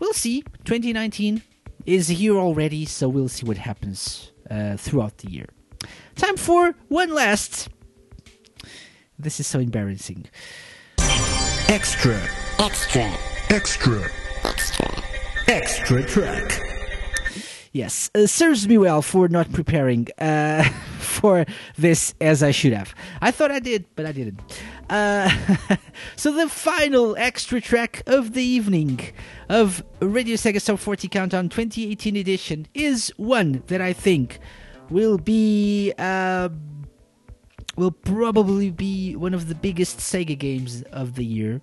[0.00, 0.42] we'll see.
[0.64, 1.42] 2019
[1.86, 5.48] is here already, so we'll see what happens uh, throughout the year.
[6.16, 7.68] Time for one last.
[9.18, 10.26] This is so embarrassing.
[11.68, 12.20] Extra.
[12.58, 13.12] Extra.
[13.48, 14.10] Extra.
[14.44, 15.01] Extra
[16.06, 16.60] track.
[17.72, 20.62] Yes, uh, serves me well for not preparing uh,
[20.98, 21.46] for
[21.78, 22.94] this as I should have.
[23.22, 24.40] I thought I did, but I didn't.
[24.90, 25.30] Uh,
[26.16, 29.00] so the final extra track of the evening
[29.48, 34.38] of Radio Sega Top 40 Countdown 2018 edition is one that I think
[34.90, 36.50] will be uh,
[37.76, 41.62] will probably be one of the biggest Sega games of the year.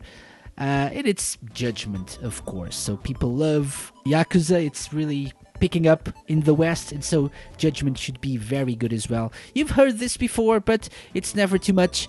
[0.60, 2.76] Uh, and it's Judgment, of course.
[2.76, 4.66] So people love Yakuza.
[4.66, 9.10] It's really picking up in the West, and so Judgment should be very good as
[9.10, 9.32] well.
[9.54, 12.08] You've heard this before, but it's never too much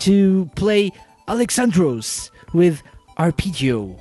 [0.00, 0.90] to play
[1.28, 2.82] Alexandros with
[3.18, 3.96] Arpeggio,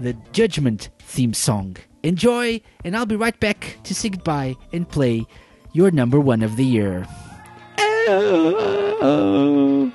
[0.00, 1.76] the Judgment theme song.
[2.02, 5.26] Enjoy, and I'll be right back to say goodbye and play
[5.72, 7.06] your number one of the year.
[8.06, 9.90] Oh.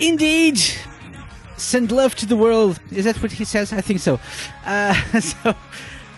[0.00, 0.60] Indeed.
[1.56, 2.80] Send love to the world.
[2.90, 3.72] Is that what he says?
[3.72, 4.18] I think so.
[4.64, 5.54] Uh, so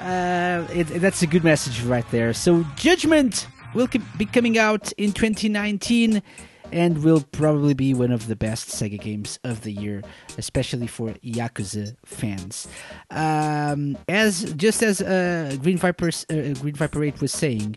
[0.01, 2.33] uh, it, that's a good message right there.
[2.33, 6.23] So Judgment will be coming out in 2019
[6.71, 10.03] and will probably be one of the best Sega games of the year,
[10.39, 12.67] especially for Yakuza fans.
[13.11, 17.77] Um, as just as uh, Green Viper uh, Green Viper 8 was saying,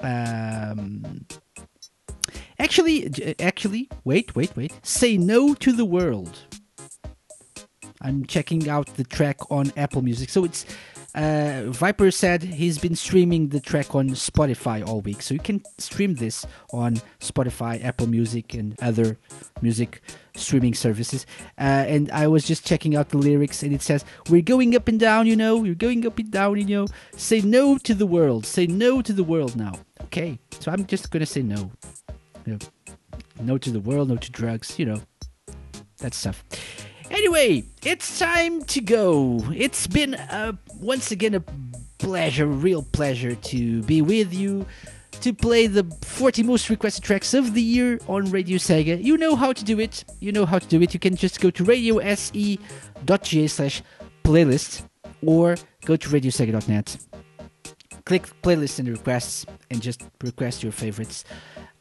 [0.00, 1.26] um,
[2.58, 4.72] actually, actually, wait, wait, wait.
[4.82, 6.38] Say no to the world.
[8.00, 10.28] I'm checking out the track on Apple Music.
[10.28, 10.66] So it's
[11.14, 15.22] uh, Viper said he's been streaming the track on Spotify all week.
[15.22, 19.16] So you can stream this on Spotify, Apple Music, and other
[19.62, 20.02] music
[20.34, 21.24] streaming services.
[21.56, 24.88] Uh, and I was just checking out the lyrics, and it says, We're going up
[24.88, 26.86] and down, you know, we're going up and down, you know.
[27.16, 28.44] Say no to the world.
[28.44, 29.74] Say no to the world now.
[30.02, 30.38] Okay.
[30.58, 31.70] So I'm just to say no.
[32.46, 32.58] You know,
[33.40, 35.00] no to the world, no to drugs, you know,
[35.98, 36.44] that stuff.
[37.10, 39.44] Anyway, it's time to go.
[39.54, 41.42] It's been a, once again a
[41.98, 44.66] pleasure, real pleasure to be with you
[45.20, 49.02] to play the 40 most requested tracks of the year on Radio Sega.
[49.02, 50.04] You know how to do it.
[50.20, 50.92] You know how to do it.
[50.92, 53.82] You can just go to radiose.ga slash
[54.22, 54.86] playlist
[55.24, 56.96] or go to radiosega.net.
[58.04, 61.24] Click playlist and requests and just request your favorites.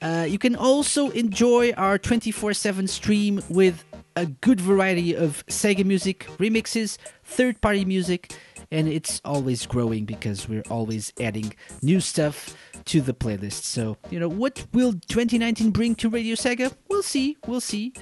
[0.04, 5.86] Uh, you can also enjoy our 24 7 stream with a good variety of Sega
[5.86, 8.36] music, remixes, third party music,
[8.70, 13.64] and it's always growing because we're always adding new stuff to the playlist.
[13.64, 16.74] So, you know, what will 2019 bring to Radio Sega?
[16.90, 17.94] We'll see, we'll see.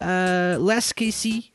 [0.00, 1.50] Uh, less KC,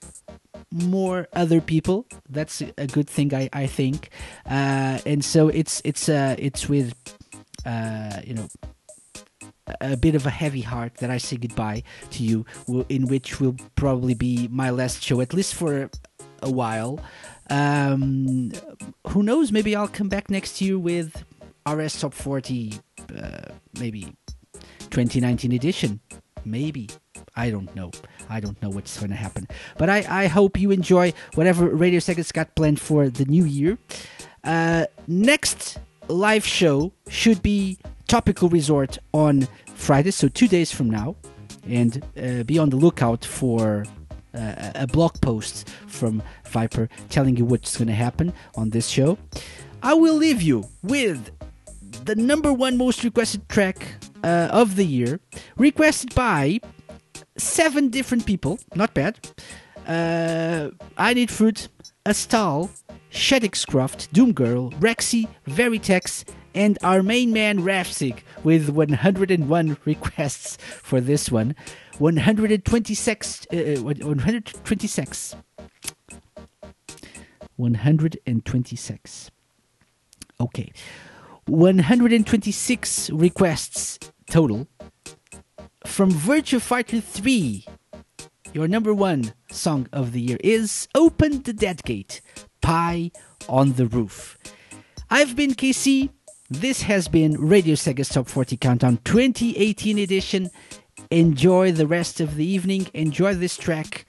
[0.71, 2.07] more other people.
[2.29, 4.09] That's a good thing, I, I think.
[4.45, 6.93] Uh, and so it's it's uh, it's with
[7.65, 8.47] uh, you know
[9.79, 12.45] a bit of a heavy heart that I say goodbye to you,
[12.89, 15.89] in which will probably be my last show, at least for
[16.41, 16.99] a while.
[17.49, 18.51] Um,
[19.07, 19.51] who knows?
[19.51, 21.23] Maybe I'll come back next year with
[21.69, 22.73] RS Top 40,
[23.15, 24.15] uh, maybe
[24.89, 25.99] 2019 edition.
[26.45, 26.89] Maybe.
[27.35, 27.91] I don't know.
[28.29, 29.47] I don't know what's going to happen.
[29.77, 33.77] But I, I hope you enjoy whatever Radio Sega's got planned for the new year.
[34.43, 37.77] Uh, next live show should be
[38.11, 41.15] Topical Resort on Friday, so two days from now.
[41.65, 43.85] And uh, be on the lookout for
[44.35, 49.17] uh, a blog post from Viper telling you what's going to happen on this show.
[49.81, 51.31] I will leave you with
[52.03, 53.87] the number one most requested track
[54.25, 55.21] uh, of the year,
[55.55, 56.59] requested by
[57.37, 58.59] seven different people.
[58.75, 59.25] Not bad.
[59.87, 61.69] Uh, I Need Fruit,
[62.05, 62.71] Astal,
[63.09, 71.55] Shedixcroft, Doomgirl, Rexy, Veritex, and our main man Rafsig with 101 requests for this one.
[71.97, 73.47] 126.
[73.51, 75.35] Uh, uh, 126.
[77.55, 79.31] 126.
[80.39, 80.71] Okay.
[81.45, 83.99] 126 requests
[84.29, 84.67] total
[85.85, 87.65] from Virtua Fighter 3.
[88.53, 92.21] Your number one song of the year is Open the Dead Gate,
[92.61, 93.11] Pai
[93.47, 94.37] on the Roof.
[95.09, 96.09] I've been KC.
[96.51, 100.49] This has been Radio Sega's Top 40 Countdown 2018 edition.
[101.09, 104.05] Enjoy the rest of the evening, enjoy this track,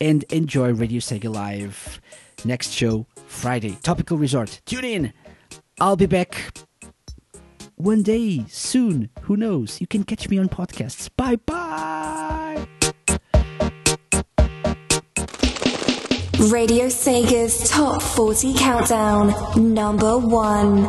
[0.00, 2.00] and enjoy Radio Sega Live.
[2.46, 4.62] Next show, Friday, Topical Resort.
[4.64, 5.12] Tune in.
[5.82, 6.54] I'll be back
[7.76, 9.10] one day soon.
[9.24, 9.78] Who knows?
[9.78, 11.10] You can catch me on podcasts.
[11.14, 12.66] Bye bye.
[16.50, 19.32] Radio Sega's Top 40 Countdown,
[19.72, 20.88] number one.